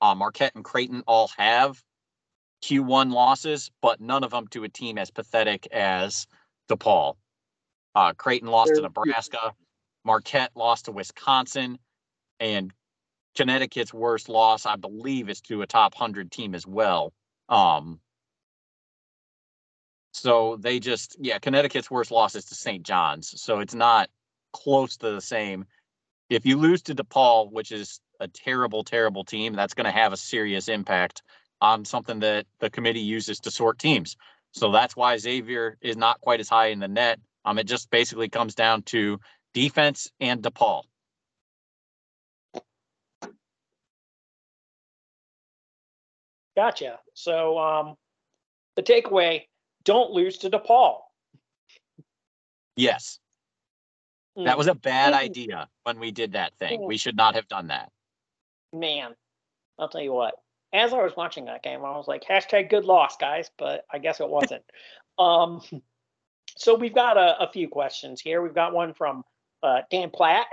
uh, 0.00 0.14
Marquette, 0.14 0.54
and 0.54 0.64
Creighton 0.64 1.02
all 1.06 1.30
have 1.36 1.82
Q1 2.62 3.12
losses, 3.12 3.70
but 3.80 4.00
none 4.00 4.24
of 4.24 4.30
them 4.30 4.46
to 4.48 4.64
a 4.64 4.68
team 4.68 4.98
as 4.98 5.10
pathetic 5.10 5.66
as 5.72 6.26
DePaul. 6.68 7.16
Uh, 7.94 8.12
Creighton 8.14 8.48
lost 8.48 8.74
to 8.74 8.80
Nebraska, 8.80 9.52
Marquette 10.04 10.52
lost 10.54 10.86
to 10.86 10.92
Wisconsin, 10.92 11.78
and 12.40 12.72
Connecticut's 13.36 13.92
worst 13.92 14.28
loss, 14.28 14.66
I 14.66 14.76
believe, 14.76 15.28
is 15.28 15.40
to 15.42 15.62
a 15.62 15.66
top 15.66 15.94
100 15.94 16.30
team 16.30 16.54
as 16.54 16.66
well. 16.66 17.12
Um, 17.48 18.00
so 20.12 20.56
they 20.60 20.78
just, 20.78 21.16
yeah, 21.20 21.38
Connecticut's 21.38 21.90
worst 21.90 22.10
loss 22.10 22.34
is 22.34 22.44
to 22.46 22.54
St. 22.54 22.84
John's. 22.84 23.40
So 23.40 23.60
it's 23.60 23.74
not 23.74 24.08
close 24.52 24.96
to 24.98 25.10
the 25.10 25.20
same. 25.20 25.66
If 26.28 26.46
you 26.46 26.56
lose 26.56 26.82
to 26.82 26.94
DePaul, 26.94 27.50
which 27.50 27.72
is 27.72 28.00
a 28.20 28.28
terrible, 28.28 28.84
terrible 28.84 29.24
team, 29.24 29.54
that's 29.54 29.74
going 29.74 29.86
to 29.86 29.90
have 29.90 30.12
a 30.12 30.16
serious 30.16 30.68
impact 30.68 31.22
on 31.62 31.84
something 31.84 32.18
that 32.18 32.44
the 32.58 32.68
committee 32.68 33.00
uses 33.00 33.38
to 33.38 33.50
sort 33.50 33.78
teams. 33.78 34.16
So 34.50 34.72
that's 34.72 34.96
why 34.96 35.16
Xavier 35.16 35.78
is 35.80 35.96
not 35.96 36.20
quite 36.20 36.40
as 36.40 36.48
high 36.48 36.66
in 36.66 36.80
the 36.80 36.88
net. 36.88 37.20
Um, 37.44 37.58
it 37.58 37.64
just 37.68 37.88
basically 37.88 38.28
comes 38.28 38.54
down 38.54 38.82
to 38.82 39.20
defense 39.54 40.10
and 40.20 40.42
DePaul. 40.42 40.82
Gotcha. 46.56 46.98
So 47.14 47.58
um, 47.58 47.94
the 48.76 48.82
takeaway 48.82 49.42
don't 49.84 50.10
lose 50.10 50.38
to 50.38 50.50
DePaul. 50.50 50.98
Yes. 52.76 53.20
That 54.36 54.58
was 54.58 54.66
a 54.66 54.74
bad 54.74 55.12
idea 55.12 55.68
when 55.84 56.00
we 56.00 56.10
did 56.10 56.32
that 56.32 56.54
thing. 56.58 56.84
We 56.84 56.96
should 56.96 57.16
not 57.16 57.36
have 57.36 57.46
done 57.46 57.68
that. 57.68 57.90
Man, 58.72 59.14
I'll 59.78 59.88
tell 59.88 60.00
you 60.00 60.12
what. 60.12 60.34
As 60.72 60.92
I 60.94 61.02
was 61.02 61.12
watching 61.16 61.46
that 61.46 61.62
game, 61.62 61.84
I 61.84 61.96
was 61.96 62.08
like, 62.08 62.24
hashtag 62.24 62.70
good 62.70 62.84
loss, 62.84 63.16
guys, 63.16 63.50
but 63.58 63.84
I 63.92 63.98
guess 63.98 64.20
it 64.20 64.28
wasn't. 64.28 64.62
um, 65.18 65.60
so 66.56 66.74
we've 66.74 66.94
got 66.94 67.16
a, 67.16 67.42
a, 67.42 67.52
few 67.52 67.68
questions 67.68 68.20
here. 68.20 68.42
We've 68.42 68.54
got 68.54 68.72
one 68.72 68.94
from 68.94 69.24
uh, 69.62 69.82
Dan 69.90 70.10
Platt. 70.10 70.46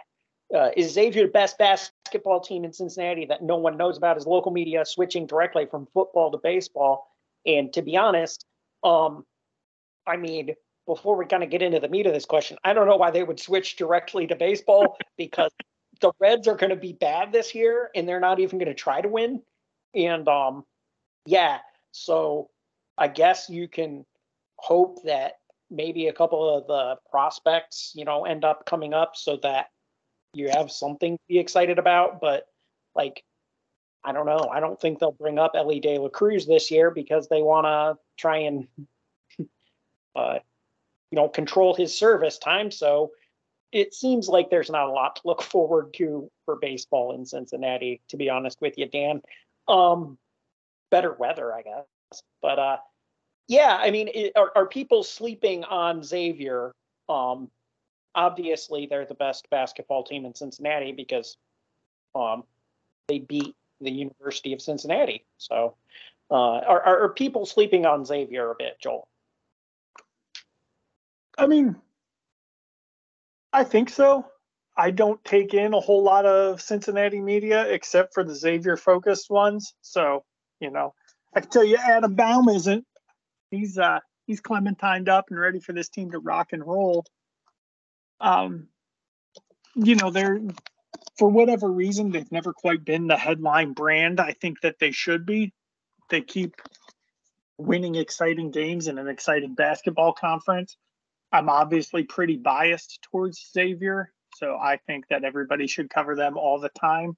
Uh, 0.54 0.70
is 0.76 0.94
Xavier 0.94 1.24
the 1.24 1.32
best 1.32 1.58
basketball 1.58 2.42
team 2.42 2.66
in 2.66 2.74
Cincinnati 2.74 3.26
that 3.28 3.44
no 3.44 3.58
one 3.58 3.78
knows 3.78 3.98
about? 3.98 4.18
Is 4.18 4.26
local 4.26 4.52
media 4.52 4.84
switching 4.86 5.28
directly 5.28 5.66
from 5.66 5.88
football 5.94 6.32
to 6.32 6.38
baseball? 6.38 7.08
And 7.46 7.72
to 7.74 7.82
be 7.82 7.96
honest, 7.98 8.46
um, 8.84 9.26
I 10.08 10.18
mean, 10.18 10.56
before 10.86 11.16
we 11.16 11.26
kind 11.26 11.44
of 11.44 11.52
get 11.52 11.62
into 11.62 11.80
the 11.80 11.88
meat 11.88 12.08
of 12.08 12.14
this 12.14 12.26
question, 12.26 12.58
I 12.64 12.74
don't 12.74 12.88
know 12.88 12.96
why 12.96 13.12
they 13.12 13.24
would 13.24 13.40
switch 13.40 13.76
directly 13.76 14.26
to 14.28 14.36
baseball 14.36 14.98
because 15.18 15.52
the 16.02 16.12
Reds 16.20 16.48
are 16.48 16.56
going 16.56 16.72
to 16.72 16.76
be 16.76 16.94
bad 16.94 17.32
this 17.32 17.54
year 17.54 17.92
and 17.94 18.08
they're 18.08 18.20
not 18.20 18.40
even 18.40 18.58
going 18.58 18.70
to 18.70 18.74
try 18.74 19.02
to 19.02 19.08
win. 19.08 19.42
And 19.94 20.28
um, 20.28 20.66
yeah, 21.26 21.60
so 21.92 22.50
I 22.98 23.08
guess 23.08 23.50
you 23.50 23.68
can 23.68 24.06
hope 24.58 25.04
that 25.04 25.34
maybe 25.72 26.08
a 26.08 26.14
couple 26.14 26.58
of 26.58 26.68
the 26.68 26.96
prospects, 27.10 27.94
you 27.96 28.06
know, 28.06 28.26
end 28.26 28.44
up 28.44 28.66
coming 28.66 28.94
up 28.94 29.16
so 29.16 29.38
that 29.44 29.68
you 30.34 30.50
have 30.50 30.72
something 30.72 31.18
to 31.18 31.24
be 31.28 31.40
excited 31.40 31.80
about. 31.80 32.20
But 32.22 32.48
like, 32.96 33.24
I 34.04 34.12
don't 34.12 34.26
know. 34.26 34.50
I 34.52 34.60
don't 34.60 34.80
think 34.80 35.00
they'll 35.00 35.12
bring 35.12 35.40
up 35.40 35.52
Elly 35.56 35.80
De 35.80 35.98
La 35.98 36.10
Cruz 36.10 36.46
this 36.46 36.72
year 36.72 36.92
because 36.92 37.28
they 37.28 37.42
want 37.42 37.66
to 37.66 38.02
try 38.18 38.38
and, 38.40 38.68
uh, 40.16 40.40
you 41.12 41.16
know, 41.16 41.28
control 41.28 41.76
his 41.76 41.98
service 41.98 42.38
time. 42.38 42.72
So 42.72 43.12
it 43.72 43.94
seems 43.94 44.28
like 44.28 44.50
there's 44.50 44.70
not 44.70 44.88
a 44.88 44.92
lot 44.92 45.18
to 45.18 45.22
look 45.26 45.42
forward 45.42 45.94
to 45.96 46.32
for 46.46 46.56
baseball 46.56 47.14
in 47.14 47.26
Cincinnati, 47.26 48.02
to 48.10 48.18
be 48.18 48.30
honest 48.30 48.62
with 48.62 48.78
you, 48.78 48.88
Dan. 48.88 49.22
Um, 49.70 50.18
better 50.92 51.14
weather, 51.14 51.54
I 51.54 51.62
guess. 51.62 52.24
But 52.42 52.60
uh, 52.60 52.78
yeah, 53.48 53.78
I 53.80 53.92
mean, 53.92 54.10
it, 54.14 54.34
are, 54.36 54.52
are 54.56 54.66
people 54.66 55.04
sleeping 55.04 55.64
on 55.64 56.04
Xavier? 56.04 56.74
Um, 57.08 57.50
obviously, 58.16 58.88
they're 58.88 59.06
the 59.06 59.16
best 59.16 59.50
basketball 59.50 60.04
team 60.04 60.26
in 60.26 60.36
Cincinnati 60.36 60.92
because 60.92 61.38
um, 62.16 62.44
they 63.08 63.20
beat 63.20 63.56
the 63.82 63.92
University 63.92 64.54
of 64.54 64.62
Cincinnati. 64.62 65.26
So, 65.38 65.76
uh, 66.32 66.60
are, 66.60 67.04
are 67.04 67.10
people 67.10 67.46
sleeping 67.46 67.86
on 67.86 68.06
Xavier 68.06 68.52
a 68.52 68.56
bit, 68.58 68.78
Joel? 68.80 69.08
I 71.38 71.48
mean, 71.48 71.76
I 73.54 73.64
think 73.64 73.90
so. 73.90 74.26
I 74.80 74.92
don't 74.92 75.22
take 75.26 75.54
in 75.54 75.74
a 75.74 75.80
whole 75.82 76.04
lot 76.04 76.26
of 76.26 76.62
Cincinnati 76.62 77.20
media 77.20 77.68
except 77.68 78.14
for 78.14 78.24
the 78.24 78.34
Xavier 78.34 78.78
focused 78.78 79.30
ones. 79.30 79.74
So, 79.82 80.24
you 80.62 80.72
know, 80.72 80.94
I 81.36 81.42
can 81.42 81.50
tell 81.50 81.66
you 81.66 81.76
Adam 81.76 82.16
Baum 82.16 82.48
isn't. 82.48 82.86
He's 83.52 83.78
uh 83.78 84.00
he's 84.26 84.40
clementined 84.40 85.10
up 85.10 85.26
and 85.32 85.40
ready 85.40 85.60
for 85.60 85.74
this 85.74 85.90
team 85.90 86.12
to 86.12 86.20
rock 86.20 86.54
and 86.54 86.66
roll. 86.66 87.04
Um 88.22 88.70
you 89.76 89.96
know, 89.96 90.12
they're 90.12 90.40
for 91.18 91.28
whatever 91.28 91.70
reason 91.70 92.12
they've 92.12 92.32
never 92.32 92.54
quite 92.54 92.86
been 92.86 93.08
the 93.08 93.18
headline 93.18 93.74
brand 93.74 94.22
I 94.22 94.32
think 94.32 94.62
that 94.62 94.80
they 94.80 94.92
should 94.92 95.26
be. 95.26 95.52
They 96.10 96.22
keep 96.22 96.56
winning 97.58 97.96
exciting 97.96 98.52
games 98.52 98.88
in 98.88 98.98
an 98.98 99.10
exciting 99.10 99.56
basketball 99.56 100.14
conference. 100.14 100.78
I'm 101.34 101.50
obviously 101.50 102.04
pretty 102.04 102.38
biased 102.38 103.00
towards 103.12 103.46
Xavier 103.54 104.14
so 104.40 104.56
I 104.56 104.78
think 104.88 105.06
that 105.10 105.24
everybody 105.24 105.68
should 105.68 105.90
cover 105.90 106.16
them 106.16 106.38
all 106.38 106.60
the 106.60 106.70
time. 106.70 107.18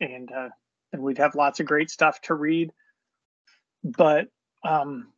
and 0.00 0.30
uh, 0.32 0.48
and 0.92 1.02
we'd 1.02 1.18
have 1.18 1.34
lots 1.34 1.60
of 1.60 1.66
great 1.66 1.90
stuff 1.90 2.20
to 2.22 2.34
read. 2.34 2.72
But 3.84 4.26
um, 4.64 5.12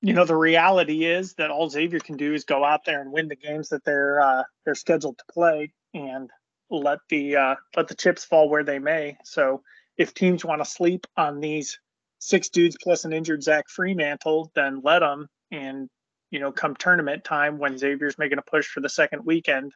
you 0.00 0.12
know, 0.14 0.24
the 0.24 0.36
reality 0.36 1.04
is 1.04 1.34
that 1.34 1.50
all 1.50 1.70
Xavier 1.70 2.00
can 2.00 2.16
do 2.16 2.34
is 2.34 2.44
go 2.44 2.64
out 2.64 2.84
there 2.84 3.00
and 3.00 3.12
win 3.12 3.28
the 3.28 3.36
games 3.36 3.68
that 3.70 3.84
they're 3.84 4.20
uh, 4.20 4.42
they're 4.64 4.74
scheduled 4.74 5.18
to 5.18 5.24
play, 5.32 5.72
and 5.94 6.30
let 6.70 6.98
the 7.08 7.36
uh, 7.36 7.54
let 7.76 7.88
the 7.88 7.94
chips 7.94 8.24
fall 8.24 8.48
where 8.48 8.64
they 8.64 8.78
may. 8.78 9.16
So 9.24 9.62
if 9.96 10.14
teams 10.14 10.44
want 10.44 10.62
to 10.62 10.70
sleep 10.70 11.06
on 11.16 11.40
these 11.40 11.78
six 12.18 12.48
dudes 12.48 12.76
plus 12.82 13.04
an 13.04 13.12
injured 13.12 13.42
Zach 13.42 13.66
Freemantle, 13.68 14.50
then 14.54 14.80
let 14.82 15.00
them. 15.00 15.28
And 15.50 15.88
you 16.30 16.40
know, 16.40 16.50
come 16.50 16.74
tournament 16.74 17.24
time 17.24 17.58
when 17.58 17.76
Xavier's 17.78 18.18
making 18.18 18.38
a 18.38 18.42
push 18.42 18.66
for 18.66 18.80
the 18.80 18.88
second 18.88 19.24
weekend, 19.24 19.72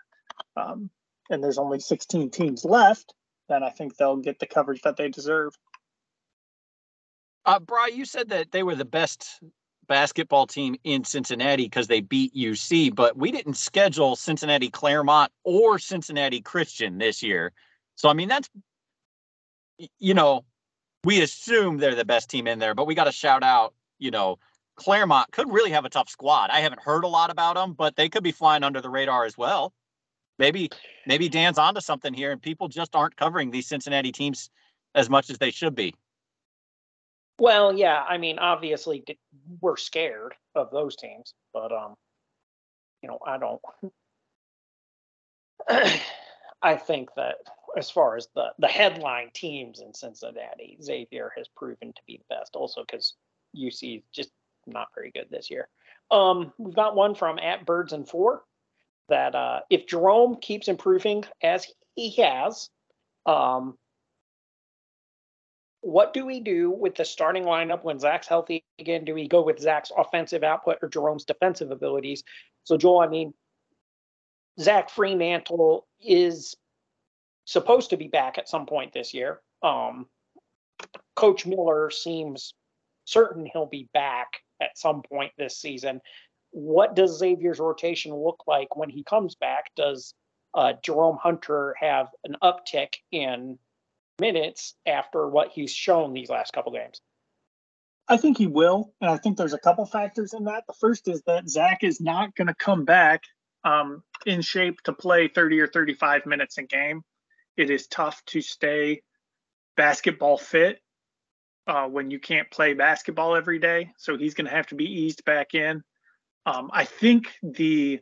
um, 0.57 0.91
and 1.31 1.43
there's 1.43 1.59
only 1.59 1.81
16 1.81 2.31
teams 2.31 2.65
left, 2.65 3.15
then 3.49 3.63
I 3.63 3.71
think 3.71 3.97
they'll 3.97 4.17
get 4.17 4.39
the 4.39 4.47
coverage 4.47 4.83
that 4.83 4.97
they 4.97 5.09
deserve. 5.09 5.55
Uh, 7.45 7.61
Bry, 7.61 7.91
you 7.93 8.05
said 8.05 8.31
that 8.31 8.51
they 8.51 8.63
were 8.63 8.75
the 8.75 8.85
best 8.85 9.41
basketball 9.87 10.47
team 10.47 10.77
in 10.83 11.05
Cincinnati 11.05 11.65
because 11.65 11.87
they 11.87 12.01
beat 12.01 12.35
UC, 12.35 12.95
but 12.95 13.17
we 13.17 13.31
didn't 13.31 13.55
schedule 13.55 14.17
Cincinnati 14.17 14.69
Clermont 14.69 15.31
or 15.45 15.79
Cincinnati 15.79 16.41
Christian 16.41 16.99
this 16.99 17.23
year. 17.23 17.53
So, 17.95 18.09
I 18.09 18.15
mean, 18.15 18.29
that's, 18.29 18.51
you 20.01 20.15
know, 20.15 20.45
we 21.05 21.23
assume 21.23 21.79
they're 21.79 21.95
the 21.95 22.05
best 22.05 22.29
team 22.29 22.49
in 22.49 22.59
there, 22.59 22.75
but 22.75 22.87
we 22.87 22.97
got 22.97 23.05
to 23.05 23.13
shout 23.13 23.45
out, 23.45 23.75
you 23.99 24.11
know, 24.11 24.39
Clermont 24.75 25.31
could 25.31 25.51
really 25.51 25.71
have 25.71 25.85
a 25.85 25.89
tough 25.91 26.09
squad. 26.09 26.51
I 26.51 26.61
haven't 26.61 26.83
heard 26.83 27.05
a 27.05 27.09
lot 27.09 27.31
about 27.31 27.55
them, 27.55 27.73
but 27.73 27.97
they 27.97 28.09
could 28.09 28.25
be 28.25 28.33
flying 28.33 28.63
under 28.63 28.81
the 28.81 28.91
radar 28.91 29.25
as 29.25 29.39
well. 29.39 29.73
Maybe, 30.39 30.71
maybe 31.07 31.29
Dan's 31.29 31.59
onto 31.59 31.81
something 31.81 32.13
here, 32.13 32.33
and 32.33 32.41
people 32.41 32.69
just 32.69 32.95
aren't 32.95 33.17
covering 33.17 33.51
these 33.51 33.67
Cincinnati 33.67 34.13
teams 34.13 34.51
as 34.95 35.09
much 35.09 35.31
as 35.31 35.39
they 35.39 35.51
should 35.51 35.75
be. 35.75 35.95
Well, 37.39 37.77
yeah, 37.77 38.03
I 38.03 38.17
mean, 38.19 38.39
obviously 38.39 39.05
we're 39.61 39.77
scared 39.77 40.35
of 40.55 40.71
those 40.71 40.97
teams, 40.97 41.35
but 41.53 41.71
um, 41.73 41.95
you 43.03 43.09
know, 43.09 43.19
I 43.27 43.39
don't. 43.39 43.61
I 46.63 46.77
think 46.77 47.11
that 47.17 47.37
as 47.77 47.91
far 47.91 48.17
as 48.17 48.29
the 48.35 48.53
the 48.59 48.69
headline 48.69 49.31
teams 49.35 49.81
in 49.81 49.93
Cincinnati, 49.93 50.79
Xavier 50.83 51.31
has 51.37 51.47
proven 51.49 51.93
to 51.93 52.03
be 52.07 52.17
the 52.17 52.35
best. 52.35 52.57
Also, 52.57 52.83
because 52.83 53.15
UC 53.55 53.99
is 53.99 54.03
just 54.13 54.31
not 54.67 54.89
very 54.95 55.11
good 55.11 55.27
this 55.31 55.51
year. 55.51 55.69
Um, 56.11 56.53
we've 56.57 56.75
got 56.75 56.97
one 56.97 57.15
from 57.15 57.39
at 57.39 57.67
Birds 57.67 57.93
and 57.93 58.09
Four 58.09 58.45
that 59.09 59.35
uh, 59.35 59.61
if 59.71 59.87
Jerome 59.87 60.37
keeps 60.41 60.69
improving 60.69 61.25
as 61.43 61.67
he 61.95 62.11
has, 62.23 62.71
um, 63.25 63.77
what 65.81 66.13
do 66.13 66.27
we 66.27 66.41
do 66.41 66.71
with 66.71 66.97
the 66.97 67.05
starting 67.05 67.45
lineup 67.45 67.85
when 67.85 67.99
Zach's 67.99 68.27
healthy 68.27 68.65
again? 68.79 69.05
Do 69.05 69.15
we 69.15 69.29
go 69.29 69.43
with 69.43 69.61
Zach's 69.61 69.93
offensive 69.97 70.43
output 70.43 70.79
or 70.83 70.89
Jerome's 70.89 71.25
defensive 71.25 71.71
abilities? 71.71 72.25
So, 72.65 72.77
Joel, 72.77 73.01
I 73.01 73.07
mean, 73.07 73.35
Zach 74.59 74.91
Freemantle 74.91 75.83
is 76.01 76.57
supposed 77.45 77.91
to 77.91 77.97
be 77.97 78.09
back 78.09 78.39
at 78.39 78.49
some 78.49 78.67
point 78.67 78.93
this 78.93 79.15
year. 79.15 79.41
Um, 79.63 80.07
Coach 81.15 81.47
Miller 81.47 81.91
seems 81.91 82.55
certain 83.05 83.47
he'll 83.47 83.67
be 83.67 83.89
back 83.95 84.29
at 84.61 84.77
some 84.77 85.03
point 85.03 85.33
this 85.39 85.57
season. 85.57 86.01
What 86.57 86.97
does 86.97 87.19
Xavier's 87.19 87.59
rotation 87.59 88.15
look 88.15 88.43
like 88.47 88.77
when 88.77 88.89
he 88.89 89.05
comes 89.05 89.35
back? 89.35 89.71
Does 89.77 90.15
uh, 90.55 90.73
Jerome 90.83 91.19
Hunter 91.23 91.75
have 91.79 92.09
an 92.25 92.37
uptick 92.43 92.95
in 93.13 93.59
minutes 94.19 94.75
after 94.87 95.29
what 95.29 95.51
he's 95.53 95.73
shown 95.73 96.13
these 96.13 96.31
last 96.31 96.53
couple 96.53 96.73
games. 96.73 97.01
I 98.09 98.17
think 98.17 98.39
he 98.39 98.47
will, 98.47 98.93
and 99.01 99.11
I 99.11 99.17
think 99.17 99.37
there's 99.37 99.53
a 99.53 99.59
couple 99.59 99.85
factors 99.85 100.33
in 100.33 100.45
that. 100.45 100.65
The 100.67 100.75
first 100.75 101.09
is 101.09 101.23
that 101.27 101.49
Zach 101.49 101.83
is 101.83 102.01
not 102.01 102.35
going 102.37 102.47
to 102.47 102.55
come 102.55 102.85
back 102.85 103.25
um, 103.65 104.03
in 104.25 104.43
shape 104.43 104.81
to 104.85 104.93
play 104.93 105.29
30 105.29 105.61
or 105.61 105.67
35 105.67 106.25
minutes 106.25 106.57
a 106.57 106.63
game. 106.63 107.03
It 107.57 107.69
is 107.69 107.89
tough 107.89 108.25
to 108.27 108.41
stay 108.41 109.03
basketball 109.77 110.39
fit 110.39 110.81
uh, 111.67 111.87
when 111.89 112.11
you 112.11 112.21
can't 112.21 112.51
play 112.51 112.75
basketball 112.75 113.35
every 113.35 113.59
day. 113.59 113.91
So 113.99 114.17
he's 114.17 114.35
going 114.35 114.47
to 114.47 114.55
have 114.55 114.69
to 114.69 114.77
be 114.77 114.85
eased 114.85 115.25
back 115.25 115.55
in. 115.55 115.83
Um, 116.47 116.71
I 116.73 116.85
think 116.85 117.27
the 117.43 118.01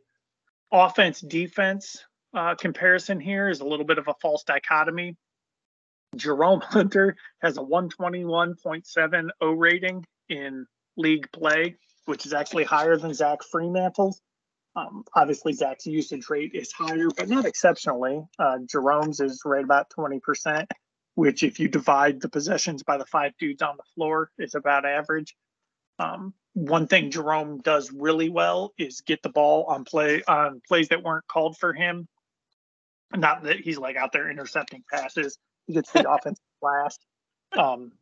offense 0.70 1.20
defense 1.20 2.04
uh, 2.32 2.54
comparison 2.54 3.18
here 3.18 3.48
is 3.48 3.60
a 3.60 3.64
little 3.64 3.86
bit 3.86 3.98
of 3.98 4.06
a 4.06 4.14
false 4.20 4.44
dichotomy 4.44 5.16
Jerome 6.16 6.60
Hunter 6.64 7.16
has 7.42 7.56
a 7.56 7.60
121.7 7.60 9.28
O 9.40 9.52
rating 9.52 10.04
in 10.28 10.66
league 10.96 11.30
play, 11.32 11.76
which 12.06 12.26
is 12.26 12.32
actually 12.32 12.64
higher 12.64 12.96
than 12.96 13.14
Zach 13.14 13.42
Freemantle's. 13.42 14.20
Um, 14.76 15.04
obviously, 15.14 15.52
Zach's 15.52 15.86
usage 15.86 16.28
rate 16.28 16.52
is 16.54 16.72
higher, 16.72 17.08
but 17.16 17.28
not 17.28 17.44
exceptionally. 17.44 18.24
Uh, 18.38 18.58
Jerome's 18.68 19.20
is 19.20 19.42
right 19.44 19.62
about 19.62 19.86
20%, 19.96 20.66
which, 21.14 21.44
if 21.44 21.60
you 21.60 21.68
divide 21.68 22.20
the 22.20 22.28
possessions 22.28 22.82
by 22.82 22.98
the 22.98 23.06
five 23.06 23.32
dudes 23.38 23.62
on 23.62 23.76
the 23.76 23.84
floor, 23.94 24.30
is 24.36 24.56
about 24.56 24.84
average. 24.84 25.36
Um, 26.00 26.34
one 26.54 26.86
thing 26.86 27.10
Jerome 27.10 27.58
does 27.58 27.92
really 27.92 28.28
well 28.28 28.72
is 28.78 29.00
get 29.02 29.22
the 29.22 29.28
ball 29.28 29.64
on 29.64 29.84
play 29.84 30.22
on 30.26 30.62
plays 30.66 30.88
that 30.88 31.02
weren't 31.02 31.26
called 31.26 31.58
for 31.58 31.72
him. 31.72 32.08
Not 33.12 33.42
that 33.42 33.60
he's 33.60 33.76
like 33.78 33.96
out 33.96 34.12
there 34.12 34.30
intercepting 34.30 34.84
passes, 34.90 35.38
he 35.66 35.74
gets 35.74 35.90
the 35.90 36.08
offense 36.10 36.40
last. 36.62 37.04
Um, 37.52 37.92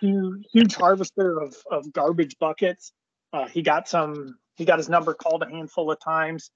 huge, 0.00 0.74
harvester 0.74 1.40
of 1.40 1.56
of 1.70 1.92
garbage 1.92 2.36
buckets. 2.38 2.92
Uh, 3.32 3.46
he 3.46 3.62
got 3.62 3.88
some. 3.88 4.38
He 4.56 4.64
got 4.64 4.78
his 4.78 4.88
number 4.88 5.12
called 5.12 5.42
a 5.42 5.50
handful 5.50 5.90
of 5.90 6.00
times 6.00 6.50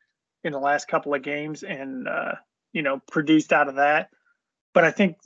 in 0.44 0.52
the 0.52 0.58
last 0.58 0.88
couple 0.88 1.14
of 1.14 1.22
games, 1.22 1.62
and 1.62 2.08
uh, 2.08 2.32
you 2.72 2.82
know 2.82 3.00
produced 3.10 3.52
out 3.52 3.68
of 3.68 3.76
that. 3.76 4.08
But 4.72 4.84
I 4.84 4.90
think 4.90 5.16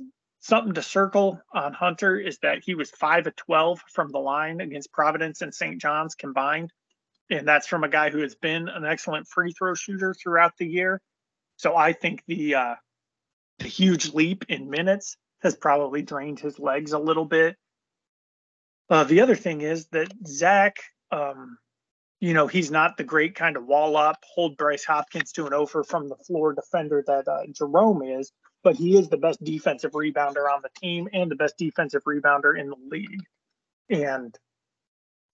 something 0.44 0.74
to 0.74 0.82
circle 0.82 1.40
on 1.54 1.72
Hunter 1.72 2.20
is 2.20 2.38
that 2.42 2.62
he 2.62 2.74
was 2.74 2.90
five 2.90 3.26
of 3.26 3.34
twelve 3.34 3.80
from 3.90 4.10
the 4.10 4.18
line 4.18 4.60
against 4.60 4.92
Providence 4.92 5.40
and 5.40 5.54
St. 5.54 5.80
John's 5.80 6.14
combined, 6.14 6.70
and 7.30 7.48
that's 7.48 7.66
from 7.66 7.82
a 7.82 7.88
guy 7.88 8.10
who 8.10 8.20
has 8.20 8.34
been 8.34 8.68
an 8.68 8.84
excellent 8.84 9.26
free 9.26 9.52
throw 9.52 9.74
shooter 9.74 10.14
throughout 10.14 10.52
the 10.58 10.66
year. 10.66 11.00
So 11.56 11.74
I 11.74 11.94
think 11.94 12.22
the 12.26 12.56
uh, 12.56 12.74
the 13.58 13.68
huge 13.68 14.12
leap 14.12 14.44
in 14.50 14.68
minutes 14.68 15.16
has 15.40 15.56
probably 15.56 16.02
drained 16.02 16.40
his 16.40 16.58
legs 16.58 16.92
a 16.92 16.98
little 16.98 17.24
bit. 17.24 17.56
Uh, 18.90 19.04
the 19.04 19.22
other 19.22 19.36
thing 19.36 19.62
is 19.62 19.86
that 19.92 20.12
Zach, 20.26 20.76
um, 21.10 21.56
you 22.20 22.34
know, 22.34 22.48
he's 22.48 22.70
not 22.70 22.98
the 22.98 23.04
great 23.04 23.34
kind 23.34 23.56
of 23.56 23.64
wall 23.64 23.96
up, 23.96 24.18
hold 24.34 24.58
Bryce 24.58 24.84
Hopkins 24.84 25.32
to 25.32 25.46
an 25.46 25.54
over 25.54 25.84
from 25.84 26.08
the 26.08 26.16
floor 26.16 26.52
defender 26.52 27.02
that 27.06 27.28
uh, 27.28 27.44
Jerome 27.50 28.02
is, 28.02 28.30
but 28.64 28.74
he 28.74 28.96
is 28.96 29.08
the 29.08 29.16
best 29.16 29.44
defensive 29.44 29.92
rebounder 29.92 30.50
on 30.52 30.62
the 30.62 30.70
team 30.80 31.08
and 31.12 31.30
the 31.30 31.36
best 31.36 31.56
defensive 31.58 32.02
rebounder 32.04 32.58
in 32.58 32.70
the 32.70 32.76
league. 32.90 33.22
And 33.90 34.36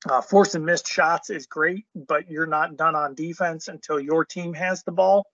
uh, 0.09 0.21
forcing 0.21 0.65
missed 0.65 0.89
shots 0.89 1.31
is 1.31 1.47
great, 1.47 1.87
but 1.95 2.31
you're 2.31 2.47
not 2.47 2.77
done 2.77 2.97
on 2.97 3.15
defense 3.15 3.69
until 3.69 4.01
your 4.01 4.25
team 4.25 4.53
has 4.55 4.83
the 4.83 4.93
ball. 4.93 5.27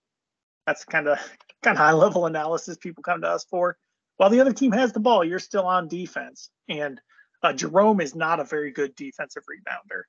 That's 0.66 0.84
kind 0.84 1.08
of 1.08 1.18
kind 1.62 1.76
of 1.76 1.82
high 1.82 1.92
level 1.92 2.26
analysis 2.26 2.76
people 2.76 3.02
come 3.02 3.22
to 3.22 3.28
us 3.28 3.46
for. 3.48 3.76
While 4.18 4.30
the 4.30 4.40
other 4.40 4.52
team 4.52 4.72
has 4.72 4.92
the 4.92 5.00
ball, 5.00 5.24
you're 5.24 5.38
still 5.38 5.66
on 5.66 5.88
defense. 5.88 6.50
And 6.68 7.00
uh, 7.42 7.52
Jerome 7.52 8.00
is 8.00 8.14
not 8.14 8.40
a 8.40 8.44
very 8.44 8.72
good 8.72 8.94
defensive 8.94 9.44
rebounder. 9.44 10.02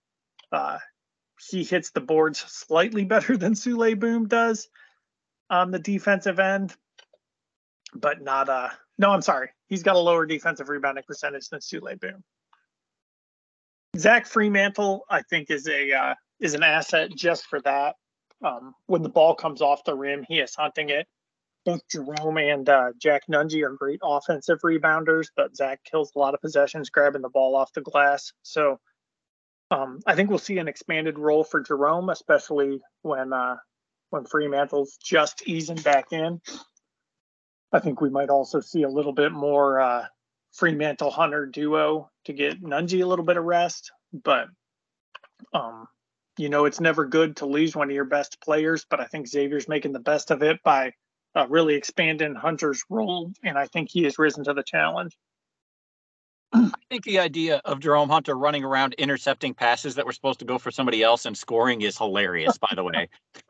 Uh, 0.52 0.80
he 1.50 1.64
hits 1.64 1.92
the 1.92 2.02
boards 2.02 2.40
slightly 2.40 3.06
better 3.06 3.38
than 3.38 3.54
Souley 3.54 3.98
Boum 3.98 4.28
does 4.28 4.68
on 5.50 5.72
the 5.72 5.80
defensive 5.80 6.40
end, 6.40 6.76
but 7.94 8.22
not 8.22 8.50
uh 8.50 8.70
no, 8.98 9.12
I'm 9.12 9.22
sorry. 9.22 9.50
He's 9.68 9.84
got 9.84 9.96
a 9.96 10.00
lower 10.00 10.26
defensive 10.26 10.70
rebounding 10.70 11.04
percentage 11.06 11.50
than 11.50 11.60
Souley 11.60 12.00
Boum. 12.00 12.24
Zach 13.96 14.26
Freemantle, 14.26 15.02
I 15.10 15.22
think, 15.22 15.52
is 15.52 15.68
a 15.68 15.92
uh, 15.92 16.16
is 16.40 16.54
an 16.54 16.64
asset 16.64 17.12
just 17.16 17.46
for 17.46 17.62
that. 17.62 17.96
Um, 18.44 18.74
when 18.86 19.02
the 19.02 19.10
ball 19.10 19.36
comes 19.36 19.62
off 19.62 19.84
the 19.84 19.96
rim, 19.96 20.26
he 20.28 20.40
is 20.40 20.56
hunting 20.56 20.90
it 20.90 21.08
both 21.68 21.82
Jerome 21.90 22.38
and 22.38 22.70
uh, 22.70 22.92
Jack 22.98 23.24
Nunge 23.30 23.62
are 23.62 23.76
great 23.76 24.00
offensive 24.02 24.60
rebounders, 24.62 25.28
but 25.36 25.54
Zach 25.54 25.82
kills 25.84 26.14
a 26.16 26.20
lot 26.20 26.34
of 26.34 26.40
possessions 26.40 26.90
grabbing 26.90 27.22
the 27.22 27.30
ball 27.30 27.58
off 27.58 27.74
the 27.74 27.82
glass. 27.82 28.32
So 28.42 28.80
um, 29.70 30.00
I 30.08 30.16
think 30.16 30.30
we'll 30.30 30.40
see 30.40 30.60
an 30.60 30.70
expanded 30.70 31.20
role 31.20 31.44
for 31.44 31.60
Jerome, 31.60 32.10
especially 32.10 32.80
when 33.02 33.34
uh, 33.34 33.58
when 34.12 34.24
Freemantle's 34.24 34.98
just 35.04 35.46
easing 35.46 35.76
back 35.76 36.14
in. 36.14 36.40
I 37.72 37.80
think 37.80 38.02
we 38.02 38.10
might 38.10 38.30
also 38.30 38.60
see 38.60 38.84
a 38.84 38.90
little 38.90 39.14
bit 39.14 39.32
more 39.32 39.80
uh, 39.80 40.06
Freemantle 40.58 41.12
Hunter 41.12 41.46
duo 41.46 42.10
to 42.26 42.34
get 42.34 42.62
Nunge 42.62 43.02
a 43.02 43.06
little 43.06 43.26
bit 43.26 43.38
of 43.38 43.44
rest, 43.44 43.92
but 44.14 44.48
um, 45.54 45.88
you 46.38 46.50
know 46.50 46.66
it's 46.66 46.80
never 46.80 47.06
good 47.06 47.38
to 47.38 47.46
lose 47.46 47.76
one 47.76 47.90
of 47.90 47.96
your 47.96 48.06
best 48.06 48.42
players. 48.42 48.86
But 48.90 49.00
I 49.00 49.06
think 49.06 49.28
Xavier's 49.28 49.68
making 49.68 49.94
the 49.94 50.00
best 50.00 50.32
of 50.32 50.44
it 50.44 50.64
by 50.64 50.94
uh, 51.36 51.48
really 51.50 51.76
expanding 51.76 52.36
Hunter's 52.36 52.84
role, 52.90 53.32
and 53.44 53.58
I 53.58 53.68
think 53.68 53.90
he 53.92 54.04
has 54.04 54.18
risen 54.18 54.44
to 54.46 54.54
the 54.54 54.64
challenge. 54.64 55.16
I 56.54 56.72
think 56.90 57.04
the 57.04 57.20
idea 57.20 57.62
of 57.66 57.82
Jerome 57.82 58.10
Hunter 58.10 58.36
running 58.36 58.64
around 58.64 58.94
intercepting 58.94 59.54
passes 59.54 59.96
that 59.96 60.06
were 60.06 60.14
supposed 60.14 60.40
to 60.40 60.46
go 60.46 60.58
for 60.58 60.72
somebody 60.72 61.04
else 61.04 61.26
and 61.26 61.38
scoring 61.38 61.82
is 61.82 61.98
hilarious, 61.98 62.58
by 62.58 62.70
the 62.74 62.84
way. 62.84 63.10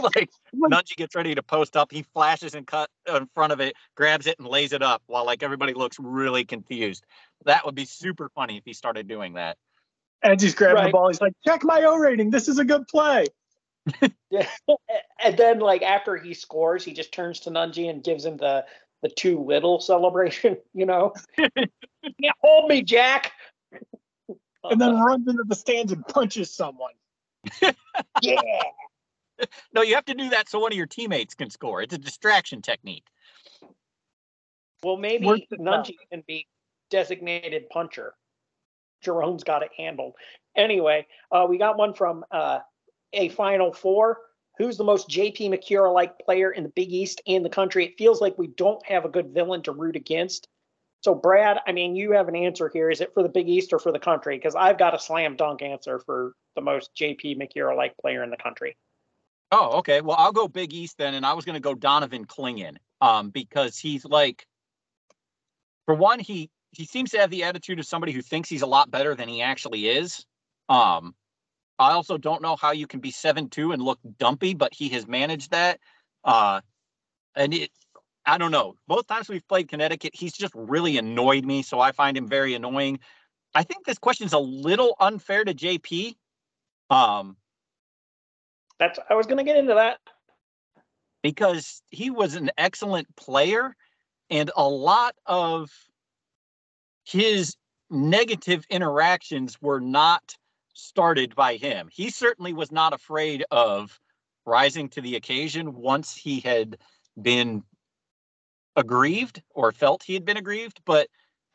like 0.16 0.30
Nunge 0.54 0.96
gets 0.96 1.14
ready 1.14 1.34
to 1.34 1.42
post 1.42 1.76
up, 1.76 1.92
he 1.92 2.02
flashes 2.02 2.54
and 2.54 2.66
cut 2.66 2.90
in 3.06 3.28
front 3.34 3.52
of 3.52 3.60
it, 3.60 3.74
grabs 3.96 4.26
it 4.26 4.38
and 4.38 4.48
lays 4.48 4.72
it 4.72 4.82
up 4.82 5.02
while 5.06 5.24
like 5.24 5.42
everybody 5.42 5.74
looks 5.74 5.98
really 5.98 6.44
confused. 6.44 7.04
That 7.44 7.64
would 7.64 7.74
be 7.74 7.84
super 7.84 8.30
funny 8.34 8.56
if 8.56 8.64
he 8.64 8.72
started 8.72 9.08
doing 9.08 9.34
that. 9.34 9.56
And 10.22 10.40
he's 10.40 10.54
grabbing 10.54 10.76
right. 10.76 10.86
the 10.86 10.92
ball. 10.92 11.08
He's 11.08 11.20
like, 11.20 11.32
check 11.46 11.64
my 11.64 11.82
O 11.84 11.96
rating. 11.96 12.30
This 12.30 12.48
is 12.48 12.58
a 12.58 12.64
good 12.64 12.86
play. 12.88 13.26
yeah. 14.30 14.46
And 15.22 15.36
then 15.36 15.58
like 15.58 15.82
after 15.82 16.16
he 16.16 16.34
scores, 16.34 16.84
he 16.84 16.92
just 16.92 17.12
turns 17.12 17.40
to 17.40 17.50
Nunge 17.50 17.88
and 17.88 18.04
gives 18.04 18.24
him 18.24 18.36
the 18.36 18.64
the 19.02 19.08
too 19.08 19.42
little 19.42 19.80
celebration, 19.80 20.58
you 20.74 20.86
know. 20.86 21.14
yeah, 22.18 22.32
hold 22.42 22.68
me, 22.68 22.82
Jack. 22.82 23.32
and 24.64 24.80
then 24.80 25.00
runs 25.00 25.26
into 25.26 25.44
the 25.46 25.54
stands 25.54 25.92
and 25.92 26.06
punches 26.06 26.50
someone. 26.50 26.92
yeah. 28.22 28.62
No, 29.72 29.82
you 29.82 29.94
have 29.94 30.04
to 30.06 30.14
do 30.14 30.28
that 30.30 30.48
so 30.48 30.58
one 30.58 30.72
of 30.72 30.76
your 30.76 30.86
teammates 30.86 31.34
can 31.34 31.50
score. 31.50 31.82
It's 31.82 31.94
a 31.94 31.98
distraction 31.98 32.62
technique. 32.62 33.06
Well, 34.82 34.96
maybe 34.96 35.46
Nunge 35.58 35.92
can 36.10 36.22
be 36.26 36.46
designated 36.90 37.68
puncher. 37.70 38.14
Jerome's 39.02 39.44
got 39.44 39.62
it 39.62 39.70
handled. 39.76 40.14
Anyway, 40.56 41.06
uh, 41.30 41.46
we 41.48 41.58
got 41.58 41.78
one 41.78 41.94
from 41.94 42.24
uh, 42.30 42.60
a 43.12 43.28
Final 43.30 43.72
Four. 43.72 44.18
Who's 44.58 44.76
the 44.76 44.84
most 44.84 45.08
JP 45.08 45.50
Macura 45.50 45.92
like 45.92 46.18
player 46.18 46.50
in 46.50 46.64
the 46.64 46.68
Big 46.70 46.92
East 46.92 47.22
and 47.26 47.44
the 47.44 47.50
country? 47.50 47.86
It 47.86 47.96
feels 47.96 48.20
like 48.20 48.36
we 48.36 48.48
don't 48.48 48.84
have 48.84 49.04
a 49.04 49.08
good 49.08 49.32
villain 49.32 49.62
to 49.62 49.72
root 49.72 49.96
against. 49.96 50.48
So, 51.02 51.14
Brad, 51.14 51.58
I 51.66 51.72
mean, 51.72 51.96
you 51.96 52.12
have 52.12 52.28
an 52.28 52.36
answer 52.36 52.68
here. 52.68 52.90
Is 52.90 53.00
it 53.00 53.14
for 53.14 53.22
the 53.22 53.28
Big 53.30 53.48
East 53.48 53.72
or 53.72 53.78
for 53.78 53.90
the 53.90 53.98
country? 53.98 54.36
Because 54.36 54.54
I've 54.54 54.78
got 54.78 54.94
a 54.94 54.98
slam 54.98 55.34
dunk 55.34 55.62
answer 55.62 55.98
for 55.98 56.34
the 56.56 56.60
most 56.60 56.90
JP 56.94 57.38
Macura 57.38 57.74
like 57.74 57.96
player 57.96 58.22
in 58.22 58.30
the 58.30 58.36
country. 58.36 58.76
Oh, 59.52 59.78
okay. 59.78 60.00
Well, 60.00 60.16
I'll 60.18 60.32
go 60.32 60.46
Big 60.46 60.72
East 60.72 60.96
then, 60.98 61.14
and 61.14 61.26
I 61.26 61.32
was 61.32 61.44
going 61.44 61.54
to 61.54 61.60
go 61.60 61.74
Donovan 61.74 62.24
Clingan 62.24 62.76
um, 63.00 63.30
because 63.30 63.76
he's 63.76 64.04
like, 64.04 64.46
for 65.86 65.94
one, 65.94 66.20
he 66.20 66.50
he 66.72 66.84
seems 66.84 67.10
to 67.10 67.18
have 67.18 67.30
the 67.30 67.42
attitude 67.42 67.80
of 67.80 67.86
somebody 67.86 68.12
who 68.12 68.22
thinks 68.22 68.48
he's 68.48 68.62
a 68.62 68.66
lot 68.66 68.90
better 68.90 69.14
than 69.16 69.28
he 69.28 69.42
actually 69.42 69.88
is. 69.88 70.24
Um, 70.68 71.14
I 71.80 71.92
also 71.92 72.16
don't 72.16 72.42
know 72.42 72.54
how 72.54 72.70
you 72.70 72.86
can 72.86 73.00
be 73.00 73.10
seven 73.10 73.48
two 73.48 73.72
and 73.72 73.82
look 73.82 73.98
dumpy, 74.18 74.54
but 74.54 74.72
he 74.72 74.88
has 74.90 75.08
managed 75.08 75.50
that. 75.50 75.80
Uh, 76.22 76.60
and 77.34 77.52
it, 77.54 77.70
I 78.24 78.38
don't 78.38 78.52
know. 78.52 78.76
Both 78.86 79.08
times 79.08 79.28
we've 79.28 79.46
played 79.48 79.68
Connecticut, 79.68 80.12
he's 80.14 80.32
just 80.32 80.52
really 80.54 80.98
annoyed 80.98 81.44
me, 81.44 81.62
so 81.62 81.80
I 81.80 81.90
find 81.90 82.16
him 82.16 82.28
very 82.28 82.54
annoying. 82.54 83.00
I 83.54 83.64
think 83.64 83.84
this 83.84 83.98
question 83.98 84.26
is 84.26 84.32
a 84.32 84.38
little 84.38 84.94
unfair 85.00 85.44
to 85.44 85.54
JP. 85.54 86.14
Um, 86.90 87.36
that's 88.80 88.98
I 89.08 89.14
was 89.14 89.26
going 89.26 89.36
to 89.36 89.44
get 89.44 89.58
into 89.58 89.74
that 89.74 89.98
because 91.22 91.82
he 91.90 92.10
was 92.10 92.34
an 92.34 92.50
excellent 92.58 93.14
player, 93.14 93.76
and 94.30 94.50
a 94.56 94.66
lot 94.66 95.14
of 95.26 95.70
his 97.04 97.54
negative 97.90 98.64
interactions 98.70 99.60
were 99.60 99.80
not 99.80 100.34
started 100.72 101.34
by 101.34 101.56
him. 101.56 101.88
He 101.92 102.10
certainly 102.10 102.54
was 102.54 102.72
not 102.72 102.94
afraid 102.94 103.44
of 103.50 104.00
rising 104.46 104.88
to 104.90 105.00
the 105.00 105.16
occasion 105.16 105.74
once 105.74 106.16
he 106.16 106.40
had 106.40 106.78
been 107.20 107.62
aggrieved 108.76 109.42
or 109.50 109.72
felt 109.72 110.02
he 110.02 110.14
had 110.14 110.24
been 110.24 110.38
aggrieved, 110.38 110.80
but 110.86 111.08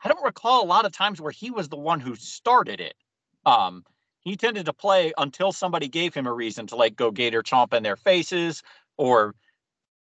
I 0.04 0.08
don't 0.08 0.24
recall 0.24 0.62
a 0.62 0.66
lot 0.66 0.84
of 0.84 0.92
times 0.92 1.20
where 1.20 1.32
he 1.32 1.50
was 1.50 1.68
the 1.68 1.76
one 1.76 1.98
who 1.98 2.14
started 2.14 2.80
it. 2.80 2.94
Um, 3.44 3.84
he 4.26 4.36
tended 4.36 4.66
to 4.66 4.72
play 4.72 5.12
until 5.18 5.52
somebody 5.52 5.86
gave 5.86 6.12
him 6.12 6.26
a 6.26 6.32
reason 6.32 6.66
to 6.66 6.74
like 6.74 6.96
go 6.96 7.12
gator 7.12 7.44
chomp 7.44 7.72
in 7.72 7.84
their 7.84 7.94
faces 7.94 8.64
or 8.96 9.36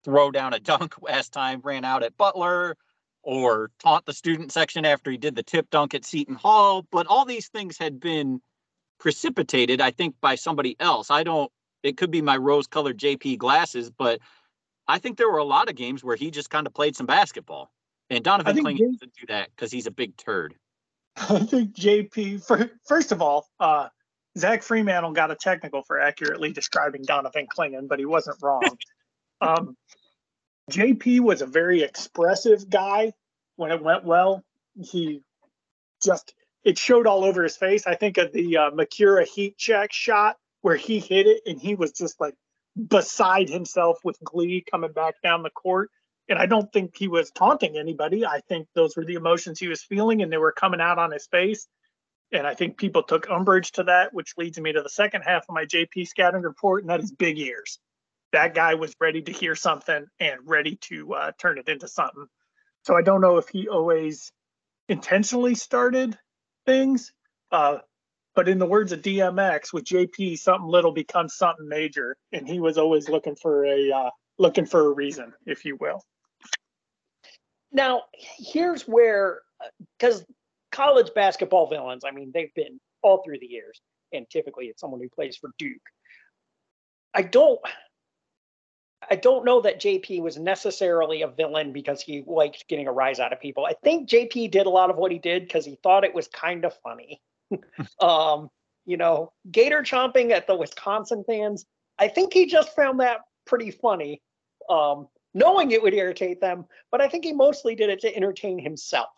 throw 0.04 0.30
down 0.30 0.52
a 0.52 0.60
dunk 0.60 0.94
as 1.08 1.30
time 1.30 1.62
ran 1.64 1.82
out 1.82 2.02
at 2.02 2.14
Butler 2.18 2.76
or 3.22 3.70
taunt 3.82 4.04
the 4.04 4.12
student 4.12 4.52
section 4.52 4.84
after 4.84 5.10
he 5.10 5.16
did 5.16 5.34
the 5.34 5.42
tip 5.42 5.70
dunk 5.70 5.94
at 5.94 6.04
Seton 6.04 6.34
Hall. 6.34 6.86
But 6.92 7.06
all 7.06 7.24
these 7.24 7.48
things 7.48 7.78
had 7.78 8.00
been 8.00 8.42
precipitated, 9.00 9.80
I 9.80 9.92
think, 9.92 10.14
by 10.20 10.34
somebody 10.34 10.76
else. 10.78 11.10
I 11.10 11.22
don't, 11.22 11.50
it 11.82 11.96
could 11.96 12.10
be 12.10 12.20
my 12.20 12.36
rose 12.36 12.66
colored 12.66 12.98
JP 12.98 13.38
glasses, 13.38 13.88
but 13.88 14.20
I 14.86 14.98
think 14.98 15.16
there 15.16 15.30
were 15.30 15.38
a 15.38 15.44
lot 15.44 15.70
of 15.70 15.74
games 15.74 16.04
where 16.04 16.16
he 16.16 16.30
just 16.30 16.50
kind 16.50 16.66
of 16.66 16.74
played 16.74 16.96
some 16.96 17.06
basketball. 17.06 17.72
And 18.10 18.22
Donovan 18.22 18.58
Clingan 18.58 18.76
J- 18.76 18.84
doesn't 18.92 19.14
do 19.18 19.26
that 19.28 19.48
because 19.56 19.72
he's 19.72 19.86
a 19.86 19.90
big 19.90 20.18
turd. 20.18 20.54
I 21.16 21.38
think 21.38 21.74
JP, 21.74 22.44
for, 22.44 22.70
first 22.84 23.10
of 23.10 23.22
all, 23.22 23.48
uh, 23.58 23.88
Zach 24.38 24.62
Freemantle 24.62 25.14
got 25.14 25.30
a 25.30 25.34
technical 25.34 25.82
for 25.82 26.00
accurately 26.00 26.52
describing 26.52 27.02
Donovan 27.02 27.46
Clingan, 27.46 27.88
but 27.88 27.98
he 27.98 28.06
wasn't 28.06 28.38
wrong. 28.42 28.78
um, 29.40 29.76
JP 30.70 31.20
was 31.20 31.42
a 31.42 31.46
very 31.46 31.82
expressive 31.82 32.68
guy 32.70 33.12
when 33.56 33.70
it 33.70 33.82
went 33.82 34.04
well. 34.04 34.42
He 34.80 35.22
just 36.02 36.34
it 36.64 36.78
showed 36.78 37.06
all 37.06 37.24
over 37.24 37.42
his 37.42 37.56
face. 37.56 37.86
I 37.86 37.94
think 37.94 38.18
of 38.18 38.32
the 38.32 38.56
uh, 38.56 38.70
Macura 38.70 39.26
heat 39.26 39.58
check 39.58 39.92
shot 39.92 40.36
where 40.60 40.76
he 40.76 41.00
hit 41.00 41.26
it 41.26 41.42
and 41.46 41.60
he 41.60 41.74
was 41.74 41.92
just 41.92 42.20
like 42.20 42.34
beside 42.88 43.48
himself 43.48 43.98
with 44.04 44.18
glee 44.22 44.64
coming 44.70 44.92
back 44.92 45.16
down 45.22 45.42
the 45.42 45.50
court. 45.50 45.90
And 46.28 46.38
I 46.38 46.46
don't 46.46 46.72
think 46.72 46.96
he 46.96 47.08
was 47.08 47.30
taunting 47.32 47.76
anybody. 47.76 48.24
I 48.24 48.40
think 48.48 48.68
those 48.74 48.96
were 48.96 49.04
the 49.04 49.14
emotions 49.14 49.58
he 49.58 49.68
was 49.68 49.82
feeling 49.82 50.22
and 50.22 50.32
they 50.32 50.38
were 50.38 50.52
coming 50.52 50.80
out 50.80 50.98
on 50.98 51.10
his 51.10 51.26
face. 51.26 51.66
And 52.32 52.46
I 52.46 52.54
think 52.54 52.78
people 52.78 53.02
took 53.02 53.28
umbrage 53.28 53.72
to 53.72 53.84
that, 53.84 54.14
which 54.14 54.34
leads 54.38 54.58
me 54.58 54.72
to 54.72 54.82
the 54.82 54.88
second 54.88 55.22
half 55.22 55.44
of 55.48 55.54
my 55.54 55.66
JP 55.66 56.08
scouting 56.08 56.42
report, 56.42 56.82
and 56.82 56.90
that 56.90 57.00
is 57.00 57.12
big 57.12 57.38
ears. 57.38 57.78
That 58.32 58.54
guy 58.54 58.74
was 58.74 58.94
ready 58.98 59.20
to 59.22 59.32
hear 59.32 59.54
something 59.54 60.06
and 60.18 60.40
ready 60.44 60.76
to 60.82 61.12
uh, 61.12 61.32
turn 61.38 61.58
it 61.58 61.68
into 61.68 61.88
something. 61.88 62.26
So 62.84 62.96
I 62.96 63.02
don't 63.02 63.20
know 63.20 63.36
if 63.36 63.48
he 63.48 63.68
always 63.68 64.32
intentionally 64.88 65.54
started 65.54 66.18
things. 66.64 67.12
Uh, 67.50 67.78
but 68.34 68.48
in 68.48 68.58
the 68.58 68.66
words 68.66 68.92
of 68.92 69.02
DMX, 69.02 69.72
with 69.72 69.84
JP, 69.84 70.38
something 70.38 70.66
little 70.66 70.92
becomes 70.92 71.36
something 71.36 71.68
major, 71.68 72.16
and 72.32 72.48
he 72.48 72.60
was 72.60 72.78
always 72.78 73.08
looking 73.10 73.36
for 73.36 73.66
a 73.66 73.92
uh, 73.92 74.10
looking 74.38 74.64
for 74.64 74.86
a 74.86 74.94
reason, 74.94 75.34
if 75.44 75.66
you 75.66 75.76
will. 75.76 76.02
Now, 77.72 78.04
here's 78.38 78.88
where, 78.88 79.40
because 79.98 80.24
college 80.72 81.12
basketball 81.14 81.68
villains, 81.68 82.04
I 82.04 82.10
mean, 82.10 82.30
they've 82.34 82.54
been 82.54 82.80
all 83.02 83.22
through 83.22 83.38
the 83.40 83.46
years, 83.46 83.80
and 84.12 84.28
typically 84.30 84.66
it's 84.66 84.80
someone 84.80 85.00
who 85.00 85.08
plays 85.08 85.36
for 85.36 85.50
Duke. 85.58 85.80
I 87.14 87.22
don't, 87.22 87.60
I 89.10 89.16
don't 89.16 89.44
know 89.44 89.60
that 89.60 89.80
JP 89.80 90.22
was 90.22 90.38
necessarily 90.38 91.22
a 91.22 91.28
villain 91.28 91.72
because 91.72 92.00
he 92.00 92.24
liked 92.26 92.66
getting 92.68 92.88
a 92.88 92.92
rise 92.92 93.20
out 93.20 93.32
of 93.32 93.40
people. 93.40 93.66
I 93.66 93.74
think 93.84 94.08
JP 94.08 94.50
did 94.50 94.66
a 94.66 94.70
lot 94.70 94.90
of 94.90 94.96
what 94.96 95.12
he 95.12 95.18
did 95.18 95.44
because 95.44 95.64
he 95.64 95.78
thought 95.82 96.04
it 96.04 96.14
was 96.14 96.28
kind 96.28 96.64
of 96.64 96.74
funny. 96.82 97.20
um, 98.00 98.48
you 98.84 98.96
know, 98.96 99.32
gator 99.50 99.82
chomping 99.82 100.30
at 100.30 100.46
the 100.46 100.56
Wisconsin 100.56 101.24
fans. 101.26 101.66
I 101.98 102.08
think 102.08 102.32
he 102.32 102.46
just 102.46 102.74
found 102.74 103.00
that 103.00 103.18
pretty 103.46 103.70
funny, 103.70 104.20
um, 104.68 105.08
knowing 105.34 105.70
it 105.70 105.82
would 105.82 105.94
irritate 105.94 106.40
them. 106.40 106.64
But 106.90 107.00
I 107.00 107.08
think 107.08 107.24
he 107.24 107.32
mostly 107.32 107.74
did 107.74 107.90
it 107.90 108.00
to 108.00 108.16
entertain 108.16 108.58
himself. 108.58 109.10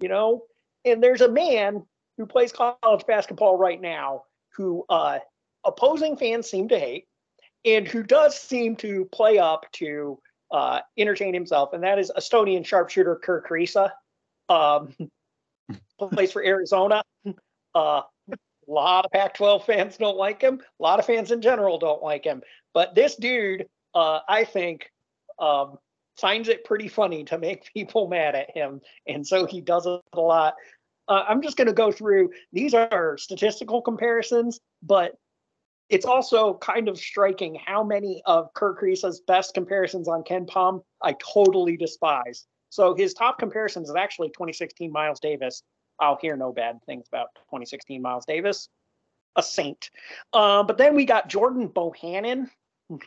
You 0.00 0.08
know, 0.08 0.42
and 0.84 1.02
there's 1.02 1.20
a 1.20 1.28
man 1.28 1.84
who 2.16 2.26
plays 2.26 2.52
college 2.52 3.06
basketball 3.06 3.56
right 3.56 3.80
now 3.80 4.24
who 4.56 4.84
uh, 4.88 5.18
opposing 5.64 6.16
fans 6.16 6.48
seem 6.48 6.68
to 6.68 6.78
hate 6.78 7.06
and 7.64 7.86
who 7.86 8.02
does 8.02 8.38
seem 8.38 8.76
to 8.76 9.04
play 9.06 9.38
up 9.38 9.64
to 9.72 10.18
uh, 10.50 10.80
entertain 10.98 11.32
himself, 11.32 11.72
and 11.72 11.82
that 11.82 11.98
is 11.98 12.12
Estonian 12.16 12.64
sharpshooter 12.64 13.16
Kerr 13.16 13.42
Kriisa. 13.42 13.90
Um, 14.48 14.94
plays 16.12 16.32
for 16.32 16.44
Arizona. 16.44 17.02
Uh, 17.74 18.02
a 18.68 18.70
lot 18.70 19.04
of 19.04 19.10
Pac-12 19.12 19.64
fans 19.64 19.96
don't 19.96 20.16
like 20.16 20.40
him. 20.40 20.60
A 20.78 20.82
lot 20.82 20.98
of 20.98 21.06
fans 21.06 21.30
in 21.30 21.40
general 21.40 21.78
don't 21.78 22.02
like 22.02 22.24
him. 22.24 22.42
But 22.74 22.94
this 22.94 23.16
dude, 23.16 23.66
uh, 23.94 24.20
I 24.28 24.44
think, 24.44 24.90
um, 25.38 25.78
finds 26.16 26.48
it 26.48 26.64
pretty 26.64 26.88
funny 26.88 27.24
to 27.24 27.38
make 27.38 27.70
people 27.74 28.08
mad 28.08 28.34
at 28.34 28.50
him, 28.54 28.80
and 29.06 29.26
so 29.26 29.46
he 29.46 29.60
does 29.60 29.86
it 29.86 30.00
a 30.12 30.20
lot. 30.20 30.54
Uh, 31.08 31.24
I'm 31.28 31.42
just 31.42 31.56
going 31.56 31.66
to 31.66 31.74
go 31.74 31.90
through. 31.90 32.30
These 32.52 32.74
are 32.74 33.18
statistical 33.18 33.82
comparisons, 33.82 34.60
but 34.82 35.14
it's 35.88 36.06
also 36.06 36.54
kind 36.54 36.88
of 36.88 36.96
striking 36.96 37.54
how 37.54 37.84
many 37.84 38.22
of 38.24 38.52
Kerr 38.54 38.74
Kriisa's 38.74 39.20
best 39.26 39.52
comparisons 39.52 40.08
on 40.08 40.22
KenPom 40.22 40.82
I 41.02 41.14
totally 41.34 41.76
despise. 41.76 42.46
So 42.70 42.94
his 42.94 43.12
top 43.12 43.38
comparisons 43.38 43.90
is 43.90 43.94
actually 43.94 44.28
2016 44.28 44.90
Myles 44.90 45.20
Davis. 45.20 45.62
I'll 46.00 46.16
hear 46.16 46.36
no 46.36 46.52
bad 46.52 46.78
things 46.86 47.06
about 47.08 47.34
2016 47.50 48.00
Myles 48.00 48.24
Davis, 48.24 48.70
a 49.36 49.42
saint. 49.42 49.90
Uh, 50.32 50.62
but 50.62 50.78
then 50.78 50.94
we 50.94 51.04
got 51.04 51.28
Jordan 51.28 51.68
Bohannon, 51.68 52.48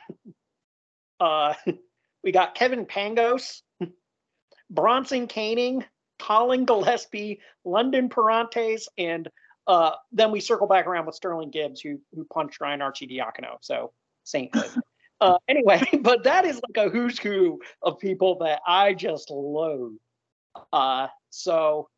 uh, 1.20 1.56
We 2.26 2.32
got 2.32 2.56
Kevin 2.56 2.88
Pangos, 2.88 3.62
Bronson 4.72 5.28
Koenig, 5.28 5.88
Collin 6.18 6.66
Gillespie, 6.66 7.40
London 7.64 8.10
Perrantes, 8.10 8.88
and 8.98 9.30
uh, 9.68 9.92
then 10.12 10.32
we 10.32 10.40
circle 10.40 10.68
back 10.68 10.88
around 10.88 11.06
with 11.06 11.16
Sterling 11.16 11.52
Gibbs, 11.52 11.82
who 11.82 12.02
who 12.14 12.26
punched 12.26 12.60
Ryan 12.60 12.82
Archie 12.82 13.08
Arcidiacono. 13.08 13.58
So 13.62 13.94
Saint. 14.24 14.56
uh, 15.22 15.38
anyway, 15.48 15.84
but 16.02 16.24
that 16.24 16.46
is 16.46 16.60
like 16.68 16.88
a 16.88 16.90
who's 16.90 17.20
who 17.20 17.62
of 17.84 18.00
people 18.00 18.40
that 18.40 18.60
I 18.68 18.96
just 18.96 19.30
loathe. 19.30 19.94
Uh, 20.74 21.08
so 21.30 21.90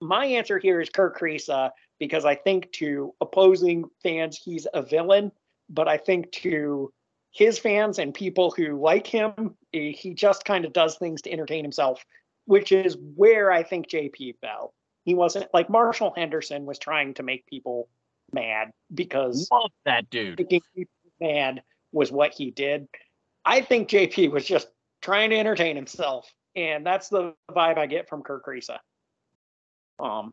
my 0.00 0.24
answer 0.24 0.58
here 0.58 0.80
is 0.80 0.88
Kirk 0.88 1.18
Kriisa 1.18 1.70
because 1.98 2.24
I 2.24 2.36
think 2.36 2.72
to 2.72 3.14
opposing 3.20 3.84
fans 4.02 4.40
he's 4.42 4.66
a 4.72 4.82
villain, 4.82 5.30
but 5.68 5.88
I 5.88 5.98
think 5.98 6.32
to 6.32 6.90
his 7.32 7.58
fans 7.58 7.98
and 7.98 8.14
people 8.14 8.54
who 8.56 8.80
like 8.80 9.06
him, 9.06 9.56
he 9.74 10.14
just 10.14 10.44
kind 10.44 10.64
of 10.64 10.72
does 10.72 10.96
things 10.96 11.22
to 11.22 11.32
entertain 11.32 11.64
himself, 11.64 12.04
which 12.46 12.72
is 12.72 12.96
where 13.16 13.50
I 13.50 13.62
think 13.62 13.88
JP 13.88 14.36
fell. 14.40 14.74
He 15.04 15.14
wasn't 15.14 15.52
like 15.52 15.68
Marshall 15.68 16.14
Henderson 16.16 16.64
was 16.64 16.78
trying 16.78 17.14
to 17.14 17.22
make 17.22 17.46
people 17.46 17.88
mad 18.32 18.72
because 18.92 19.48
love 19.52 19.70
that 19.84 20.08
dude. 20.10 20.38
Making 20.38 20.60
people 20.74 20.92
mad 21.20 21.62
was 21.92 22.10
what 22.10 22.32
he 22.32 22.50
did. 22.50 22.88
I 23.44 23.60
think 23.60 23.88
JP 23.88 24.30
was 24.30 24.44
just 24.44 24.68
trying 25.02 25.30
to 25.30 25.38
entertain 25.38 25.76
himself, 25.76 26.32
and 26.56 26.86
that's 26.86 27.08
the 27.08 27.34
vibe 27.50 27.76
I 27.76 27.86
get 27.86 28.08
from 28.08 28.22
Kerr 28.22 28.40
Kriisa. 28.40 28.78
Um, 29.98 30.32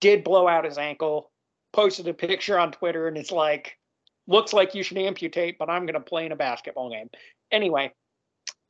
did 0.00 0.24
blow 0.24 0.48
out 0.48 0.64
his 0.64 0.78
ankle, 0.78 1.30
posted 1.72 2.08
a 2.08 2.14
picture 2.14 2.58
on 2.58 2.72
Twitter, 2.72 3.08
and 3.08 3.16
it's 3.18 3.30
like, 3.30 3.78
looks 4.26 4.52
like 4.52 4.74
you 4.74 4.82
should 4.82 4.98
amputate, 4.98 5.58
but 5.58 5.68
I'm 5.68 5.84
going 5.86 5.94
to 5.94 6.00
play 6.00 6.24
in 6.24 6.32
a 6.32 6.36
basketball 6.36 6.90
game. 6.90 7.10
Anyway, 7.50 7.92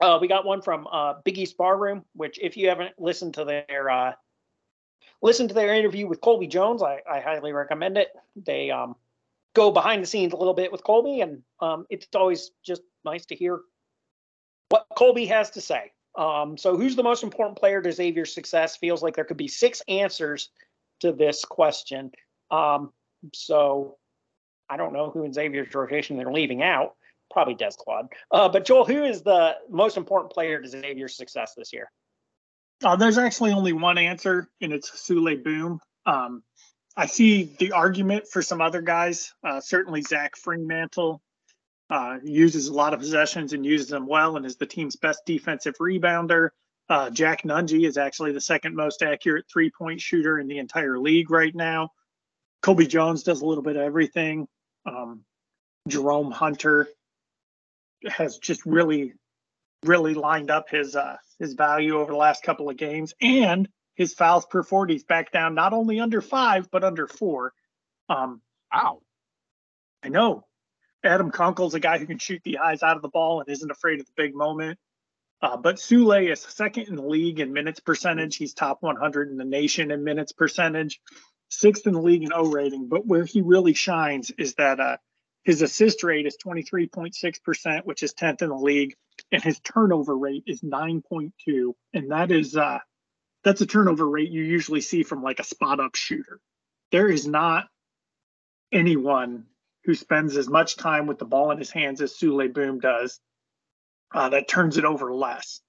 uh, 0.00 0.18
we 0.20 0.28
got 0.28 0.44
one 0.44 0.62
from 0.62 0.86
uh, 0.90 1.14
Big 1.24 1.38
East 1.38 1.56
Barroom, 1.56 2.04
which 2.14 2.38
if 2.40 2.56
you 2.56 2.68
haven't 2.68 2.98
listened 2.98 3.34
to 3.34 3.44
their 3.44 3.90
uh, 3.90 4.12
listen 5.22 5.48
to 5.48 5.54
their 5.54 5.74
interview 5.74 6.06
with 6.06 6.20
Colby 6.20 6.46
Jones, 6.46 6.82
I, 6.82 7.00
I 7.10 7.20
highly 7.20 7.52
recommend 7.52 7.96
it. 7.96 8.08
They 8.36 8.70
um, 8.70 8.96
go 9.54 9.70
behind 9.70 10.02
the 10.02 10.06
scenes 10.06 10.32
a 10.32 10.36
little 10.36 10.54
bit 10.54 10.72
with 10.72 10.84
Colby, 10.84 11.20
and 11.20 11.42
um, 11.60 11.86
it's 11.90 12.08
always 12.14 12.50
just 12.64 12.82
nice 13.04 13.24
to 13.26 13.34
hear 13.34 13.60
what 14.68 14.86
Colby 14.96 15.26
has 15.26 15.50
to 15.50 15.60
say. 15.60 15.92
Um, 16.16 16.56
so, 16.56 16.76
who's 16.76 16.96
the 16.96 17.02
most 17.02 17.22
important 17.22 17.58
player 17.58 17.80
to 17.80 17.92
Xavier's 17.92 18.34
success? 18.34 18.76
Feels 18.76 19.02
like 19.02 19.16
there 19.16 19.24
could 19.24 19.36
be 19.36 19.48
six 19.48 19.82
answers 19.88 20.50
to 21.00 21.12
this 21.12 21.44
question. 21.44 22.12
Um, 22.50 22.92
so, 23.32 23.96
I 24.68 24.76
don't 24.76 24.92
know 24.92 25.10
who 25.10 25.24
in 25.24 25.32
Xavier's 25.32 25.74
rotation 25.74 26.16
they're 26.16 26.32
leaving 26.32 26.62
out. 26.62 26.94
Probably 27.34 27.54
Des 27.54 27.72
Claude. 27.76 28.06
Uh, 28.30 28.48
but 28.48 28.64
Joel, 28.64 28.84
who 28.84 29.02
is 29.02 29.22
the 29.22 29.56
most 29.68 29.96
important 29.96 30.32
player 30.32 30.62
to 30.62 30.68
Xavier's 30.68 31.16
success 31.16 31.52
this 31.56 31.72
year? 31.72 31.90
Uh, 32.82 32.94
there's 32.94 33.18
actually 33.18 33.50
only 33.50 33.72
one 33.72 33.98
answer, 33.98 34.48
and 34.60 34.72
it's 34.72 34.88
Souley 34.90 35.42
Boum. 35.42 35.80
Um, 36.06 36.44
I 36.96 37.06
see 37.06 37.52
the 37.58 37.72
argument 37.72 38.28
for 38.28 38.40
some 38.40 38.60
other 38.60 38.80
guys. 38.82 39.32
Uh, 39.42 39.60
certainly, 39.60 40.00
Zach 40.02 40.34
Freemantle 40.36 41.18
uh, 41.90 42.18
uses 42.22 42.68
a 42.68 42.72
lot 42.72 42.94
of 42.94 43.00
possessions 43.00 43.52
and 43.52 43.66
uses 43.66 43.88
them 43.88 44.06
well, 44.06 44.36
and 44.36 44.46
is 44.46 44.56
the 44.56 44.66
team's 44.66 44.94
best 44.94 45.22
defensive 45.26 45.74
rebounder. 45.80 46.50
Uh, 46.88 47.10
Jack 47.10 47.42
Nunge 47.42 47.84
is 47.84 47.98
actually 47.98 48.30
the 48.30 48.40
second 48.40 48.76
most 48.76 49.02
accurate 49.02 49.46
three 49.52 49.72
point 49.76 50.00
shooter 50.00 50.38
in 50.38 50.46
the 50.46 50.58
entire 50.58 51.00
league 51.00 51.32
right 51.32 51.54
now. 51.54 51.88
Colby 52.62 52.86
Jones 52.86 53.24
does 53.24 53.42
a 53.42 53.46
little 53.46 53.64
bit 53.64 53.74
of 53.74 53.82
everything. 53.82 54.46
Um, 54.86 55.24
Jerome 55.88 56.30
Hunter 56.30 56.88
has 58.08 58.38
just 58.38 58.64
really, 58.66 59.14
really 59.84 60.14
lined 60.14 60.50
up 60.50 60.68
his 60.68 60.96
uh, 60.96 61.16
his 61.38 61.54
value 61.54 61.98
over 61.98 62.12
the 62.12 62.18
last 62.18 62.42
couple 62.42 62.70
of 62.70 62.76
games, 62.76 63.14
and 63.20 63.68
his 63.94 64.14
fouls 64.14 64.46
per 64.46 64.62
40 64.62 64.94
is 64.94 65.04
back 65.04 65.30
down 65.30 65.54
not 65.54 65.72
only 65.72 66.00
under 66.00 66.20
five 66.20 66.70
but 66.70 66.84
under 66.84 67.06
four. 67.06 67.52
Um, 68.08 68.40
wow, 68.72 69.00
I 70.02 70.08
know. 70.08 70.46
Adam 71.04 71.30
Kunkel's 71.30 71.74
a 71.74 71.80
guy 71.80 71.98
who 71.98 72.06
can 72.06 72.18
shoot 72.18 72.40
the 72.44 72.58
eyes 72.58 72.82
out 72.82 72.96
of 72.96 73.02
the 73.02 73.08
ball 73.08 73.40
and 73.40 73.48
isn't 73.48 73.70
afraid 73.70 74.00
of 74.00 74.06
the 74.06 74.12
big 74.16 74.34
moment. 74.34 74.78
Uh, 75.42 75.58
but 75.58 75.76
Souley 75.76 76.32
is 76.32 76.40
second 76.40 76.88
in 76.88 76.96
the 76.96 77.02
league 77.02 77.40
in 77.40 77.52
minutes 77.52 77.80
percentage. 77.80 78.36
He's 78.36 78.54
top 78.54 78.78
100 78.80 79.30
in 79.30 79.36
the 79.36 79.44
nation 79.44 79.90
in 79.90 80.02
minutes 80.02 80.32
percentage, 80.32 81.00
sixth 81.50 81.86
in 81.86 81.92
the 81.92 82.00
league 82.00 82.22
in 82.22 82.32
O 82.32 82.46
rating. 82.46 82.88
But 82.88 83.06
where 83.06 83.24
he 83.26 83.42
really 83.42 83.74
shines 83.74 84.30
is 84.38 84.54
that 84.54 84.80
uh, 84.80 84.96
his 85.44 85.62
assist 85.62 86.02
rate 86.02 86.26
is 86.26 86.36
23.6%, 86.44 87.84
which 87.84 88.02
is 88.02 88.14
10th 88.14 88.42
in 88.42 88.48
the 88.48 88.56
league, 88.56 88.94
and 89.30 89.42
his 89.42 89.60
turnover 89.60 90.16
rate 90.16 90.44
is 90.46 90.62
9.2, 90.62 91.72
and 91.92 92.10
that 92.10 92.30
is 92.30 92.56
uh, 92.56 92.78
that's 93.44 93.60
a 93.60 93.66
turnover 93.66 94.08
rate 94.08 94.30
you 94.30 94.42
usually 94.42 94.80
see 94.80 95.02
from 95.02 95.22
like 95.22 95.38
a 95.38 95.44
spot 95.44 95.80
up 95.80 95.94
shooter. 95.94 96.40
There 96.90 97.08
is 97.08 97.26
not 97.26 97.66
anyone 98.72 99.44
who 99.84 99.94
spends 99.94 100.36
as 100.36 100.48
much 100.48 100.76
time 100.76 101.06
with 101.06 101.18
the 101.18 101.26
ball 101.26 101.50
in 101.50 101.58
his 101.58 101.70
hands 101.70 102.00
as 102.00 102.14
Souley 102.14 102.52
Boum 102.52 102.80
does 102.80 103.20
uh, 104.14 104.30
that 104.30 104.48
turns 104.48 104.78
it 104.78 104.84
over 104.86 105.12
less. 105.12 105.60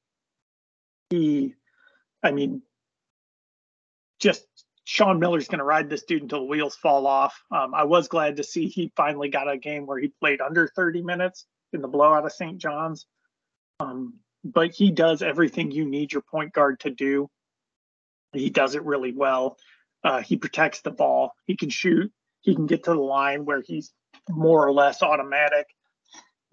He, 1.09 1.55
I 2.23 2.31
mean, 2.31 2.61
just 4.19 4.45
Sean 4.85 5.19
Miller's 5.19 5.47
going 5.47 5.59
to 5.59 5.65
ride 5.65 5.89
this 5.89 6.03
dude 6.03 6.21
until 6.21 6.39
the 6.39 6.45
wheels 6.45 6.75
fall 6.75 7.07
off. 7.07 7.43
Um, 7.51 7.73
I 7.73 7.83
was 7.83 8.07
glad 8.07 8.37
to 8.37 8.43
see 8.43 8.67
he 8.67 8.91
finally 8.95 9.29
got 9.29 9.51
a 9.51 9.57
game 9.57 9.87
where 9.87 9.97
he 9.97 10.13
played 10.19 10.41
under 10.41 10.67
30 10.67 11.01
minutes 11.01 11.45
in 11.73 11.81
the 11.81 11.87
blowout 11.87 12.25
of 12.25 12.31
St. 12.31 12.59
John's. 12.59 13.07
Um, 13.79 14.19
but 14.43 14.71
he 14.71 14.91
does 14.91 15.23
everything 15.23 15.71
you 15.71 15.85
need 15.85 16.13
your 16.13 16.21
point 16.21 16.53
guard 16.53 16.79
to 16.81 16.91
do. 16.91 17.29
He 18.31 18.51
does 18.51 18.75
it 18.75 18.83
really 18.83 19.11
well. 19.11 19.57
Uh, 20.03 20.21
he 20.21 20.37
protects 20.37 20.81
the 20.81 20.91
ball. 20.91 21.33
He 21.45 21.57
can 21.57 21.69
shoot. 21.69 22.11
He 22.41 22.53
can 22.53 22.67
get 22.67 22.83
to 22.83 22.91
the 22.91 22.99
line 22.99 23.43
where 23.43 23.63
he's 23.65 23.91
more 24.29 24.67
or 24.67 24.71
less 24.71 25.01
automatic. 25.01 25.65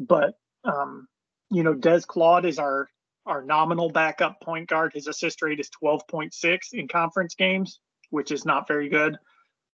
But 0.01 0.35
um, 0.65 1.07
you 1.51 1.63
know, 1.63 1.75
Des 1.75 2.01
Claude 2.07 2.47
is 2.47 2.59
our 2.59 2.89
our 3.27 3.43
nominal 3.45 3.91
backup 3.91 4.41
point 4.41 4.69
guard. 4.69 4.93
His 4.95 5.07
assist 5.07 5.43
rate 5.43 5.61
is 5.61 5.71
12.6 5.83 6.59
in 6.73 6.89
conference 6.89 7.35
games, 7.35 7.79
which 8.13 8.31
is 8.31 8.45
not 8.45 8.69
very 8.69 8.89
good. 8.89 9.19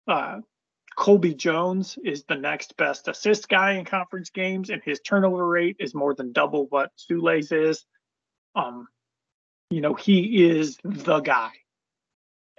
Uh, 0.07 0.39
Colby 0.95 1.33
Jones 1.33 1.97
is 2.03 2.23
the 2.23 2.35
next 2.35 2.75
best 2.77 3.07
assist 3.07 3.49
guy 3.49 3.73
in 3.73 3.85
conference 3.85 4.29
games, 4.29 4.69
and 4.69 4.81
his 4.83 4.99
turnover 4.99 5.47
rate 5.47 5.77
is 5.79 5.95
more 5.95 6.13
than 6.13 6.31
double 6.31 6.67
what 6.67 6.91
Souley's 6.95 7.51
is. 7.51 7.85
Um, 8.55 8.87
you 9.69 9.81
know, 9.81 9.93
he 9.93 10.45
is 10.45 10.77
the 10.83 11.19
guy. 11.19 11.51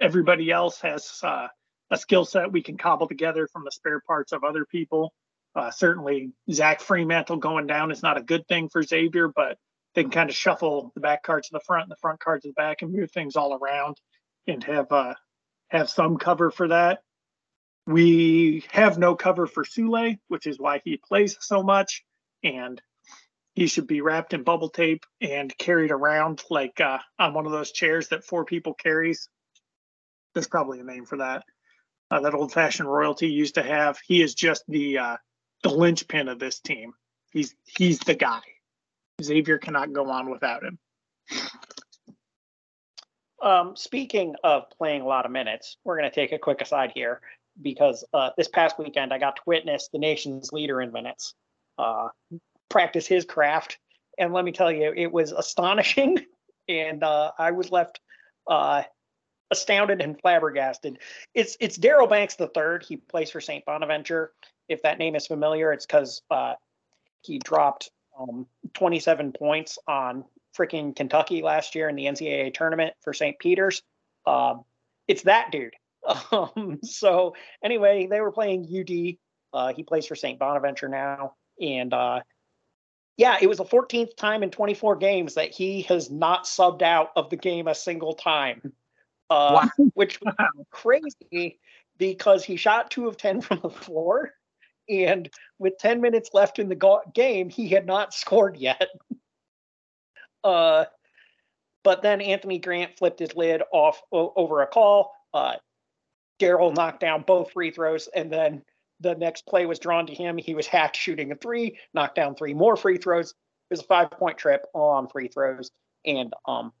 Everybody 0.01 0.51
else 0.51 0.81
has 0.81 1.19
uh, 1.23 1.47
a 1.89 1.97
skill 1.97 2.25
set 2.25 2.51
we 2.51 2.61
can 2.61 2.77
cobble 2.77 3.07
together 3.07 3.47
from 3.47 3.63
the 3.63 3.71
spare 3.71 4.01
parts 4.01 4.33
of 4.33 4.43
other 4.43 4.65
people. 4.65 5.13
Uh, 5.55 5.71
certainly, 5.71 6.33
Zach 6.51 6.81
Freemantle 6.81 7.39
going 7.39 7.67
down 7.67 7.91
is 7.91 8.03
not 8.03 8.17
a 8.17 8.23
good 8.23 8.45
thing 8.47 8.67
for 8.67 8.83
Xavier, 8.83 9.29
but 9.29 9.57
they 9.93 10.03
can 10.03 10.11
kind 10.11 10.29
of 10.29 10.35
shuffle 10.35 10.91
the 10.95 11.01
back 11.01 11.23
cards 11.23 11.47
to 11.47 11.53
the 11.53 11.63
front 11.65 11.83
and 11.83 11.91
the 11.91 12.01
front 12.01 12.19
cards 12.19 12.43
to 12.43 12.49
the 12.49 12.53
back 12.53 12.81
and 12.81 12.91
move 12.91 13.11
things 13.11 13.37
all 13.37 13.53
around 13.53 13.95
and 14.47 14.61
have 14.65 14.91
uh, 14.91 15.13
have 15.69 15.89
some 15.89 16.17
cover 16.17 16.51
for 16.51 16.67
that. 16.69 16.99
We 17.87 18.63
have 18.71 18.97
no 18.97 19.15
cover 19.15 19.45
for 19.45 19.63
Souley, 19.63 20.19
which 20.27 20.47
is 20.47 20.59
why 20.59 20.81
he 20.83 20.97
plays 20.97 21.37
so 21.39 21.61
much, 21.61 22.03
and 22.43 22.81
he 23.53 23.67
should 23.67 23.87
be 23.87 24.01
wrapped 24.01 24.33
in 24.33 24.43
bubble 24.43 24.69
tape 24.69 25.05
and 25.21 25.55
carried 25.57 25.91
around 25.91 26.43
like 26.49 26.81
uh, 26.81 26.99
on 27.19 27.33
one 27.33 27.45
of 27.45 27.51
those 27.51 27.71
chairs 27.71 28.09
that 28.09 28.25
four 28.25 28.43
people 28.43 28.73
carries. 28.73 29.29
There's 30.33 30.47
probably 30.47 30.79
a 30.79 30.83
name 30.83 31.05
for 31.05 31.17
that. 31.17 31.43
Uh, 32.11 32.19
that 32.21 32.33
old-fashioned 32.33 32.91
royalty 32.91 33.29
used 33.29 33.55
to 33.55 33.63
have. 33.63 33.97
He 34.05 34.21
is 34.21 34.35
just 34.35 34.63
the 34.67 34.97
uh, 34.97 35.17
the 35.63 35.69
linchpin 35.69 36.27
of 36.27 36.39
this 36.39 36.59
team. 36.59 36.93
He's 37.31 37.55
he's 37.63 37.99
the 37.99 38.15
guy. 38.15 38.41
Xavier 39.21 39.57
cannot 39.57 39.93
go 39.93 40.09
on 40.09 40.29
without 40.29 40.63
him. 40.63 40.77
Um, 43.41 43.75
speaking 43.75 44.35
of 44.43 44.69
playing 44.77 45.01
a 45.01 45.07
lot 45.07 45.25
of 45.25 45.31
minutes, 45.31 45.77
we're 45.83 45.97
going 45.97 46.09
to 46.09 46.15
take 46.15 46.31
a 46.31 46.39
quick 46.39 46.61
aside 46.61 46.91
here 46.95 47.21
because 47.61 48.03
uh, 48.13 48.31
this 48.37 48.47
past 48.47 48.79
weekend 48.79 49.13
I 49.13 49.17
got 49.17 49.37
to 49.37 49.41
witness 49.45 49.89
the 49.91 49.99
nation's 49.99 50.51
leader 50.51 50.81
in 50.81 50.91
minutes 50.91 51.33
uh, 51.77 52.09
practice 52.69 53.07
his 53.07 53.25
craft, 53.25 53.77
and 54.17 54.33
let 54.33 54.45
me 54.45 54.51
tell 54.51 54.71
you, 54.71 54.93
it 54.95 55.11
was 55.11 55.31
astonishing, 55.31 56.17
and 56.69 57.03
uh, 57.03 57.31
I 57.37 57.51
was 57.51 57.71
left 57.71 57.99
uh, 58.47 58.83
astounded 59.51 60.01
and 60.01 60.19
flabbergasted. 60.19 60.99
It's 61.33 61.57
it's 61.59 61.77
Daryl 61.77 62.09
Banks 62.09 62.35
the 62.35 62.47
third. 62.47 62.85
He 62.87 62.97
plays 62.97 63.31
for 63.31 63.41
St. 63.41 63.65
Bonaventure. 63.65 64.31
If 64.67 64.81
that 64.81 64.97
name 64.97 65.15
is 65.15 65.27
familiar, 65.27 65.71
it's 65.71 65.85
because 65.85 66.21
uh, 66.31 66.53
he 67.21 67.39
dropped 67.39 67.91
um, 68.19 68.47
27 68.73 69.33
points 69.33 69.77
on 69.87 70.23
freaking 70.57 70.95
Kentucky 70.95 71.41
last 71.41 71.75
year 71.75 71.89
in 71.89 71.95
the 71.95 72.05
NCAA 72.05 72.53
tournament 72.53 72.93
for 73.01 73.13
St. 73.13 73.37
Peter's. 73.39 73.81
Um, 74.25 74.63
it's 75.07 75.23
that 75.23 75.51
dude. 75.51 75.73
Um, 76.31 76.79
so 76.83 77.33
anyway, 77.63 78.05
they 78.07 78.21
were 78.21 78.31
playing 78.31 78.67
UD. 78.69 79.17
Uh, 79.51 79.73
he 79.73 79.81
plays 79.81 80.05
for 80.05 80.15
St. 80.15 80.37
Bonaventure 80.37 80.87
now, 80.87 81.33
and 81.59 81.91
uh, 81.91 82.19
Yeah, 83.17 83.37
it 83.41 83.47
was 83.47 83.57
the 83.57 83.65
14th 83.65 84.15
time 84.15 84.43
in 84.43 84.51
24 84.51 84.97
games 84.97 85.35
that 85.35 85.51
he 85.51 85.81
has 85.83 86.11
not 86.11 86.43
subbed 86.43 86.81
out 86.81 87.11
of 87.15 87.29
the 87.29 87.37
game 87.37 87.67
a 87.67 87.73
single 87.73 88.13
time, 88.13 88.73
uh, 89.29 89.67
wow. 89.77 89.85
which 89.93 90.19
was 90.21 90.35
crazy 90.69 91.59
because 91.97 92.43
he 92.43 92.57
shot 92.57 92.91
two 92.91 93.07
of 93.07 93.17
10 93.17 93.41
from 93.41 93.61
the 93.61 93.69
floor. 93.69 94.33
And 94.87 95.29
with 95.57 95.77
10 95.79 96.01
minutes 96.01 96.31
left 96.33 96.59
in 96.59 96.69
the 96.69 96.75
go- 96.75 97.01
game, 97.13 97.49
he 97.49 97.69
had 97.69 97.85
not 97.85 98.13
scored 98.13 98.57
yet. 98.57 98.89
Uh, 100.45 100.85
but 101.83 102.01
then 102.03 102.21
Anthony 102.21 102.59
Grant 102.59 102.97
flipped 102.97 103.19
his 103.19 103.35
lid 103.35 103.63
off 103.73 104.01
o- 104.11 104.31
over 104.35 104.61
a 104.61 104.67
call. 104.67 105.13
Uh, 105.33 105.55
Daryl 106.39 106.73
knocked 106.73 106.99
down 106.99 107.23
both 107.23 107.51
free 107.51 107.71
throws, 107.71 108.07
and 108.15 108.31
then 108.31 108.61
the 108.99 109.15
next 109.15 109.45
play 109.47 109.65
was 109.65 109.79
drawn 109.79 110.05
to 110.07 110.13
him. 110.13 110.37
He 110.37 110.53
was 110.53 110.67
hacked 110.67 110.95
shooting 110.95 111.31
a 111.31 111.35
three, 111.35 111.79
knocked 111.93 112.15
down 112.15 112.35
three 112.35 112.53
more 112.53 112.77
free 112.77 112.97
throws. 112.97 113.31
It 113.31 113.73
was 113.73 113.79
a 113.81 113.85
five 113.85 114.11
point 114.11 114.37
trip 114.37 114.65
on 114.73 115.07
free 115.07 115.27
throws. 115.27 115.71
And 116.05 116.31
um, 116.47 116.71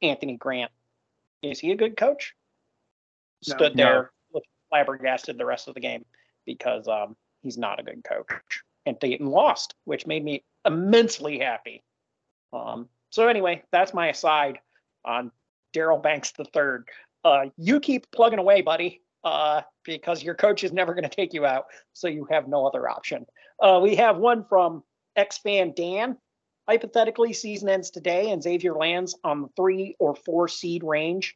Anthony 0.00 0.36
Grant, 0.36 0.70
is 1.42 1.58
he 1.58 1.72
a 1.72 1.76
good 1.76 1.96
coach? 1.96 2.34
No, 3.48 3.56
Stood 3.56 3.76
there, 3.76 4.10
no. 4.32 4.40
flabbergasted 4.68 5.36
the 5.36 5.46
rest 5.46 5.66
of 5.66 5.74
the 5.74 5.80
game 5.80 6.04
because 6.46 6.86
um, 6.86 7.16
he's 7.42 7.58
not 7.58 7.80
a 7.80 7.82
good 7.82 8.04
coach. 8.04 8.62
And 8.86 8.98
Dayton 8.98 9.26
lost, 9.26 9.74
which 9.84 10.06
made 10.06 10.24
me 10.24 10.44
immensely 10.64 11.38
happy. 11.40 11.82
Um, 12.52 12.88
so 13.10 13.28
anyway, 13.28 13.62
that's 13.72 13.94
my 13.94 14.08
aside 14.08 14.58
on 15.04 15.30
Daryl 15.74 16.02
Banks 16.02 16.32
the 16.32 16.44
third. 16.44 16.88
Uh, 17.24 17.46
you 17.56 17.80
keep 17.80 18.10
plugging 18.12 18.38
away, 18.38 18.62
buddy, 18.62 19.02
uh, 19.24 19.62
because 19.84 20.22
your 20.22 20.34
coach 20.34 20.64
is 20.64 20.72
never 20.72 20.94
going 20.94 21.08
to 21.08 21.14
take 21.14 21.34
you 21.34 21.44
out, 21.44 21.66
so 21.92 22.08
you 22.08 22.26
have 22.30 22.48
no 22.48 22.66
other 22.66 22.88
option. 22.88 23.26
Uh, 23.62 23.78
we 23.82 23.96
have 23.96 24.16
one 24.16 24.44
from 24.48 24.82
X 25.16 25.38
fan 25.38 25.72
Dan. 25.76 26.16
Hypothetically, 26.68 27.32
season 27.32 27.68
ends 27.68 27.90
today, 27.90 28.30
and 28.30 28.42
Xavier 28.42 28.74
lands 28.74 29.18
on 29.24 29.42
the 29.42 29.48
three 29.56 29.96
or 29.98 30.14
four 30.14 30.46
seed 30.46 30.84
range 30.84 31.34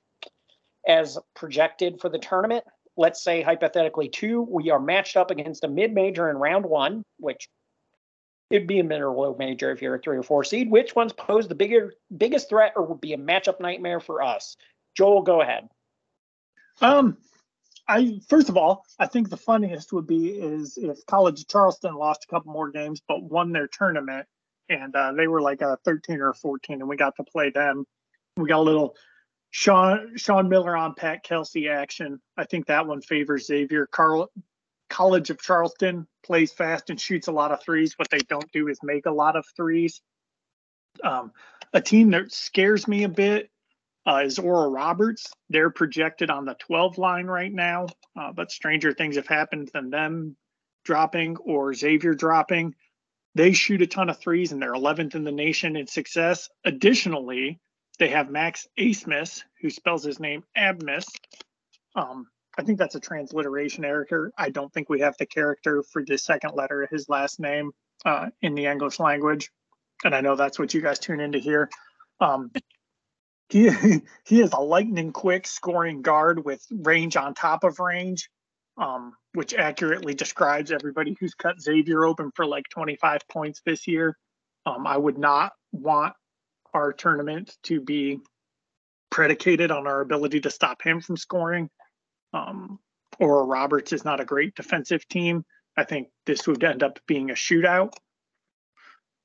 as 0.86 1.18
projected 1.34 2.00
for 2.00 2.08
the 2.08 2.18
tournament 2.18 2.64
let's 2.96 3.22
say 3.22 3.42
hypothetically 3.42 4.08
two, 4.08 4.42
we 4.42 4.70
are 4.70 4.80
matched 4.80 5.16
up 5.16 5.30
against 5.30 5.64
a 5.64 5.68
mid-major 5.68 6.30
in 6.30 6.36
round 6.36 6.64
one, 6.64 7.04
which 7.18 7.48
it'd 8.50 8.68
be 8.68 8.80
a 8.80 8.84
mid 8.84 9.00
or 9.00 9.10
low 9.10 9.34
major 9.38 9.70
if 9.70 9.82
you're 9.82 9.94
a 9.94 9.98
three 9.98 10.18
or 10.18 10.22
four 10.22 10.44
seed. 10.44 10.70
Which 10.70 10.94
ones 10.94 11.12
pose 11.12 11.48
the 11.48 11.54
bigger 11.54 11.94
biggest 12.16 12.48
threat 12.48 12.72
or 12.76 12.84
would 12.84 13.00
be 13.00 13.12
a 13.12 13.18
matchup 13.18 13.60
nightmare 13.60 14.00
for 14.00 14.22
us? 14.22 14.56
Joel, 14.96 15.22
go 15.22 15.40
ahead. 15.40 15.68
Um, 16.80 17.16
I 17.88 18.20
first 18.28 18.48
of 18.48 18.56
all, 18.56 18.84
I 18.98 19.06
think 19.06 19.28
the 19.28 19.36
funniest 19.36 19.92
would 19.92 20.06
be 20.06 20.28
is 20.28 20.76
if 20.76 21.04
College 21.06 21.40
of 21.40 21.48
Charleston 21.48 21.94
lost 21.94 22.24
a 22.24 22.28
couple 22.28 22.52
more 22.52 22.70
games 22.70 23.02
but 23.06 23.22
won 23.22 23.52
their 23.52 23.68
tournament, 23.68 24.26
and 24.68 24.94
uh, 24.94 25.12
they 25.12 25.26
were 25.26 25.42
like 25.42 25.60
a 25.60 25.78
13 25.84 26.20
or 26.20 26.32
14, 26.32 26.80
and 26.80 26.88
we 26.88 26.96
got 26.96 27.16
to 27.16 27.24
play 27.24 27.50
them. 27.50 27.84
We 28.36 28.48
got 28.48 28.58
a 28.58 28.62
little 28.62 28.96
Sean 29.50 30.16
Sean 30.16 30.48
Miller 30.48 30.76
on 30.76 30.94
Pat 30.94 31.22
Kelsey 31.22 31.68
action. 31.68 32.20
I 32.36 32.44
think 32.44 32.66
that 32.66 32.86
one 32.86 33.02
favors 33.02 33.46
Xavier. 33.46 33.86
Carl 33.86 34.30
College 34.88 35.30
of 35.30 35.40
Charleston 35.40 36.06
plays 36.24 36.52
fast 36.52 36.90
and 36.90 37.00
shoots 37.00 37.28
a 37.28 37.32
lot 37.32 37.52
of 37.52 37.62
threes. 37.62 37.94
What 37.98 38.10
they 38.10 38.18
don't 38.18 38.50
do 38.52 38.68
is 38.68 38.78
make 38.82 39.06
a 39.06 39.10
lot 39.10 39.36
of 39.36 39.46
threes. 39.56 40.00
Um, 41.02 41.32
a 41.72 41.80
team 41.80 42.10
that 42.10 42.32
scares 42.32 42.86
me 42.86 43.04
a 43.04 43.08
bit 43.08 43.50
uh, 44.06 44.22
is 44.24 44.38
Oral 44.38 44.70
Roberts. 44.70 45.32
They're 45.48 45.70
projected 45.70 46.30
on 46.30 46.44
the 46.44 46.54
12 46.54 46.98
line 46.98 47.26
right 47.26 47.52
now, 47.52 47.86
uh, 48.16 48.32
but 48.32 48.50
stranger 48.50 48.92
things 48.92 49.16
have 49.16 49.26
happened 49.26 49.70
than 49.72 49.90
them 49.90 50.36
dropping 50.84 51.36
or 51.38 51.74
Xavier 51.74 52.14
dropping. 52.14 52.74
They 53.34 53.52
shoot 53.52 53.82
a 53.82 53.86
ton 53.86 54.10
of 54.10 54.18
threes 54.18 54.52
and 54.52 54.62
they're 54.62 54.74
11th 54.74 55.14
in 55.14 55.24
the 55.24 55.32
nation 55.32 55.76
in 55.76 55.86
success. 55.86 56.48
Additionally, 56.64 57.58
they 57.98 58.08
have 58.08 58.30
Max 58.30 58.68
Asmus, 58.78 59.42
who 59.60 59.70
spells 59.70 60.04
his 60.04 60.20
name 60.20 60.44
Abmas. 60.56 61.06
Um, 61.96 62.26
I 62.56 62.62
think 62.62 62.78
that's 62.78 62.94
a 62.94 63.00
transliteration 63.00 63.84
error. 63.84 64.32
I 64.38 64.50
don't 64.50 64.72
think 64.72 64.88
we 64.88 65.00
have 65.00 65.16
the 65.18 65.26
character 65.26 65.82
for 65.82 66.04
the 66.04 66.18
second 66.18 66.54
letter 66.54 66.82
of 66.82 66.90
his 66.90 67.08
last 67.08 67.40
name 67.40 67.72
uh, 68.04 68.28
in 68.42 68.54
the 68.54 68.66
English 68.66 69.00
language, 69.00 69.50
and 70.04 70.14
I 70.14 70.20
know 70.20 70.36
that's 70.36 70.58
what 70.58 70.72
you 70.74 70.80
guys 70.80 70.98
tune 70.98 71.20
into 71.20 71.38
here. 71.38 71.68
Um, 72.20 72.50
he 73.48 73.70
he 74.24 74.40
is 74.40 74.52
a 74.52 74.60
lightning 74.60 75.12
quick 75.12 75.46
scoring 75.46 76.02
guard 76.02 76.44
with 76.44 76.64
range 76.70 77.16
on 77.16 77.34
top 77.34 77.64
of 77.64 77.80
range, 77.80 78.28
um, 78.78 79.14
which 79.32 79.54
accurately 79.54 80.14
describes 80.14 80.70
everybody 80.70 81.16
who's 81.18 81.34
cut 81.34 81.60
Xavier 81.60 82.04
open 82.04 82.30
for 82.34 82.46
like 82.46 82.68
25 82.70 83.20
points 83.28 83.62
this 83.64 83.86
year. 83.86 84.16
Um, 84.66 84.86
I 84.86 84.96
would 84.96 85.18
not 85.18 85.52
want 85.72 86.14
our 86.72 86.92
tournament 86.92 87.56
to 87.64 87.80
be 87.80 88.20
predicated 89.10 89.70
on 89.70 89.86
our 89.86 90.00
ability 90.00 90.40
to 90.40 90.50
stop 90.50 90.82
him 90.82 91.00
from 91.00 91.16
scoring. 91.16 91.70
Um, 92.34 92.80
or 93.20 93.46
Roberts 93.46 93.92
is 93.92 94.04
not 94.04 94.20
a 94.20 94.24
great 94.24 94.56
defensive 94.56 95.06
team. 95.08 95.44
I 95.76 95.84
think 95.84 96.08
this 96.26 96.46
would 96.46 96.62
end 96.62 96.82
up 96.82 96.98
being 97.06 97.30
a 97.30 97.34
shootout, 97.34 97.92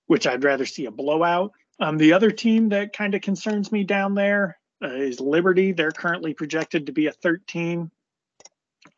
which 0.05 0.27
I'd 0.27 0.43
rather 0.43 0.65
see 0.65 0.85
a 0.85 0.91
blowout. 0.91 1.51
Um, 1.79 1.97
the 1.97 2.13
other 2.13 2.31
team 2.31 2.69
that 2.69 2.93
kind 2.93 3.15
of 3.15 3.21
concerns 3.21 3.71
me 3.71 3.83
down 3.83 4.13
there 4.13 4.57
uh, 4.83 4.87
is 4.89 5.19
Liberty. 5.19 5.71
They're 5.71 5.91
currently 5.91 6.33
projected 6.33 6.85
to 6.85 6.91
be 6.91 7.07
a 7.07 7.11
13. 7.11 7.89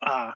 Uh, 0.00 0.32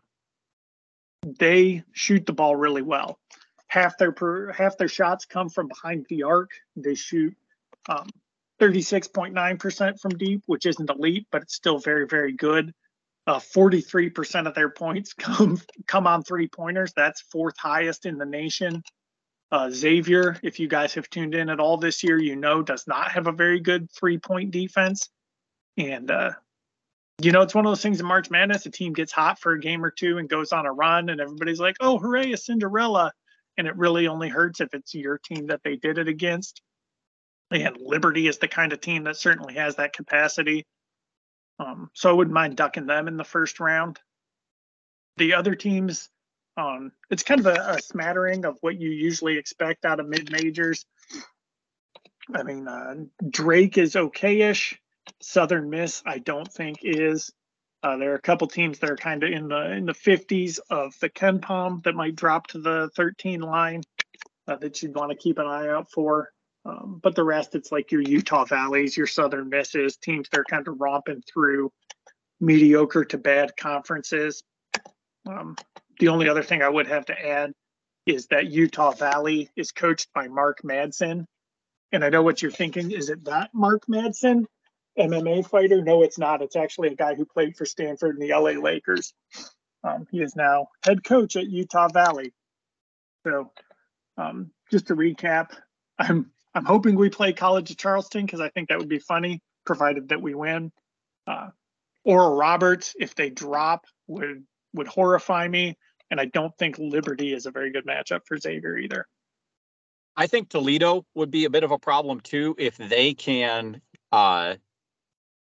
they 1.39 1.83
shoot 1.93 2.24
the 2.24 2.33
ball 2.33 2.57
really 2.57 2.83
well. 2.83 3.18
Half 3.66 3.99
their 3.99 4.12
per, 4.12 4.53
half 4.53 4.79
their 4.79 4.89
shots 4.89 5.27
come 5.27 5.49
from 5.49 5.68
behind 5.68 6.07
the 6.09 6.22
arc. 6.22 6.51
They 6.77 6.95
shoot 6.95 7.37
um, 7.89 8.09
36.9% 8.61 10.01
from 10.01 10.12
deep, 10.12 10.43
which 10.47 10.66
isn't 10.66 10.89
elite, 10.89 11.27
but 11.31 11.43
it's 11.43 11.55
still 11.55 11.79
very, 11.79 12.07
very 12.07 12.33
good. 12.33 12.72
Uh, 13.27 13.41
43% 13.41 14.47
of 14.47 14.55
their 14.55 14.70
points 14.70 15.12
come 15.18 15.61
come 15.87 16.07
on 16.07 16.22
three 16.22 16.49
pointers. 16.49 16.93
That's 16.95 17.20
fourth 17.22 17.59
highest 17.59 18.07
in 18.07 18.18
the 18.18 18.27
nation. 18.27 18.83
Uh, 19.51 19.70
Xavier, 19.70 20.39
if 20.43 20.59
you 20.59 20.68
guys 20.68 20.95
have 20.95 21.09
tuned 21.09 21.35
in 21.35 21.49
at 21.49 21.61
all 21.61 21.77
this 21.77 22.03
year, 22.03 22.18
you 22.18 22.37
know 22.37 22.62
does 22.62 22.87
not 22.87 23.12
have 23.12 23.27
a 23.27 23.33
very 23.33 23.61
good 23.61 23.91
three 23.93 24.18
point 24.18 24.51
defense. 24.51 25.09
And 25.77 26.11
uh, 26.11 26.33
you 27.20 27.33
know, 27.33 27.43
it's 27.43 27.55
one 27.55 27.64
of 27.64 27.70
those 27.70 27.83
things 27.83 28.01
in 28.01 28.07
March 28.07 28.31
Madness. 28.31 28.66
A 28.66 28.70
team 28.70 28.93
gets 28.93 29.12
hot 29.12 29.39
for 29.39 29.53
a 29.53 29.61
game 29.61 29.85
or 29.85 29.91
two 29.91 30.18
and 30.18 30.29
goes 30.29 30.53
on 30.53 30.66
a 30.66 30.72
run, 30.72 31.09
and 31.09 31.20
everybody's 31.20 31.61
like, 31.61 31.77
"Oh, 31.81 31.99
hooray, 31.99 32.33
a 32.33 32.37
Cinderella!" 32.37 33.12
And 33.57 33.66
it 33.66 33.77
really 33.77 34.07
only 34.07 34.29
hurts 34.29 34.61
if 34.61 34.74
it's 34.74 34.95
your 34.95 35.18
team 35.18 35.47
that 35.47 35.62
they 35.64 35.77
did 35.77 35.99
it 35.99 36.09
against. 36.09 36.61
And 37.51 37.79
Liberty 37.81 38.27
is 38.29 38.39
the 38.39 38.49
kind 38.49 38.72
of 38.72 38.81
team 38.81 39.05
that 39.05 39.16
certainly 39.16 39.55
has 39.55 39.77
that 39.77 39.95
capacity. 39.95 40.66
Um, 41.59 41.90
so 41.94 42.11
I 42.11 42.12
wouldn't 42.12 42.34
mind 42.34 42.57
ducking 42.57 42.86
them 42.86 43.09
in 43.09 43.16
the 43.16 43.24
first 43.24 43.61
round. 43.61 43.98
The 45.16 45.34
other 45.34 45.54
teams, 45.54 46.09
um, 46.57 46.92
it's 47.11 47.22
kind 47.22 47.40
of 47.40 47.46
a, 47.46 47.76
a, 47.76 47.82
smattering 47.82 48.44
of 48.44 48.57
what 48.61 48.78
you 48.78 48.90
usually 48.90 49.38
expect 49.38 49.84
out 49.84 50.00
of 50.00 50.09
mid 50.09 50.30
majors. 50.30 50.84
I 52.34 52.42
mean, 52.42 52.68
uh, 52.68 52.94
Drake 53.28 53.78
is 53.78 53.94
okayish. 53.94 54.76
Southern 55.22 55.70
Miss, 55.70 56.02
I 56.04 56.18
don't 56.18 56.50
think 56.50 56.80
is. 56.82 57.30
Uh, 57.82 57.96
there 57.96 58.12
are 58.12 58.16
a 58.16 58.20
couple 58.20 58.48
teams 58.48 58.80
that 58.80 58.90
are 58.90 58.96
kind 58.96 59.22
of 59.22 59.30
in 59.30 59.48
the 59.48 59.72
in 59.72 59.86
the 59.86 59.94
50s 59.94 60.59
of 60.70 60.94
the 61.00 61.09
KenPom 61.09 61.84
that 61.84 61.94
might 61.94 62.16
drop 62.16 62.48
to 62.48 62.59
the 62.59 62.90
13 62.96 63.40
line 63.40 63.82
uh, 64.48 64.57
that 64.57 64.82
you'd 64.82 64.94
want 64.94 65.11
to 65.12 65.16
keep 65.16 65.38
an 65.38 65.46
eye 65.46 65.68
out 65.68 65.90
for. 65.90 66.32
Um, 66.66 67.00
but 67.00 67.14
the 67.14 67.22
rest, 67.22 67.54
it's 67.54 67.70
like 67.70 67.92
your 67.92 68.00
Utah 68.00 68.44
Valleys, 68.44 68.96
your 68.96 69.06
Southern 69.06 69.48
Misses, 69.48 69.96
teams 69.96 70.28
that 70.30 70.40
are 70.40 70.44
kind 70.44 70.66
of 70.66 70.80
romping 70.80 71.22
through 71.22 71.70
mediocre 72.40 73.04
to 73.04 73.18
bad 73.18 73.56
conferences. 73.56 74.42
Um, 75.26 75.56
the 76.00 76.08
only 76.08 76.28
other 76.28 76.42
thing 76.42 76.62
I 76.62 76.68
would 76.68 76.88
have 76.88 77.06
to 77.06 77.26
add 77.26 77.52
is 78.04 78.26
that 78.28 78.50
Utah 78.50 78.92
Valley 78.92 79.50
is 79.56 79.70
coached 79.70 80.08
by 80.12 80.26
Mark 80.26 80.58
Madsen. 80.64 81.26
And 81.92 82.04
I 82.04 82.08
know 82.08 82.22
what 82.22 82.42
you're 82.42 82.50
thinking. 82.50 82.90
Is 82.90 83.10
it 83.10 83.24
that 83.24 83.50
Mark 83.54 83.86
Madsen, 83.86 84.46
MMA 84.98 85.48
fighter? 85.48 85.82
No, 85.82 86.02
it's 86.02 86.18
not. 86.18 86.42
It's 86.42 86.56
actually 86.56 86.88
a 86.88 86.96
guy 86.96 87.14
who 87.14 87.24
played 87.24 87.56
for 87.56 87.64
Stanford 87.64 88.18
and 88.18 88.22
the 88.22 88.34
LA 88.34 88.60
Lakers. 88.60 89.14
Um, 89.84 90.06
he 90.10 90.20
is 90.20 90.34
now 90.34 90.68
head 90.84 91.04
coach 91.04 91.36
at 91.36 91.46
Utah 91.46 91.88
Valley. 91.88 92.32
So, 93.24 93.52
um, 94.18 94.50
just 94.70 94.88
to 94.88 94.96
recap, 94.96 95.50
I'm 95.98 96.32
I'm 96.57 96.64
hoping 96.64 96.96
we 96.96 97.11
play 97.11 97.34
College 97.34 97.70
of 97.70 97.76
Charleston 97.76 98.24
because 98.24 98.40
I 98.40 98.48
think 98.48 98.70
that 98.70 98.78
would 98.78 98.88
be 98.88 98.98
funny, 98.98 99.42
provided 99.66 100.09
that 100.09 100.22
we 100.22 100.34
win. 100.34 100.72
Uh, 101.26 101.50
Oral 102.02 102.34
Roberts, 102.34 102.94
if 102.98 103.14
they 103.14 103.28
drop, 103.28 103.84
would 104.07 104.42
would 104.72 104.86
horrify 104.86 105.46
me, 105.46 105.76
and 106.11 106.18
I 106.18 106.24
don't 106.24 106.57
think 106.57 106.78
Liberty 106.78 107.34
is 107.34 107.44
a 107.44 107.50
very 107.50 107.72
good 107.72 107.84
matchup 107.84 108.20
for 108.26 108.38
Xavier 108.38 108.78
either. 108.78 109.07
I 110.16 110.28
think 110.28 110.48
Toledo 110.48 111.04
would 111.14 111.30
be 111.30 111.44
a 111.44 111.50
bit 111.50 111.62
of 111.62 111.72
a 111.72 111.78
problem 111.78 112.20
too 112.20 112.54
if 112.59 112.78
they 112.78 113.12
can. 113.12 113.82
Uh, 114.11 114.54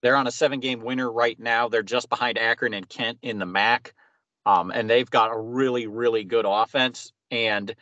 they're 0.02 0.16
on 0.16 0.26
a 0.26 0.32
seven-game 0.32 0.82
winner 0.82 1.12
right 1.12 1.40
now. 1.40 1.70
They're 1.70 1.84
just 1.84 2.10
behind 2.10 2.40
Akron 2.40 2.74
and 2.74 2.90
Kent 2.90 3.20
in 3.22 3.38
the 3.38 3.46
MAC, 3.46 3.94
um, 4.48 4.72
and 4.72 4.90
they've 4.90 5.10
got 5.10 5.32
a 5.32 5.40
really, 5.40 5.86
really 5.86 6.24
good 6.24 6.46
offense. 6.48 7.14
And 7.30 7.76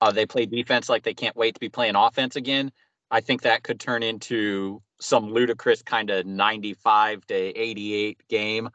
Uh, 0.00 0.12
they 0.12 0.26
play 0.26 0.46
defense 0.46 0.88
like 0.88 1.02
they 1.02 1.14
can't 1.14 1.36
wait 1.36 1.54
to 1.54 1.60
be 1.60 1.68
playing 1.68 1.96
offense 1.96 2.36
again. 2.36 2.70
I 3.10 3.20
think 3.20 3.42
that 3.42 3.62
could 3.62 3.78
turn 3.78 4.02
into 4.02 4.82
some 5.00 5.30
ludicrous 5.30 5.82
kind 5.82 6.10
of 6.10 6.26
95 6.26 7.26
to 7.26 7.34
88 7.34 8.20
game. 8.28 8.68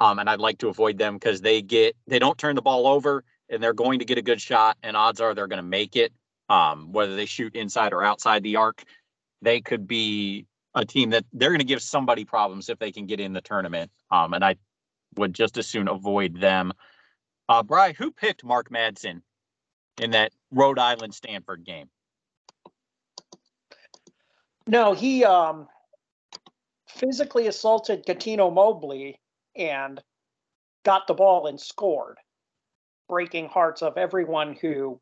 Um, 0.00 0.18
and 0.18 0.28
I'd 0.30 0.40
like 0.40 0.58
to 0.58 0.68
avoid 0.68 0.98
them 0.98 1.14
because 1.14 1.40
they 1.40 1.62
get 1.62 1.96
they 2.06 2.18
don't 2.18 2.38
turn 2.38 2.54
the 2.54 2.62
ball 2.62 2.86
over 2.86 3.24
and 3.48 3.62
they're 3.62 3.72
going 3.72 3.98
to 3.98 4.04
get 4.04 4.18
a 4.18 4.22
good 4.22 4.40
shot, 4.40 4.76
and 4.82 4.96
odds 4.96 5.20
are 5.20 5.34
they're 5.34 5.46
going 5.46 5.58
to 5.58 5.62
make 5.62 5.96
it. 5.96 6.12
Um, 6.50 6.92
whether 6.92 7.14
they 7.14 7.26
shoot 7.26 7.54
inside 7.56 7.92
or 7.92 8.02
outside 8.02 8.42
the 8.42 8.56
arc, 8.56 8.82
they 9.42 9.60
could 9.60 9.86
be 9.86 10.46
a 10.74 10.84
team 10.84 11.10
that 11.10 11.24
they're 11.32 11.50
going 11.50 11.58
to 11.58 11.64
give 11.64 11.82
somebody 11.82 12.24
problems 12.24 12.68
if 12.68 12.78
they 12.78 12.92
can 12.92 13.06
get 13.06 13.20
in 13.20 13.32
the 13.32 13.40
tournament. 13.40 13.90
Um, 14.10 14.32
and 14.34 14.44
I 14.44 14.56
would 15.16 15.34
just 15.34 15.58
as 15.58 15.66
soon 15.66 15.88
avoid 15.88 16.40
them. 16.40 16.72
Uh, 17.48 17.62
Bry, 17.62 17.92
who 17.92 18.10
picked 18.10 18.44
Mark 18.44 18.70
Madsen 18.70 19.22
in 20.00 20.12
that 20.12 20.32
Rhode 20.50 20.78
Island 20.78 21.14
Stanford 21.14 21.64
game? 21.64 21.88
No, 24.66 24.92
he 24.92 25.24
um, 25.24 25.66
physically 26.86 27.46
assaulted 27.46 28.04
Cuttino 28.04 28.52
Mobley 28.52 29.18
and 29.56 30.00
got 30.84 31.06
the 31.06 31.14
ball 31.14 31.46
and 31.46 31.58
scored, 31.58 32.18
breaking 33.08 33.48
hearts 33.48 33.82
of 33.82 33.96
everyone 33.96 34.54
who 34.60 35.00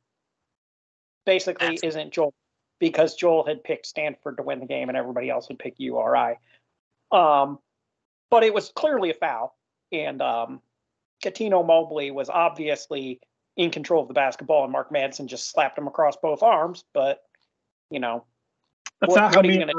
basically 1.25 1.67
That's- 1.67 1.81
isn't 1.83 2.13
Joel 2.13 2.35
because 2.79 3.15
Joel 3.15 3.47
had 3.47 3.65
picked 3.65 3.87
Stanford 3.87 4.37
to 4.37 4.43
win 4.43 4.61
the 4.61 4.67
game 4.67 4.89
and 4.89 4.99
everybody 4.99 5.31
else 5.31 5.49
had 5.49 5.59
picked 5.59 5.81
URI. 5.81 6.39
Um, 7.11 7.59
but 8.31 8.43
it 8.43 8.53
was 8.53 8.71
clearly 8.75 9.11
a 9.11 9.15
foul, 9.15 9.57
and 9.93 10.21
um, 10.21 10.61
Cuttino 11.25 11.65
Mobley 11.67 12.11
was 12.11 12.29
obviously 12.29 13.21
in 13.57 13.71
control 13.71 14.03
of 14.03 14.09
the 14.09 14.15
basketball, 14.15 14.65
and 14.65 14.73
Mark 14.73 14.91
Madsen 14.91 15.27
just 15.27 15.51
slapped 15.51 15.79
him 15.79 15.87
across 15.87 16.17
both 16.17 16.43
arms. 16.43 16.85
But 16.93 17.23
you 17.91 18.01
know, 18.01 18.25
that's 19.01 19.11
what, 19.11 19.21
not 19.21 19.35
how 19.35 19.43
me 19.43 19.59
gonna... 19.59 19.73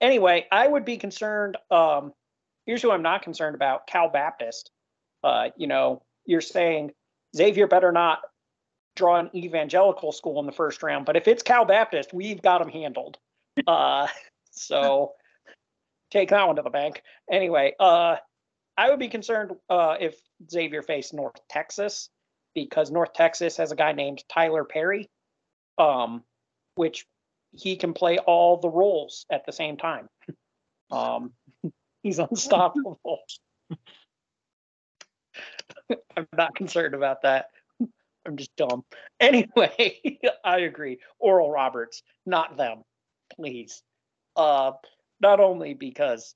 Anyway, 0.00 0.46
I 0.50 0.66
would 0.66 0.84
be 0.84 0.96
concerned. 0.96 1.56
Um, 1.70 2.12
here's 2.66 2.82
who 2.82 2.90
I'm 2.90 3.02
not 3.02 3.22
concerned 3.22 3.54
about: 3.54 3.86
Cal 3.86 4.08
Baptist. 4.08 4.70
Uh, 5.22 5.50
you 5.56 5.66
know, 5.66 6.02
you're 6.26 6.40
saying 6.40 6.92
Xavier 7.34 7.66
better 7.66 7.92
not 7.92 8.20
draw 8.96 9.16
an 9.16 9.30
evangelical 9.34 10.12
school 10.12 10.38
in 10.40 10.46
the 10.46 10.52
first 10.52 10.82
round, 10.82 11.04
but 11.06 11.16
if 11.16 11.26
it's 11.26 11.42
Cal 11.42 11.64
Baptist, 11.64 12.12
we've 12.12 12.42
got 12.42 12.58
them 12.58 12.68
handled. 12.68 13.18
Uh, 13.66 14.06
so 14.52 15.12
take 16.10 16.30
that 16.30 16.46
one 16.46 16.56
to 16.56 16.62
the 16.62 16.70
bank. 16.70 17.02
Anyway, 17.30 17.74
uh, 17.80 18.16
I 18.76 18.90
would 18.90 18.98
be 18.98 19.08
concerned 19.08 19.52
uh, 19.70 19.96
if 20.00 20.20
Xavier 20.50 20.82
faced 20.82 21.14
North 21.14 21.40
Texas 21.48 22.10
because 22.54 22.90
North 22.90 23.12
Texas 23.12 23.56
has 23.56 23.72
a 23.72 23.76
guy 23.76 23.92
named 23.92 24.24
Tyler 24.28 24.64
Perry, 24.64 25.08
um, 25.78 26.22
which 26.74 27.06
he 27.52 27.76
can 27.76 27.94
play 27.94 28.18
all 28.18 28.56
the 28.56 28.68
roles 28.68 29.26
at 29.30 29.46
the 29.46 29.52
same 29.52 29.76
time. 29.76 30.08
Um, 30.90 31.32
he's 32.02 32.18
unstoppable. 32.18 33.00
I'm 36.16 36.28
not 36.36 36.54
concerned 36.54 36.94
about 36.94 37.22
that. 37.22 37.46
I'm 38.26 38.36
just 38.36 38.54
dumb. 38.56 38.84
Anyway, 39.18 40.20
I 40.44 40.58
agree. 40.60 40.98
Oral 41.18 41.50
Roberts, 41.50 42.02
not 42.26 42.56
them, 42.56 42.82
please. 43.34 43.82
Uh, 44.36 44.72
not 45.20 45.40
only 45.40 45.74
because 45.74 46.34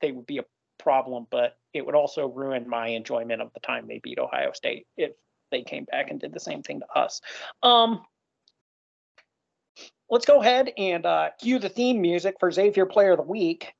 they 0.00 0.10
would 0.10 0.26
be 0.26 0.38
a 0.38 0.44
problem, 0.82 1.26
but 1.30 1.56
it 1.72 1.84
would 1.84 1.94
also 1.94 2.28
ruin 2.28 2.68
my 2.68 2.88
enjoyment 2.88 3.40
of 3.40 3.52
the 3.54 3.60
time 3.60 3.86
they 3.86 4.00
beat 4.02 4.18
Ohio 4.18 4.52
State 4.52 4.86
if 4.96 5.12
they 5.50 5.62
came 5.62 5.84
back 5.84 6.10
and 6.10 6.20
did 6.20 6.32
the 6.32 6.40
same 6.40 6.62
thing 6.62 6.80
to 6.80 6.98
us. 6.98 7.20
Um, 7.62 8.02
let's 10.10 10.26
go 10.26 10.40
ahead 10.40 10.72
and 10.76 11.06
uh, 11.06 11.30
cue 11.40 11.58
the 11.58 11.68
theme 11.68 12.00
music 12.00 12.36
for 12.40 12.50
Xavier 12.50 12.86
Player 12.86 13.12
of 13.12 13.18
the 13.18 13.24
Week. 13.24 13.72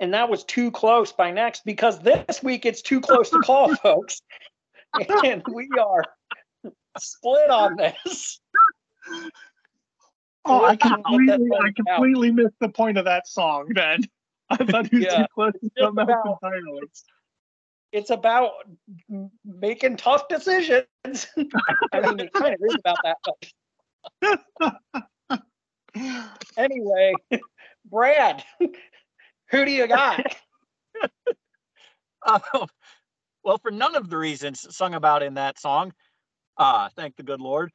And 0.00 0.14
that 0.14 0.28
was 0.28 0.44
too 0.44 0.70
close 0.70 1.12
by 1.12 1.32
next 1.32 1.64
because 1.64 1.98
this 2.00 2.42
week 2.42 2.64
it's 2.64 2.82
too 2.82 3.00
close 3.00 3.30
to 3.30 3.40
call, 3.40 3.74
folks. 3.82 4.22
And 5.24 5.42
we 5.52 5.68
are 5.78 6.04
split 6.98 7.50
on 7.50 7.76
this. 7.76 8.40
Oh, 10.48 10.64
I 10.64 10.76
completely, 10.76 11.50
I 11.60 11.72
completely 11.72 12.30
missed 12.30 12.58
the 12.60 12.70
point 12.70 12.96
of 12.96 13.04
that 13.04 13.28
song. 13.28 13.70
Then 13.74 14.00
I 14.50 14.56
thought 14.56 14.88
he 14.88 14.96
was 14.96 15.04
yeah. 15.04 15.18
too 15.18 15.26
close 15.34 15.52
to 15.52 15.70
something 15.78 16.08
else 16.08 16.38
entirely. 16.42 16.80
It's 17.92 18.10
about 18.10 18.50
making 19.44 19.96
tough 19.96 20.28
decisions. 20.28 20.86
I 21.06 22.00
mean, 22.00 22.20
it 22.20 22.32
kind 22.32 22.54
of 22.54 22.60
is 22.62 22.76
about 22.80 22.98
that. 24.22 25.42
anyway, 26.56 27.14
Brad, 27.90 28.44
who 29.50 29.64
do 29.64 29.70
you 29.70 29.86
got? 29.86 30.36
Uh, 32.26 32.66
well, 33.44 33.58
for 33.58 33.70
none 33.70 33.96
of 33.96 34.10
the 34.10 34.18
reasons 34.18 34.66
sung 34.74 34.94
about 34.94 35.22
in 35.22 35.34
that 35.34 35.58
song, 35.58 35.92
uh, 36.58 36.88
thank 36.96 37.16
the 37.16 37.22
good 37.22 37.40
Lord. 37.40 37.70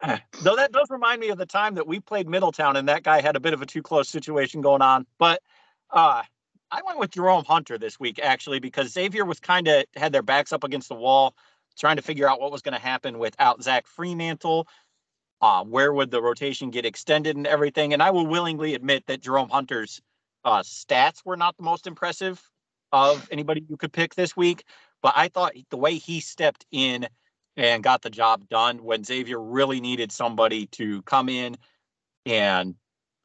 Though 0.42 0.56
that 0.56 0.72
does 0.72 0.88
remind 0.90 1.20
me 1.20 1.28
of 1.28 1.38
the 1.38 1.46
time 1.46 1.74
that 1.74 1.86
we 1.86 2.00
played 2.00 2.28
Middletown 2.28 2.76
and 2.76 2.88
that 2.88 3.02
guy 3.02 3.20
had 3.20 3.36
a 3.36 3.40
bit 3.40 3.54
of 3.54 3.62
a 3.62 3.66
too 3.66 3.82
close 3.82 4.08
situation 4.08 4.60
going 4.60 4.82
on. 4.82 5.06
But 5.18 5.42
uh, 5.90 6.22
I 6.70 6.80
went 6.86 6.98
with 6.98 7.10
Jerome 7.10 7.44
Hunter 7.44 7.78
this 7.78 7.98
week 7.98 8.20
actually 8.22 8.60
because 8.60 8.92
Xavier 8.92 9.24
was 9.24 9.40
kind 9.40 9.66
of 9.68 9.84
had 9.96 10.12
their 10.12 10.22
backs 10.22 10.52
up 10.52 10.64
against 10.64 10.88
the 10.88 10.94
wall, 10.94 11.34
trying 11.78 11.96
to 11.96 12.02
figure 12.02 12.28
out 12.28 12.40
what 12.40 12.52
was 12.52 12.62
going 12.62 12.74
to 12.74 12.80
happen 12.80 13.18
without 13.18 13.62
Zach 13.62 13.86
Freemantle. 13.86 14.66
Uh, 15.40 15.64
where 15.64 15.92
would 15.92 16.10
the 16.10 16.20
rotation 16.20 16.70
get 16.70 16.84
extended 16.84 17.36
and 17.36 17.46
everything? 17.46 17.92
And 17.92 18.02
I 18.02 18.10
will 18.10 18.26
willingly 18.26 18.74
admit 18.74 19.06
that 19.06 19.20
Jerome 19.20 19.48
Hunter's 19.48 20.00
uh, 20.44 20.60
stats 20.60 21.24
were 21.24 21.36
not 21.36 21.56
the 21.56 21.62
most 21.62 21.86
impressive 21.86 22.42
of 22.92 23.28
anybody 23.30 23.64
you 23.68 23.76
could 23.76 23.92
pick 23.92 24.14
this 24.14 24.36
week, 24.36 24.64
but 25.02 25.12
I 25.14 25.28
thought 25.28 25.52
the 25.70 25.76
way 25.76 25.94
he 25.94 26.20
stepped 26.20 26.66
in 26.72 27.06
and 27.58 27.82
got 27.82 28.02
the 28.02 28.08
job 28.08 28.48
done 28.48 28.78
when 28.84 29.02
Xavier 29.04 29.40
really 29.40 29.80
needed 29.80 30.12
somebody 30.12 30.66
to 30.66 31.02
come 31.02 31.28
in 31.28 31.56
and 32.24 32.76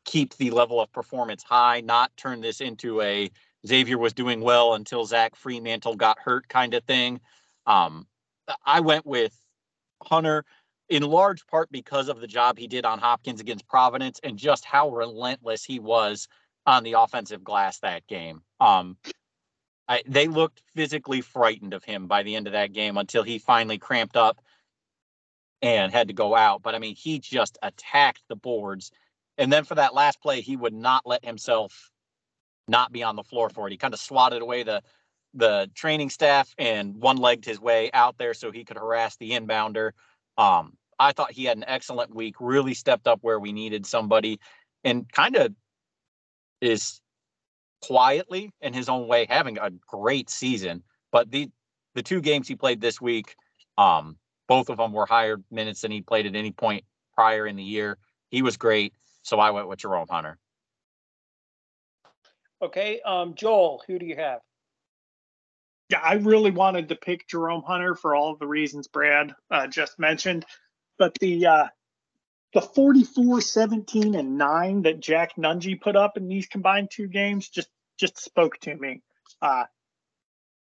keep 0.05 0.35
the 0.35 0.49
level 0.49 0.81
of 0.81 0.91
performance 0.91 1.43
high, 1.43 1.81
not 1.81 2.11
turn 2.17 2.41
this 2.41 2.59
into 2.59 2.99
a 3.01 3.29
Xavier 3.65 3.97
was 3.97 4.11
doing 4.11 4.41
well 4.41 4.73
until 4.73 5.05
Zach 5.05 5.35
Freemantle 5.35 5.95
got 5.95 6.19
hurt 6.19 6.49
kind 6.49 6.73
of 6.73 6.83
thing. 6.83 7.21
Um, 7.65 8.07
I 8.65 8.81
went 8.81 9.05
with 9.05 9.39
Hunter 10.01 10.43
in 10.89 11.03
large 11.03 11.45
part 11.47 11.71
because 11.71 12.09
of 12.09 12.19
the 12.19 12.27
job 12.27 12.57
he 12.57 12.67
did 12.67 12.85
on 12.85 12.99
Hopkins 12.99 13.39
against 13.39 13.67
Providence 13.67 14.19
and 14.23 14.37
just 14.37 14.65
how 14.65 14.89
relentless 14.89 15.63
he 15.63 15.79
was 15.79 16.27
on 16.65 16.83
the 16.83 16.93
offensive 16.93 17.43
glass 17.43 17.79
that 17.79 18.05
game. 18.07 18.41
Um, 18.59 18.97
I, 19.87 20.01
they 20.07 20.27
looked 20.27 20.61
physically 20.73 21.21
frightened 21.21 21.73
of 21.73 21.83
him 21.83 22.07
by 22.07 22.23
the 22.23 22.35
end 22.35 22.47
of 22.47 22.53
that 22.53 22.73
game 22.73 22.97
until 22.97 23.23
he 23.23 23.37
finally 23.37 23.77
cramped 23.77 24.15
up 24.15 24.41
and 25.61 25.91
had 25.91 26.07
to 26.07 26.13
go 26.13 26.35
out. 26.35 26.61
But 26.61 26.75
I 26.75 26.79
mean, 26.79 26.95
he 26.95 27.19
just 27.19 27.57
attacked 27.61 28.23
the 28.29 28.35
boards. 28.35 28.91
And 29.37 29.51
then 29.51 29.63
for 29.63 29.75
that 29.75 29.93
last 29.93 30.21
play, 30.21 30.41
he 30.41 30.55
would 30.55 30.73
not 30.73 31.03
let 31.05 31.25
himself 31.25 31.91
not 32.67 32.91
be 32.91 33.03
on 33.03 33.15
the 33.15 33.23
floor 33.23 33.49
for 33.49 33.67
it. 33.67 33.71
He 33.71 33.77
kind 33.77 33.93
of 33.93 33.99
swatted 33.99 34.41
away 34.41 34.63
the 34.63 34.81
the 35.35 35.69
training 35.73 36.11
staff 36.11 36.53
and 36.59 36.95
one 36.97 37.17
legged 37.17 37.45
his 37.45 37.59
way 37.59 37.89
out 37.91 38.17
there 38.19 38.35
so 38.35 38.51
he 38.51 38.63
could 38.63 38.77
harass 38.77 39.17
the 39.17 39.31
inbounder. 39.31 39.91
Um, 40.37 40.77
I 40.99 41.11
thought 41.11 41.31
he 41.31 41.45
had 41.45 41.57
an 41.57 41.65
excellent 41.67 42.13
week, 42.13 42.35
really 42.39 42.75
stepped 42.75 43.07
up 43.07 43.19
where 43.21 43.39
we 43.39 43.51
needed 43.51 43.87
somebody 43.87 44.39
and 44.83 45.11
kind 45.11 45.35
of 45.35 45.53
is 46.61 47.01
quietly 47.83 48.51
in 48.61 48.73
his 48.73 48.87
own 48.87 49.07
way 49.07 49.25
having 49.29 49.57
a 49.57 49.69
great 49.87 50.29
season. 50.29 50.83
But 51.11 51.31
the 51.31 51.49
the 51.95 52.01
two 52.01 52.21
games 52.21 52.47
he 52.47 52.55
played 52.55 52.81
this 52.81 52.99
week, 52.99 53.35
um, 53.77 54.17
both 54.47 54.69
of 54.69 54.77
them 54.77 54.93
were 54.93 55.05
higher 55.05 55.37
minutes 55.51 55.81
than 55.81 55.91
he 55.91 56.01
played 56.01 56.25
at 56.25 56.35
any 56.35 56.51
point 56.51 56.85
prior 57.13 57.45
in 57.45 57.55
the 57.55 57.63
year. 57.63 57.97
He 58.29 58.41
was 58.41 58.57
great, 58.57 58.93
so 59.21 59.39
I 59.39 59.51
went 59.51 59.67
with 59.67 59.79
Jerome 59.79 60.07
Hunter. 60.09 60.39
Okay, 62.61 63.01
um, 63.01 63.35
Joel, 63.35 63.83
who 63.85 63.99
do 63.99 64.05
you 64.05 64.15
have? 64.15 64.39
Yeah, 65.89 65.99
I 66.01 66.13
really 66.13 66.51
wanted 66.51 66.89
to 66.89 66.95
pick 66.95 67.27
Jerome 67.27 67.63
Hunter 67.63 67.93
for 67.93 68.15
all 68.15 68.31
of 68.31 68.39
the 68.39 68.47
reasons 68.47 68.87
Brad 68.87 69.35
uh, 69.51 69.67
just 69.67 69.99
mentioned, 69.99 70.45
but 70.97 71.13
the 71.19 71.45
uh, 71.45 71.67
the 72.53 72.61
44 72.61 73.41
17 73.41 74.15
and 74.15 74.37
9 74.37 74.81
that 74.83 74.99
jack 74.99 75.35
nunge 75.37 75.81
put 75.81 75.95
up 75.95 76.17
in 76.17 76.27
these 76.27 76.47
combined 76.47 76.89
two 76.91 77.07
games 77.07 77.49
just 77.49 77.69
just 77.99 78.23
spoke 78.23 78.57
to 78.59 78.75
me. 78.75 79.01
Uh, 79.41 79.65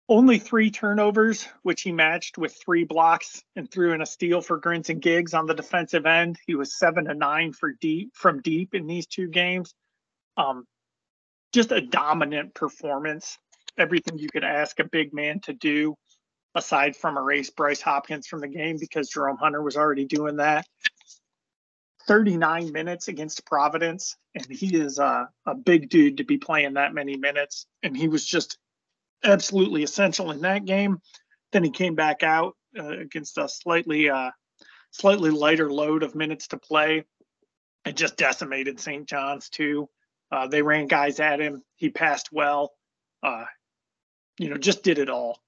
only 0.08 0.38
three 0.38 0.70
turnovers 0.70 1.46
which 1.62 1.82
he 1.82 1.92
matched 1.92 2.36
with 2.36 2.54
three 2.54 2.84
blocks 2.84 3.42
and 3.56 3.70
threw 3.70 3.92
in 3.92 4.02
a 4.02 4.06
steal 4.06 4.40
for 4.40 4.58
grins 4.58 4.90
and 4.90 5.00
gigs 5.00 5.34
on 5.34 5.46
the 5.46 5.54
defensive 5.54 6.06
end. 6.06 6.38
He 6.46 6.54
was 6.54 6.76
seven 6.76 7.04
to 7.06 7.14
nine 7.14 7.52
for 7.52 7.72
deep 7.72 8.10
from 8.14 8.42
deep 8.42 8.74
in 8.74 8.86
these 8.86 9.06
two 9.06 9.28
games. 9.28 9.74
Um, 10.36 10.66
just 11.52 11.72
a 11.72 11.80
dominant 11.80 12.54
performance. 12.54 13.38
Everything 13.78 14.18
you 14.18 14.28
could 14.28 14.44
ask 14.44 14.78
a 14.80 14.84
big 14.84 15.14
man 15.14 15.40
to 15.40 15.52
do 15.52 15.96
aside 16.54 16.96
from 16.96 17.16
erase 17.16 17.50
Bryce 17.50 17.80
Hopkins 17.80 18.26
from 18.26 18.40
the 18.40 18.48
game 18.48 18.76
because 18.78 19.08
Jerome 19.08 19.38
Hunter 19.38 19.62
was 19.62 19.76
already 19.76 20.04
doing 20.04 20.36
that. 20.36 20.66
39 22.06 22.72
minutes 22.72 23.08
against 23.08 23.46
Providence, 23.46 24.16
and 24.34 24.46
he 24.50 24.76
is 24.76 24.98
a, 24.98 25.28
a 25.46 25.54
big 25.54 25.88
dude 25.88 26.18
to 26.18 26.24
be 26.24 26.38
playing 26.38 26.74
that 26.74 26.94
many 26.94 27.16
minutes. 27.16 27.66
And 27.82 27.96
he 27.96 28.08
was 28.08 28.24
just 28.24 28.58
absolutely 29.24 29.82
essential 29.82 30.30
in 30.30 30.40
that 30.42 30.64
game. 30.64 31.00
Then 31.52 31.64
he 31.64 31.70
came 31.70 31.94
back 31.94 32.22
out 32.22 32.56
uh, 32.78 32.98
against 32.98 33.38
a 33.38 33.48
slightly 33.48 34.10
uh, 34.10 34.30
slightly 34.90 35.30
lighter 35.30 35.70
load 35.70 36.02
of 36.02 36.14
minutes 36.14 36.48
to 36.48 36.56
play. 36.56 37.04
It 37.84 37.96
just 37.96 38.16
decimated 38.16 38.80
St. 38.80 39.08
John's 39.08 39.48
too. 39.48 39.88
Uh, 40.30 40.46
they 40.46 40.62
ran 40.62 40.86
guys 40.86 41.20
at 41.20 41.40
him. 41.40 41.62
He 41.76 41.90
passed 41.90 42.30
well. 42.32 42.72
Uh, 43.22 43.44
you 44.38 44.48
know, 44.48 44.56
just 44.56 44.82
did 44.82 44.98
it 44.98 45.10
all. 45.10 45.38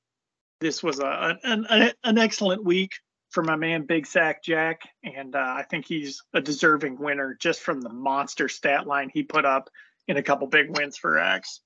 This 0.61 0.83
was 0.83 1.01
a, 1.01 1.39
an, 1.43 1.93
an 2.05 2.19
excellent 2.19 2.65
week 2.65 2.93
for 3.35 3.43
my 3.43 3.57
man 3.57 3.83
Big 3.83 4.07
Sack 4.07 4.45
Jack, 4.45 4.83
and 5.03 5.35
uh, 5.35 5.39
I 5.39 5.65
think 5.69 5.87
he's 5.87 6.23
a 6.33 6.41
deserving 6.41 6.99
winner 6.99 7.37
just 7.39 7.61
from 7.61 7.81
the 7.81 7.91
monster 7.91 8.49
stat 8.49 8.87
line 8.87 9.11
he 9.13 9.25
put 9.25 9.45
up 9.45 9.69
in 10.07 10.17
a 10.17 10.23
couple 10.23 10.47
big 10.47 10.77
wins 10.79 10.97
for 10.97 11.19
X. 11.19 11.61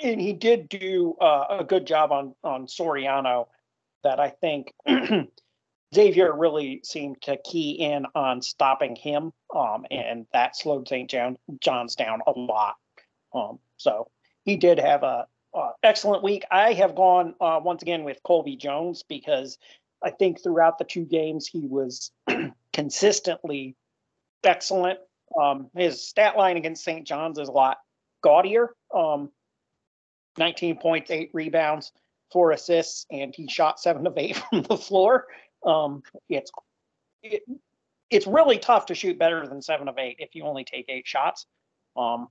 And 0.00 0.20
he 0.20 0.32
did 0.32 0.68
do 0.68 1.14
uh, 1.20 1.58
a 1.60 1.64
good 1.64 1.86
job 1.86 2.10
on 2.10 2.34
on 2.42 2.66
Soriano. 2.66 3.48
That 4.02 4.18
I 4.18 4.30
think 4.30 4.72
Xavier 5.94 6.34
really 6.34 6.80
seemed 6.84 7.20
to 7.22 7.36
key 7.36 7.72
in 7.72 8.06
on 8.14 8.40
stopping 8.40 8.96
him, 8.96 9.32
um, 9.54 9.84
and 9.90 10.26
that 10.32 10.56
slowed 10.56 10.88
St. 10.88 11.10
John, 11.10 11.36
John's 11.60 11.96
down 11.96 12.20
a 12.26 12.30
lot. 12.30 12.76
Um, 13.34 13.58
so 13.76 14.08
he 14.44 14.56
did 14.56 14.78
have 14.78 15.02
a, 15.02 15.26
a, 15.52 15.70
excellent 15.82 16.22
week. 16.22 16.44
I 16.50 16.72
have 16.74 16.94
gone 16.94 17.34
uh, 17.40 17.60
once 17.62 17.82
again 17.82 18.04
with 18.04 18.22
Colby 18.22 18.56
Jones 18.56 19.02
because 19.02 19.58
I 20.02 20.10
think 20.10 20.42
throughout 20.42 20.78
the 20.78 20.84
two 20.84 21.04
games 21.04 21.46
he 21.46 21.66
was 21.66 22.12
consistently 22.72 23.76
excellent. 24.44 24.98
Um, 25.40 25.70
his 25.74 26.06
stat 26.06 26.36
line 26.36 26.56
against 26.56 26.84
St. 26.84 27.06
John's 27.06 27.38
is 27.38 27.48
a 27.48 27.52
lot 27.52 27.78
gaudier. 28.22 28.70
Um, 28.94 29.30
19 30.38 30.78
points, 30.78 31.10
eight 31.10 31.30
rebounds, 31.32 31.92
four 32.32 32.52
assists, 32.52 33.06
and 33.10 33.34
he 33.34 33.48
shot 33.48 33.80
seven 33.80 34.06
of 34.06 34.16
eight 34.16 34.36
from 34.50 34.62
the 34.62 34.76
floor. 34.76 35.26
Um, 35.64 36.02
it's 36.28 36.50
it, 37.22 37.42
it's 38.10 38.26
really 38.26 38.58
tough 38.58 38.86
to 38.86 38.94
shoot 38.94 39.18
better 39.18 39.46
than 39.46 39.60
seven 39.60 39.88
of 39.88 39.98
eight 39.98 40.16
if 40.18 40.34
you 40.34 40.44
only 40.44 40.64
take 40.64 40.86
eight 40.88 41.06
shots. 41.06 41.46
Um, 41.96 42.28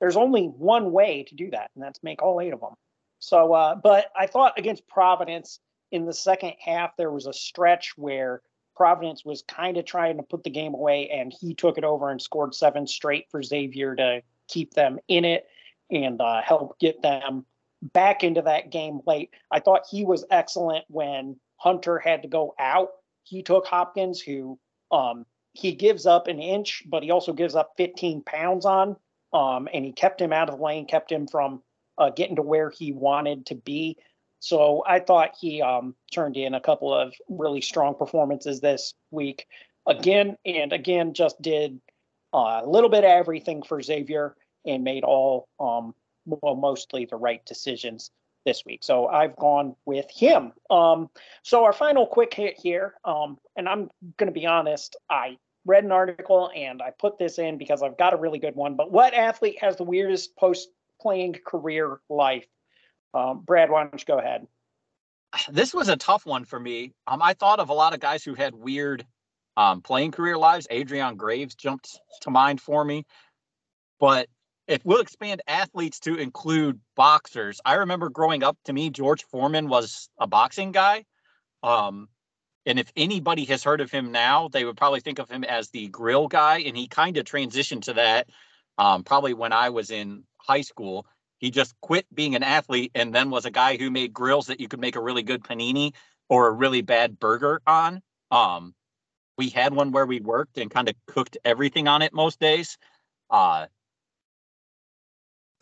there's 0.00 0.16
only 0.16 0.46
one 0.46 0.92
way 0.92 1.24
to 1.28 1.34
do 1.34 1.50
that, 1.50 1.70
and 1.74 1.84
that's 1.84 2.02
make 2.02 2.22
all 2.22 2.40
eight 2.40 2.54
of 2.54 2.60
them. 2.60 2.74
So, 3.18 3.52
uh, 3.52 3.74
but 3.74 4.06
I 4.16 4.26
thought 4.26 4.58
against 4.58 4.88
Providence, 4.88 5.60
in 5.90 6.06
the 6.06 6.12
second 6.12 6.54
half, 6.58 6.96
there 6.96 7.10
was 7.10 7.26
a 7.26 7.32
stretch 7.32 7.96
where 7.96 8.42
Providence 8.76 9.24
was 9.24 9.42
kind 9.42 9.76
of 9.76 9.84
trying 9.84 10.16
to 10.16 10.22
put 10.22 10.42
the 10.42 10.50
game 10.50 10.74
away, 10.74 11.10
and 11.10 11.32
he 11.32 11.54
took 11.54 11.78
it 11.78 11.84
over 11.84 12.10
and 12.10 12.20
scored 12.20 12.54
seven 12.54 12.86
straight 12.86 13.26
for 13.30 13.42
Xavier 13.42 13.94
to 13.96 14.22
keep 14.48 14.72
them 14.74 14.98
in 15.08 15.24
it 15.24 15.46
and 15.90 16.20
uh, 16.20 16.40
help 16.42 16.78
get 16.78 17.02
them 17.02 17.44
back 17.82 18.24
into 18.24 18.42
that 18.42 18.70
game 18.70 19.00
late. 19.06 19.30
I 19.50 19.60
thought 19.60 19.86
he 19.90 20.04
was 20.04 20.24
excellent 20.30 20.84
when 20.88 21.36
Hunter 21.56 21.98
had 21.98 22.22
to 22.22 22.28
go 22.28 22.54
out. 22.58 22.90
He 23.24 23.42
took 23.42 23.66
Hopkins, 23.66 24.20
who 24.20 24.58
um, 24.90 25.26
he 25.52 25.72
gives 25.72 26.06
up 26.06 26.28
an 26.28 26.40
inch, 26.40 26.82
but 26.86 27.02
he 27.02 27.10
also 27.10 27.32
gives 27.32 27.54
up 27.54 27.72
15 27.76 28.22
pounds 28.22 28.64
on, 28.64 28.96
um, 29.32 29.68
and 29.72 29.84
he 29.84 29.92
kept 29.92 30.20
him 30.20 30.32
out 30.32 30.48
of 30.48 30.56
the 30.56 30.64
lane, 30.64 30.86
kept 30.86 31.10
him 31.10 31.26
from 31.26 31.62
uh, 31.98 32.10
getting 32.10 32.36
to 32.36 32.42
where 32.42 32.70
he 32.70 32.92
wanted 32.92 33.46
to 33.46 33.54
be. 33.54 33.96
So 34.40 34.82
I 34.86 35.00
thought 35.00 35.36
he 35.38 35.62
um, 35.62 35.94
turned 36.12 36.36
in 36.36 36.54
a 36.54 36.60
couple 36.60 36.92
of 36.92 37.14
really 37.28 37.60
strong 37.60 37.94
performances 37.94 38.60
this 38.60 38.94
week. 39.10 39.46
Again 39.86 40.36
and 40.44 40.72
again, 40.72 41.14
just 41.14 41.40
did 41.40 41.80
a 42.32 42.62
little 42.66 42.90
bit 42.90 43.04
of 43.04 43.10
everything 43.10 43.62
for 43.62 43.80
Xavier 43.80 44.34
and 44.66 44.82
made 44.82 45.04
all, 45.04 45.48
um, 45.58 45.94
well, 46.26 46.56
mostly 46.56 47.04
the 47.04 47.16
right 47.16 47.44
decisions 47.44 48.10
this 48.46 48.64
week. 48.64 48.82
So 48.82 49.06
I've 49.06 49.36
gone 49.36 49.76
with 49.84 50.10
him. 50.10 50.52
Um, 50.70 51.10
so 51.42 51.64
our 51.64 51.72
final 51.72 52.06
quick 52.06 52.32
hit 52.32 52.58
here, 52.58 52.94
um, 53.04 53.38
and 53.56 53.68
I'm 53.68 53.90
going 54.16 54.32
to 54.32 54.38
be 54.38 54.46
honest, 54.46 54.96
I 55.10 55.36
read 55.66 55.84
an 55.84 55.92
article 55.92 56.50
and 56.54 56.80
I 56.80 56.90
put 56.98 57.18
this 57.18 57.38
in 57.38 57.58
because 57.58 57.82
I've 57.82 57.98
got 57.98 58.14
a 58.14 58.16
really 58.16 58.38
good 58.38 58.56
one. 58.56 58.76
But 58.76 58.90
what 58.90 59.12
athlete 59.12 59.58
has 59.60 59.76
the 59.76 59.84
weirdest 59.84 60.36
post 60.36 60.70
playing 61.00 61.36
career 61.44 62.00
life? 62.08 62.46
Um, 63.14 63.42
Brad, 63.44 63.70
why 63.70 63.84
don't 63.84 64.00
you 64.00 64.06
go 64.06 64.18
ahead? 64.18 64.46
This 65.50 65.72
was 65.72 65.88
a 65.88 65.96
tough 65.96 66.26
one 66.26 66.44
for 66.44 66.58
me. 66.58 66.92
Um, 67.06 67.22
I 67.22 67.34
thought 67.34 67.60
of 67.60 67.68
a 67.68 67.74
lot 67.74 67.94
of 67.94 68.00
guys 68.00 68.24
who 68.24 68.34
had 68.34 68.54
weird 68.54 69.06
um, 69.56 69.80
playing 69.80 70.12
career 70.12 70.36
lives. 70.36 70.66
Adrian 70.70 71.16
Graves 71.16 71.54
jumped 71.54 72.00
to 72.22 72.30
mind 72.30 72.60
for 72.60 72.84
me, 72.84 73.04
but 73.98 74.28
if 74.70 74.84
we'll 74.84 75.00
expand 75.00 75.42
athletes 75.48 75.98
to 76.00 76.14
include 76.14 76.80
boxers, 76.94 77.60
I 77.64 77.74
remember 77.74 78.08
growing 78.08 78.44
up. 78.44 78.56
To 78.66 78.72
me, 78.72 78.88
George 78.90 79.24
Foreman 79.24 79.68
was 79.68 80.08
a 80.18 80.28
boxing 80.28 80.70
guy. 80.70 81.04
Um, 81.64 82.08
and 82.66 82.78
if 82.78 82.92
anybody 82.94 83.44
has 83.46 83.64
heard 83.64 83.80
of 83.80 83.90
him 83.90 84.12
now, 84.12 84.48
they 84.48 84.64
would 84.64 84.76
probably 84.76 85.00
think 85.00 85.18
of 85.18 85.28
him 85.28 85.42
as 85.42 85.70
the 85.70 85.88
grill 85.88 86.28
guy. 86.28 86.60
And 86.60 86.76
he 86.76 86.86
kind 86.86 87.16
of 87.16 87.24
transitioned 87.24 87.82
to 87.82 87.94
that 87.94 88.28
um, 88.78 89.02
probably 89.02 89.34
when 89.34 89.52
I 89.52 89.70
was 89.70 89.90
in 89.90 90.22
high 90.38 90.60
school. 90.60 91.04
He 91.40 91.50
just 91.50 91.74
quit 91.80 92.06
being 92.14 92.34
an 92.34 92.42
athlete 92.42 92.92
and 92.94 93.14
then 93.14 93.30
was 93.30 93.46
a 93.46 93.50
guy 93.50 93.78
who 93.78 93.90
made 93.90 94.12
grills 94.12 94.46
that 94.46 94.60
you 94.60 94.68
could 94.68 94.80
make 94.80 94.94
a 94.94 95.00
really 95.00 95.22
good 95.22 95.42
panini 95.42 95.94
or 96.28 96.46
a 96.46 96.52
really 96.52 96.82
bad 96.82 97.18
burger 97.18 97.62
on. 97.66 98.02
Um, 98.30 98.74
we 99.38 99.48
had 99.48 99.72
one 99.72 99.90
where 99.90 100.04
we 100.04 100.20
worked 100.20 100.58
and 100.58 100.70
kind 100.70 100.88
of 100.88 100.94
cooked 101.06 101.38
everything 101.44 101.88
on 101.88 102.02
it 102.02 102.12
most 102.12 102.38
days. 102.38 102.76
Uh, 103.30 103.66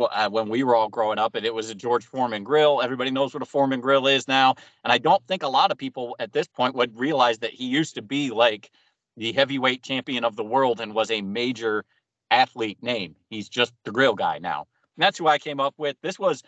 uh, 0.01 0.29
when 0.29 0.49
we 0.49 0.63
were 0.63 0.77
all 0.77 0.89
growing 0.89 1.19
up, 1.19 1.35
and 1.35 1.45
it 1.45 1.55
was 1.55 1.71
a 1.71 1.75
George 1.75 2.05
Foreman 2.05 2.45
grill. 2.45 2.81
Everybody 2.83 3.11
knows 3.11 3.35
what 3.35 3.43
a 3.43 3.47
Foreman 3.47 3.81
grill 3.81 4.07
is 4.07 4.29
now, 4.29 4.55
and 4.85 4.93
I 4.93 4.99
don't 4.99 5.25
think 5.27 5.43
a 5.43 5.49
lot 5.49 5.73
of 5.73 5.79
people 5.79 6.15
at 6.21 6.33
this 6.33 6.47
point 6.47 6.77
would 6.77 6.99
realize 6.99 7.39
that 7.39 7.53
he 7.53 7.67
used 7.67 7.97
to 7.97 8.03
be 8.03 8.31
like 8.31 8.71
the 9.17 9.33
heavyweight 9.33 9.83
champion 9.83 10.25
of 10.25 10.37
the 10.37 10.45
world 10.45 10.81
and 10.81 10.95
was 10.95 11.11
a 11.11 11.21
major 11.21 11.85
athlete 12.31 12.81
name. 12.81 13.17
He's 13.29 13.49
just 13.49 13.73
the 13.85 13.91
grill 13.91 14.15
guy 14.15 14.39
now 14.39 14.67
that's 14.99 15.19
who 15.19 15.27
I 15.27 15.39
came 15.39 15.61
up 15.61 15.75
with. 15.79 15.97
This 16.03 16.19
was 16.19 16.43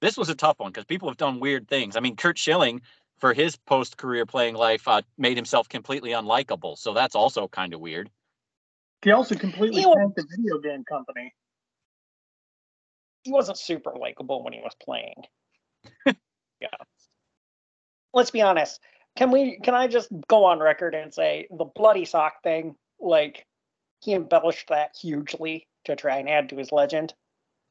this 0.00 0.16
was 0.16 0.28
a 0.28 0.34
tough 0.34 0.58
one 0.58 0.70
because 0.70 0.84
people 0.84 1.08
have 1.08 1.16
done 1.16 1.40
weird 1.40 1.68
things. 1.68 1.96
I 1.96 2.00
mean, 2.00 2.16
Curt 2.16 2.38
Schilling 2.38 2.82
for 3.18 3.32
his 3.32 3.56
post 3.56 3.96
career 3.96 4.26
playing 4.26 4.54
life 4.54 4.86
uh, 4.86 5.02
made 5.16 5.36
himself 5.36 5.68
completely 5.68 6.10
unlikable, 6.10 6.76
so 6.76 6.92
that's 6.92 7.14
also 7.14 7.48
kind 7.48 7.72
of 7.72 7.80
weird. 7.80 8.10
He 9.02 9.10
also 9.12 9.34
completely 9.34 9.82
tanked 9.82 10.16
the 10.16 10.26
video 10.36 10.58
game 10.58 10.84
company. 10.84 11.32
He 13.22 13.32
wasn't 13.32 13.58
super 13.58 13.94
likable 13.98 14.42
when 14.42 14.52
he 14.52 14.60
was 14.60 14.74
playing. 14.82 15.24
yeah. 16.06 16.68
Let's 18.12 18.30
be 18.30 18.42
honest. 18.42 18.80
Can 19.16 19.30
we? 19.30 19.58
Can 19.62 19.74
I 19.74 19.86
just 19.86 20.08
go 20.28 20.44
on 20.44 20.58
record 20.58 20.94
and 20.94 21.12
say 21.14 21.46
the 21.50 21.64
bloody 21.64 22.04
sock 22.04 22.42
thing? 22.42 22.74
Like 23.00 23.46
he 24.00 24.12
embellished 24.12 24.68
that 24.68 24.96
hugely 25.00 25.66
to 25.84 25.96
try 25.96 26.18
and 26.18 26.28
add 26.28 26.48
to 26.50 26.56
his 26.56 26.72
legend 26.72 27.14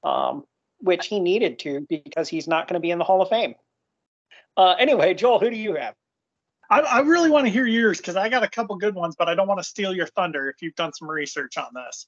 um, 0.03 0.43
which 0.80 1.07
he 1.07 1.19
needed 1.19 1.59
to 1.59 1.85
because 1.89 2.27
he's 2.27 2.47
not 2.47 2.67
going 2.67 2.75
to 2.75 2.80
be 2.80 2.91
in 2.91 2.97
the 2.97 3.03
Hall 3.03 3.21
of 3.21 3.30
Fame. 3.30 3.55
Uh, 4.55 4.75
anyway, 4.77 5.13
Joel, 5.13 5.39
who 5.39 5.49
do 5.49 5.55
you 5.55 5.75
have? 5.75 5.95
I, 6.69 6.80
I 6.81 6.99
really 7.01 7.30
want 7.30 7.45
to 7.45 7.51
hear 7.51 7.65
yours 7.65 7.97
because 7.97 8.15
I 8.15 8.30
got 8.30 8.43
a 8.43 8.49
couple 8.49 8.75
good 8.75 8.95
ones, 8.95 9.15
but 9.17 9.27
I 9.27 9.35
don't 9.35 9.47
want 9.47 9.59
to 9.59 9.63
steal 9.63 9.93
your 9.93 10.07
thunder 10.07 10.49
if 10.49 10.61
you've 10.61 10.75
done 10.75 10.93
some 10.93 11.09
research 11.09 11.57
on 11.57 11.67
this. 11.73 12.07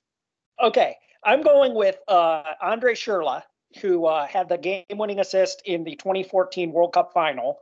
Okay, 0.61 0.95
I'm 1.23 1.41
going 1.41 1.73
with 1.73 1.97
uh, 2.07 2.43
Andre 2.61 2.93
Schurrle, 2.93 3.41
who 3.81 4.05
uh, 4.05 4.26
had 4.26 4.47
the 4.47 4.57
game-winning 4.57 5.19
assist 5.19 5.61
in 5.65 5.84
the 5.84 5.95
2014 5.95 6.72
World 6.72 6.93
Cup 6.93 7.11
final. 7.13 7.59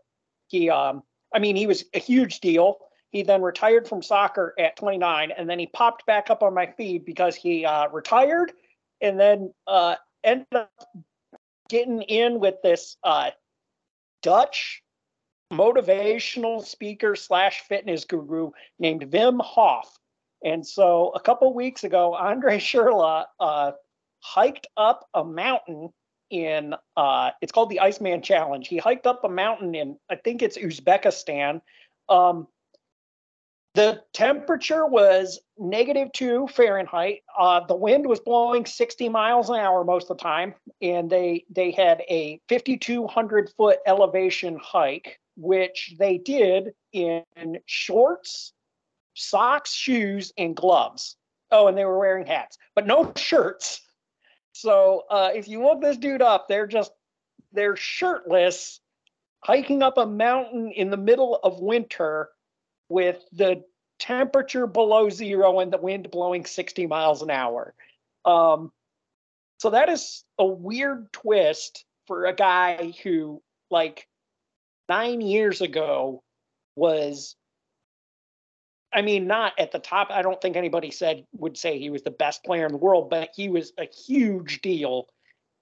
He, 0.47 0.69
um, 0.69 1.03
I 1.33 1.39
mean, 1.39 1.55
he 1.55 1.65
was 1.65 1.85
a 1.93 1.99
huge 1.99 2.39
deal. 2.39 2.77
He 3.09 3.23
then 3.23 3.41
retired 3.41 3.87
from 3.87 4.01
soccer 4.01 4.53
at 4.59 4.75
29, 4.75 5.31
and 5.31 5.49
then 5.49 5.59
he 5.59 5.67
popped 5.67 6.05
back 6.05 6.29
up 6.29 6.43
on 6.43 6.53
my 6.53 6.67
feed 6.77 7.05
because 7.05 7.35
he 7.35 7.65
uh, 7.65 7.87
retired 7.89 8.51
and 9.03 9.19
then 9.19 9.53
uh, 9.67 9.95
ended 10.23 10.47
up 10.53 10.71
getting 11.69 12.01
in 12.03 12.39
with 12.39 12.55
this 12.63 12.97
uh, 13.03 13.31
Dutch 14.21 14.81
motivational 15.51 16.65
speaker 16.65 17.15
slash 17.15 17.61
fitness 17.67 18.05
guru 18.05 18.51
named 18.79 19.11
Wim 19.11 19.41
Hof. 19.41 19.97
And 20.43 20.65
so 20.65 21.11
a 21.15 21.19
couple 21.19 21.53
weeks 21.53 21.83
ago, 21.83 22.15
Andre 22.15 22.57
Schurrle 22.57 23.25
uh, 23.39 23.71
hiked 24.19 24.67
up 24.75 25.07
a 25.13 25.23
mountain 25.23 25.89
in, 26.29 26.73
uh, 26.97 27.31
it's 27.41 27.51
called 27.51 27.69
the 27.69 27.79
Iceman 27.79 28.21
Challenge. 28.21 28.67
He 28.67 28.77
hiked 28.77 29.05
up 29.05 29.23
a 29.23 29.29
mountain 29.29 29.75
in, 29.75 29.97
I 30.09 30.15
think 30.15 30.41
it's 30.41 30.57
Uzbekistan. 30.57 31.61
Um, 32.09 32.47
The 33.75 34.03
temperature 34.13 34.85
was 34.85 35.39
negative 35.57 36.11
two 36.11 36.47
Fahrenheit. 36.47 37.21
Uh, 37.35 37.61
the 37.65 37.75
wind 37.75 38.05
was 38.05 38.19
blowing 38.19 38.67
60 38.67 39.09
miles 39.09 39.49
an 39.49 39.55
hour 39.55 39.83
most 39.83 40.11
of 40.11 40.17
the 40.17 40.23
time, 40.23 40.53
and 40.79 41.09
they 41.09 41.45
they 41.49 41.71
had 41.71 42.03
a 42.07 42.39
5,200 42.49 43.49
foot 43.57 43.79
elevation 43.87 44.59
hike, 44.61 45.19
which 45.35 45.95
they 45.97 46.19
did 46.19 46.75
in 46.91 47.23
shorts, 47.65 48.53
socks, 49.15 49.73
shoes, 49.73 50.31
and 50.37 50.55
gloves. 50.55 51.15
Oh, 51.49 51.67
and 51.67 51.75
they 51.75 51.85
were 51.85 51.99
wearing 51.99 52.27
hats, 52.27 52.59
but 52.75 52.85
no 52.85 53.11
shirts. 53.15 53.81
So 54.51 55.05
uh, 55.09 55.31
if 55.33 55.47
you 55.47 55.63
look 55.63 55.81
this 55.81 55.97
dude 55.97 56.21
up, 56.21 56.47
they're 56.47 56.67
just 56.67 56.91
they're 57.53 57.75
shirtless, 57.75 58.81
hiking 59.39 59.81
up 59.81 59.97
a 59.97 60.05
mountain 60.05 60.71
in 60.71 60.91
the 60.91 60.97
middle 60.97 61.39
of 61.43 61.59
winter 61.59 62.29
with 62.89 63.23
the 63.31 63.63
temperature 63.99 64.67
below 64.67 65.09
zero 65.09 65.59
and 65.59 65.71
the 65.71 65.77
wind 65.77 66.11
blowing 66.11 66.45
60 66.45 66.87
miles 66.87 67.21
an 67.21 67.29
hour. 67.29 67.73
Um, 68.25 68.71
so 69.59 69.69
that 69.69 69.89
is 69.89 70.23
a 70.37 70.45
weird 70.45 71.11
twist 71.13 71.85
for 72.07 72.25
a 72.25 72.35
guy 72.35 72.93
who, 73.03 73.41
like, 73.71 74.07
nine 74.89 75.21
years 75.21 75.61
ago 75.61 76.21
was, 76.75 77.35
I 78.93 79.01
mean, 79.01 79.27
not 79.27 79.53
at 79.57 79.71
the 79.71 79.79
top. 79.79 80.09
I 80.11 80.21
don't 80.21 80.41
think 80.41 80.57
anybody 80.57 80.91
said 80.91 81.25
would 81.31 81.57
say 81.57 81.79
he 81.79 81.89
was 81.89 82.03
the 82.03 82.11
best 82.11 82.43
player 82.43 82.65
in 82.65 82.71
the 82.71 82.77
world, 82.77 83.09
but 83.09 83.29
he 83.35 83.49
was 83.49 83.71
a 83.77 83.85
huge 83.85 84.61
deal. 84.61 85.07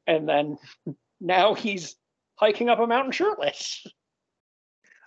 And 0.07 0.27
then 0.27 0.57
now 1.22 1.53
he's 1.53 1.95
hiking 2.35 2.69
up 2.69 2.80
a 2.80 2.88
mountain 2.88 3.11
shirtless. 3.11 3.85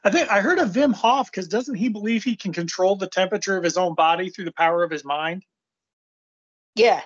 I 0.04 0.10
think 0.10 0.30
I 0.30 0.40
heard 0.40 0.58
of 0.58 0.70
Wim 0.70 0.92
Hof 0.92 1.30
because 1.30 1.48
doesn't 1.48 1.74
he 1.74 1.88
believe 1.88 2.22
he 2.22 2.36
can 2.36 2.52
control 2.52 2.94
the 2.96 3.08
temperature 3.08 3.56
of 3.56 3.64
his 3.64 3.78
own 3.78 3.94
body 3.94 4.28
through 4.28 4.44
the 4.44 4.52
power 4.52 4.82
of 4.82 4.90
his 4.90 5.04
mind? 5.04 5.44
Yeah. 6.74 7.00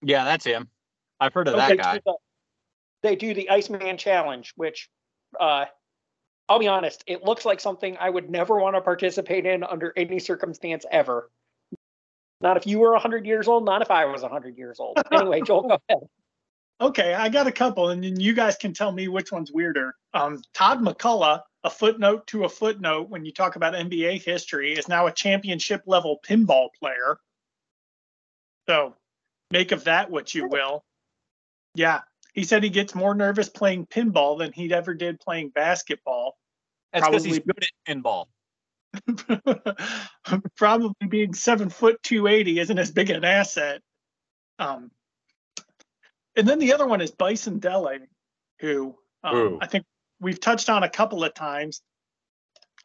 Yeah, 0.00 0.24
that's 0.24 0.44
him. 0.44 0.68
I've 1.20 1.34
heard 1.34 1.48
of 1.48 1.56
that 1.56 1.76
guy. 1.76 2.00
The, 2.04 2.16
they 3.02 3.14
do 3.16 3.34
the 3.34 3.50
Iceman 3.50 3.98
Challenge, 3.98 4.52
which 4.56 4.88
uh, 5.38 5.66
I'll 6.48 6.58
be 6.58 6.68
honest, 6.68 7.04
it 7.06 7.24
looks 7.24 7.44
like 7.44 7.60
something 7.60 7.96
I 8.00 8.10
would 8.10 8.30
never 8.30 8.58
want 8.58 8.76
to 8.76 8.80
participate 8.80 9.46
in 9.46 9.62
under 9.62 9.92
any 9.96 10.18
circumstance 10.18 10.84
ever. 10.90 11.30
Not 12.40 12.56
if 12.56 12.66
you 12.66 12.80
were 12.80 12.92
100 12.92 13.26
years 13.26 13.48
old, 13.48 13.64
not 13.64 13.82
if 13.82 13.90
I 13.90 14.06
was 14.06 14.22
100 14.22 14.58
years 14.58 14.80
old. 14.80 14.98
Anyway, 15.12 15.42
Joel, 15.42 15.62
go 15.62 15.78
ahead. 15.88 16.02
Okay, 16.80 17.14
I 17.14 17.28
got 17.28 17.46
a 17.46 17.52
couple, 17.52 17.90
and 17.90 18.02
then 18.02 18.18
you 18.18 18.32
guys 18.32 18.56
can 18.56 18.74
tell 18.74 18.90
me 18.90 19.06
which 19.06 19.30
one's 19.30 19.52
weirder. 19.52 19.94
Um, 20.14 20.42
Todd 20.52 20.80
MacCulloch, 20.80 21.42
a 21.64 21.70
footnote 21.70 22.26
to 22.28 22.44
a 22.44 22.48
footnote 22.48 23.08
when 23.08 23.24
you 23.24 23.32
talk 23.32 23.56
about 23.56 23.74
NBA 23.74 24.24
history, 24.24 24.72
is 24.72 24.88
now 24.88 25.06
a 25.06 25.12
championship 25.12 25.82
level 25.86 26.20
pinball 26.26 26.68
player. 26.78 27.18
So 28.68 28.96
make 29.50 29.72
of 29.72 29.84
that 29.84 30.10
what 30.10 30.34
you 30.34 30.48
will. 30.48 30.84
Yeah, 31.74 32.00
he 32.32 32.44
said 32.44 32.62
he 32.62 32.70
gets 32.70 32.94
more 32.94 33.14
nervous 33.14 33.48
playing 33.48 33.86
pinball 33.86 34.38
than 34.38 34.52
he 34.52 34.72
ever 34.72 34.94
did 34.94 35.20
playing 35.20 35.50
basketball. 35.50 36.36
That's 36.92 37.06
because 37.06 37.24
he's 37.24 37.38
good 37.38 37.62
at 37.62 37.94
pinball. 37.96 38.26
Probably 40.56 41.06
being 41.08 41.32
seven 41.32 41.70
foot 41.70 42.02
two 42.02 42.26
eighty 42.26 42.58
isn't 42.58 42.78
as 42.78 42.90
big 42.90 43.10
an 43.10 43.24
asset. 43.24 43.80
Um, 44.58 44.90
and 46.36 46.46
then 46.46 46.58
the 46.58 46.74
other 46.74 46.86
one 46.86 47.00
is 47.00 47.10
Bison 47.10 47.58
Dele, 47.58 48.00
who 48.60 48.94
um, 49.24 49.58
I 49.60 49.66
think 49.66 49.84
we've 50.22 50.40
touched 50.40 50.70
on 50.70 50.82
a 50.82 50.88
couple 50.88 51.24
of 51.24 51.34
times. 51.34 51.82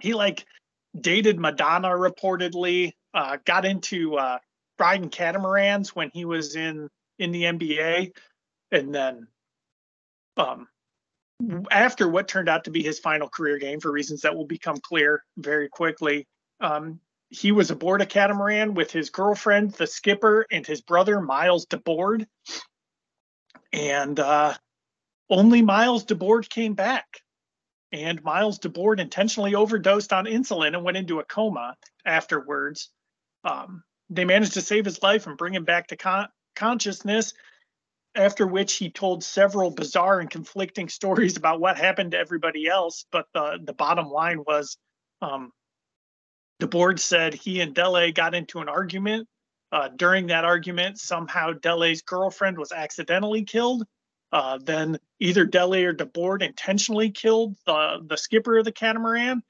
He 0.01 0.14
like 0.14 0.45
dated 0.99 1.39
Madonna 1.39 1.89
reportedly, 1.89 2.93
uh, 3.14 3.38
got 3.45 3.65
into 3.65 4.18
uh, 4.18 4.39
riding 4.80 5.09
catamarans 5.09 5.95
when 5.95 6.09
he 6.14 6.26
was 6.26 6.55
in 6.55 6.89
in 7.19 7.31
the 7.31 7.43
NBA, 7.43 8.11
and 8.72 8.93
then 8.93 9.27
um, 10.35 10.68
after 11.72 12.07
what 12.07 12.27
turned 12.27 12.49
out 12.49 12.65
to 12.65 12.72
be 12.72 12.84
his 12.84 12.99
final 12.99 13.30
career 13.30 13.57
game 13.57 13.80
for 13.80 13.91
reasons 13.91 14.22
that 14.22 14.35
will 14.35 14.45
become 14.45 14.77
clear 14.77 15.23
very 15.38 15.69
quickly. 15.69 16.27
Um, 16.59 16.99
he 17.30 17.51
was 17.51 17.72
aboard 17.72 18.01
a 18.01 18.05
catamaran 18.05 18.73
with 18.73 18.91
his 18.91 19.09
girlfriend, 19.09 19.72
the 19.72 19.88
skipper, 19.88 20.45
and 20.49 20.65
his 20.65 20.81
brother 20.81 21.19
Miles 21.19 21.65
Dabord 21.65 22.26
and 23.73 24.19
uh, 24.19 24.53
only 25.30 25.61
Miles 25.61 26.05
Dabord 26.05 26.49
came 26.49 26.73
back. 26.73 27.05
And 27.91 28.23
Miles 28.23 28.59
Dabord 28.59 28.99
intentionally 28.99 29.55
overdosed 29.55 30.11
on 30.11 30.26
insulin 30.26 30.76
and 30.76 30.84
went 30.84 30.97
into 30.97 31.19
a 31.19 31.26
coma 31.26 31.76
afterwards. 32.05 32.89
Um, 33.43 33.84
they 34.09 34.26
managed 34.26 34.53
to 34.53 34.61
save 34.61 34.85
his 34.85 35.01
life 35.01 35.27
and 35.27 35.38
bring 35.38 35.53
him 35.53 35.64
back 35.64 35.88
to 35.88 35.97
con- 35.97 36.30
consciousness, 36.55 37.34
after 38.15 38.45
which 38.45 38.73
he 38.76 38.89
told 38.89 39.23
several 39.23 39.72
bizarre 39.72 40.19
and 40.19 40.30
conflicting 40.30 40.89
stories 40.99 41.38
about 41.38 41.59
what 41.59 41.77
happened 41.77 42.11
to 42.11 42.18
everybody 42.18 42.68
else. 42.68 43.05
But 43.11 43.27
the, 43.34 43.59
the 43.64 43.73
bottom 43.73 44.09
line 44.09 44.43
was 44.45 44.77
um, 45.22 45.51
Dabord 46.61 46.99
said 46.99 47.34
he 47.34 47.61
and 47.61 47.73
Dele 47.73 48.11
got 48.11 48.35
into 48.35 48.59
an 48.59 48.69
argument 48.69 49.27
uh, 49.72 49.89
during 49.89 50.27
that 50.27 50.45
argument, 50.45 50.99
somehow 50.99 51.51
Dele's 51.53 52.01
girlfriend 52.01 52.57
was 52.57 52.72
accidentally 52.72 53.43
killed. 53.43 53.84
Uh, 54.32 54.60
then 54.62 54.99
either 55.20 55.45
Dele 55.45 55.86
or 55.86 55.94
Dabord 55.94 56.41
intentionally 56.41 57.12
killed 57.12 57.56
the, 57.66 58.06
the 58.06 58.18
skipper 58.18 58.58
of 58.58 58.66
the 58.66 58.72
catamaran. 58.72 59.41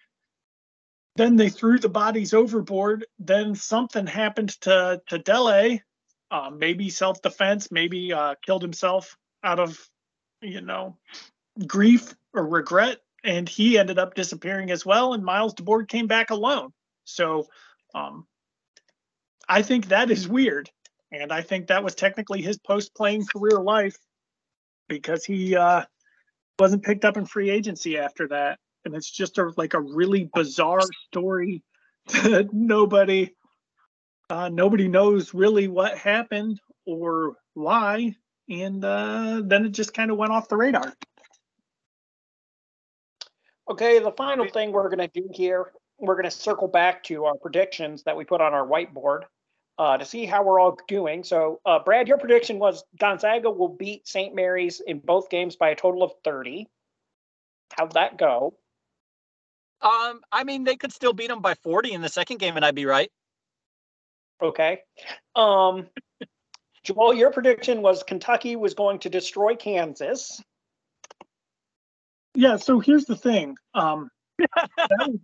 Then 1.15 1.35
they 1.35 1.49
threw 1.49 1.79
the 1.79 1.89
bodies 1.89 2.33
overboard. 2.33 3.07
Then 3.17 3.55
something 3.55 4.05
happened 4.05 4.49
to, 4.61 5.01
to 5.07 5.17
Dele, 5.17 5.81
uh, 6.29 6.51
maybe 6.55 6.89
self 6.89 7.21
defense, 7.23 7.71
maybe 7.71 8.13
uh, 8.13 8.35
killed 8.45 8.61
himself 8.61 9.17
out 9.43 9.59
of, 9.59 9.79
you 10.41 10.61
know, 10.61 10.97
grief 11.65 12.13
or 12.33 12.45
regret. 12.45 12.99
And 13.23 13.49
he 13.49 13.79
ended 13.79 13.97
up 13.97 14.13
disappearing 14.13 14.69
as 14.69 14.85
well. 14.85 15.13
And 15.13 15.25
Miles 15.25 15.55
Dabord 15.55 15.87
came 15.87 16.05
back 16.05 16.29
alone. 16.29 16.71
So 17.03 17.47
um, 17.95 18.27
I 19.49 19.63
think 19.63 19.87
that 19.87 20.11
is 20.11 20.27
weird. 20.27 20.69
And 21.11 21.31
I 21.31 21.41
think 21.41 21.67
that 21.67 21.83
was 21.83 21.95
technically 21.95 22.43
his 22.43 22.59
post 22.59 22.93
playing 22.93 23.25
career 23.25 23.59
life 23.59 23.97
because 24.87 25.25
he 25.25 25.55
uh, 25.55 25.83
wasn't 26.59 26.83
picked 26.83 27.05
up 27.05 27.17
in 27.17 27.25
free 27.25 27.49
agency 27.49 27.97
after 27.97 28.27
that. 28.29 28.59
And 28.85 28.95
it's 28.95 29.09
just 29.09 29.37
a, 29.37 29.51
like 29.57 29.73
a 29.73 29.81
really 29.81 30.29
bizarre 30.33 30.81
story 31.07 31.63
that 32.07 32.49
nobody 32.53 33.33
uh, 34.29 34.49
nobody 34.49 34.87
knows 34.87 35.33
really 35.33 35.67
what 35.67 35.97
happened 35.97 36.59
or 36.85 37.35
why. 37.53 38.15
And 38.49 38.83
uh, 38.83 39.41
then 39.43 39.65
it 39.65 39.69
just 39.69 39.93
kind 39.93 40.11
of 40.11 40.17
went 40.17 40.31
off 40.31 40.49
the 40.49 40.57
radar. 40.57 40.93
Okay, 43.69 43.99
the 43.99 44.11
final 44.11 44.47
thing 44.47 44.71
we're 44.71 44.89
going 44.89 45.09
to 45.09 45.21
do 45.21 45.29
here, 45.33 45.71
we're 45.97 46.15
going 46.15 46.25
to 46.25 46.31
circle 46.31 46.69
back 46.69 47.03
to 47.03 47.25
our 47.25 47.35
predictions 47.35 48.03
that 48.03 48.15
we 48.15 48.23
put 48.23 48.39
on 48.39 48.53
our 48.53 48.65
whiteboard 48.65 49.23
uh, 49.77 49.97
to 49.97 50.05
see 50.05 50.25
how 50.25 50.43
we're 50.43 50.59
all 50.59 50.77
doing. 50.87 51.23
So, 51.23 51.59
uh, 51.65 51.79
Brad, 51.79 52.07
your 52.07 52.17
prediction 52.17 52.59
was 52.59 52.83
Gonzaga 52.99 53.49
will 53.49 53.69
beat 53.69 54.07
St. 54.07 54.33
Mary's 54.33 54.81
in 54.85 54.99
both 54.99 55.29
games 55.29 55.55
by 55.55 55.69
a 55.69 55.75
total 55.75 56.03
of 56.03 56.13
30. 56.23 56.67
How'd 57.75 57.93
that 57.93 58.17
go? 58.17 58.55
Um, 59.81 60.21
I 60.31 60.43
mean, 60.43 60.63
they 60.63 60.75
could 60.75 60.91
still 60.91 61.13
beat 61.13 61.27
them 61.27 61.41
by 61.41 61.53
40 61.55 61.91
in 61.91 62.01
the 62.01 62.09
second 62.09 62.39
game, 62.39 62.55
and 62.55 62.65
I'd 62.65 62.75
be 62.75 62.85
right. 62.85 63.11
Okay. 64.41 64.79
Um, 65.35 65.87
Joel, 66.83 67.13
your 67.13 67.31
prediction 67.31 67.81
was 67.81 68.03
Kentucky 68.03 68.55
was 68.55 68.73
going 68.73 68.99
to 68.99 69.09
destroy 69.09 69.55
Kansas. 69.55 70.41
Yeah. 72.33 72.57
So 72.57 72.79
here's 72.79 73.05
the 73.05 73.15
thing. 73.15 73.57
Um, 73.73 74.09
that, 74.39 74.89
was, 74.99 75.19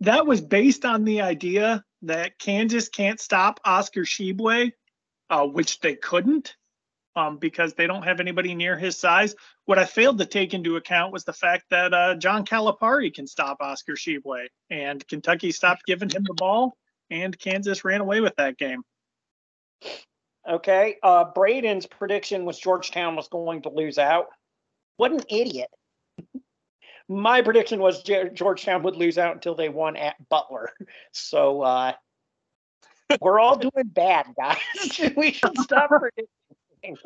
that 0.00 0.26
was 0.26 0.40
based 0.40 0.84
on 0.84 1.04
the 1.04 1.22
idea 1.22 1.84
that 2.02 2.38
Kansas 2.38 2.88
can't 2.88 3.20
stop 3.20 3.60
Oscar 3.64 4.02
Tshiebwe, 4.02 4.72
uh, 5.30 5.46
which 5.46 5.80
they 5.80 5.94
couldn't 5.94 6.56
um, 7.16 7.38
because 7.38 7.74
they 7.74 7.86
don't 7.86 8.04
have 8.04 8.20
anybody 8.20 8.54
near 8.54 8.76
his 8.76 8.96
size. 8.98 9.34
What 9.66 9.78
I 9.78 9.84
failed 9.84 10.18
to 10.18 10.26
take 10.26 10.54
into 10.54 10.76
account 10.76 11.12
was 11.12 11.24
the 11.24 11.32
fact 11.32 11.66
that 11.70 11.92
uh, 11.92 12.14
John 12.16 12.44
Calipari 12.44 13.12
can 13.12 13.26
stop 13.26 13.58
Oscar 13.60 13.94
Tshiebwe, 13.94 14.46
and 14.70 15.06
Kentucky 15.06 15.52
stopped 15.52 15.84
giving 15.86 16.10
him 16.10 16.24
the 16.24 16.34
ball, 16.34 16.76
and 17.10 17.38
Kansas 17.38 17.84
ran 17.84 18.00
away 18.00 18.20
with 18.20 18.36
that 18.36 18.58
game. 18.58 18.82
Okay. 20.48 20.96
Uh, 21.02 21.24
Braden's 21.32 21.86
prediction 21.86 22.44
was 22.44 22.58
Georgetown 22.58 23.14
was 23.14 23.28
going 23.28 23.62
to 23.62 23.68
lose 23.68 23.98
out. 23.98 24.26
What 24.96 25.12
an 25.12 25.22
idiot. 25.28 25.70
My 27.12 27.42
prediction 27.42 27.80
was 27.80 28.02
Georgetown 28.02 28.82
would 28.82 28.96
lose 28.96 29.18
out 29.18 29.34
until 29.34 29.54
they 29.54 29.68
won 29.68 29.96
at 29.96 30.16
Butler. 30.28 30.70
So 31.12 31.60
uh, 31.62 31.92
we're 33.20 33.38
all 33.38 33.56
doing 33.56 33.84
bad, 33.84 34.26
guys. 34.36 34.58
we 35.16 35.32
should 35.32 35.56
stop 35.58 35.90
predicting. 35.90 36.96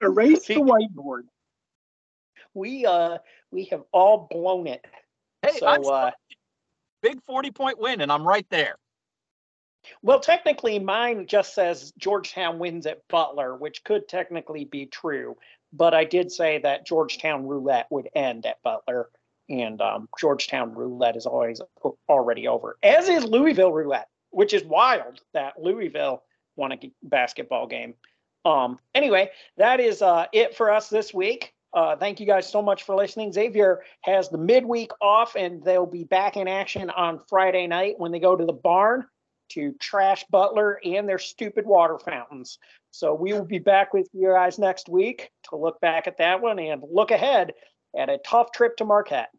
Erase 0.00 0.46
the 0.46 0.54
whiteboard. 0.54 1.22
We 2.54 2.86
uh 2.86 3.18
we 3.50 3.64
have 3.66 3.82
all 3.92 4.28
blown 4.30 4.66
it. 4.66 4.84
Hey, 5.42 5.58
so, 5.58 5.66
I'm, 5.66 5.84
uh, 5.84 6.10
big 7.02 7.20
40 7.26 7.50
point 7.50 7.78
win, 7.78 8.00
and 8.00 8.12
I'm 8.12 8.26
right 8.26 8.46
there. 8.50 8.76
Well, 10.02 10.20
technically, 10.20 10.78
mine 10.78 11.26
just 11.26 11.54
says 11.54 11.92
Georgetown 11.98 12.58
wins 12.58 12.86
at 12.86 13.06
Butler, 13.08 13.56
which 13.56 13.82
could 13.82 14.08
technically 14.08 14.64
be 14.64 14.86
true. 14.86 15.36
But 15.72 15.94
I 15.94 16.04
did 16.04 16.32
say 16.32 16.58
that 16.58 16.86
Georgetown 16.86 17.46
roulette 17.46 17.86
would 17.90 18.08
end 18.14 18.46
at 18.46 18.62
Butler, 18.62 19.10
and 19.48 19.80
um, 19.80 20.08
Georgetown 20.18 20.74
roulette 20.74 21.16
is 21.16 21.26
always 21.26 21.60
already 22.08 22.48
over, 22.48 22.76
as 22.82 23.08
is 23.08 23.24
Louisville 23.24 23.72
roulette, 23.72 24.08
which 24.30 24.52
is 24.52 24.64
wild 24.64 25.20
that 25.32 25.60
Louisville 25.60 26.22
won 26.56 26.72
a 26.72 26.92
basketball 27.02 27.66
game. 27.66 27.94
Um, 28.44 28.78
anyway, 28.94 29.30
that 29.56 29.80
is 29.80 30.02
uh, 30.02 30.26
it 30.32 30.56
for 30.56 30.72
us 30.72 30.88
this 30.88 31.12
week. 31.12 31.54
Uh, 31.72 31.94
thank 31.96 32.18
you 32.18 32.26
guys 32.26 32.50
so 32.50 32.60
much 32.60 32.82
for 32.82 32.96
listening. 32.96 33.32
Xavier 33.32 33.82
has 34.00 34.28
the 34.28 34.38
midweek 34.38 34.90
off, 35.00 35.36
and 35.36 35.62
they'll 35.62 35.86
be 35.86 36.04
back 36.04 36.36
in 36.36 36.48
action 36.48 36.90
on 36.90 37.20
Friday 37.28 37.66
night 37.66 37.94
when 37.98 38.10
they 38.10 38.18
go 38.18 38.34
to 38.34 38.44
the 38.44 38.52
barn 38.52 39.06
to 39.50 39.72
trash 39.74 40.24
Butler 40.30 40.80
and 40.84 41.08
their 41.08 41.18
stupid 41.18 41.66
water 41.66 41.98
fountains. 41.98 42.58
So 42.90 43.14
we 43.14 43.32
will 43.32 43.44
be 43.44 43.58
back 43.58 43.94
with 43.94 44.08
your 44.12 44.36
eyes 44.36 44.58
next 44.58 44.88
week 44.88 45.30
to 45.50 45.56
look 45.56 45.80
back 45.80 46.06
at 46.06 46.18
that 46.18 46.40
one 46.40 46.58
and 46.58 46.82
look 46.90 47.10
ahead 47.10 47.52
at 47.96 48.08
a 48.08 48.18
tough 48.18 48.52
trip 48.52 48.76
to 48.76 48.84
Marquette. 48.84 49.30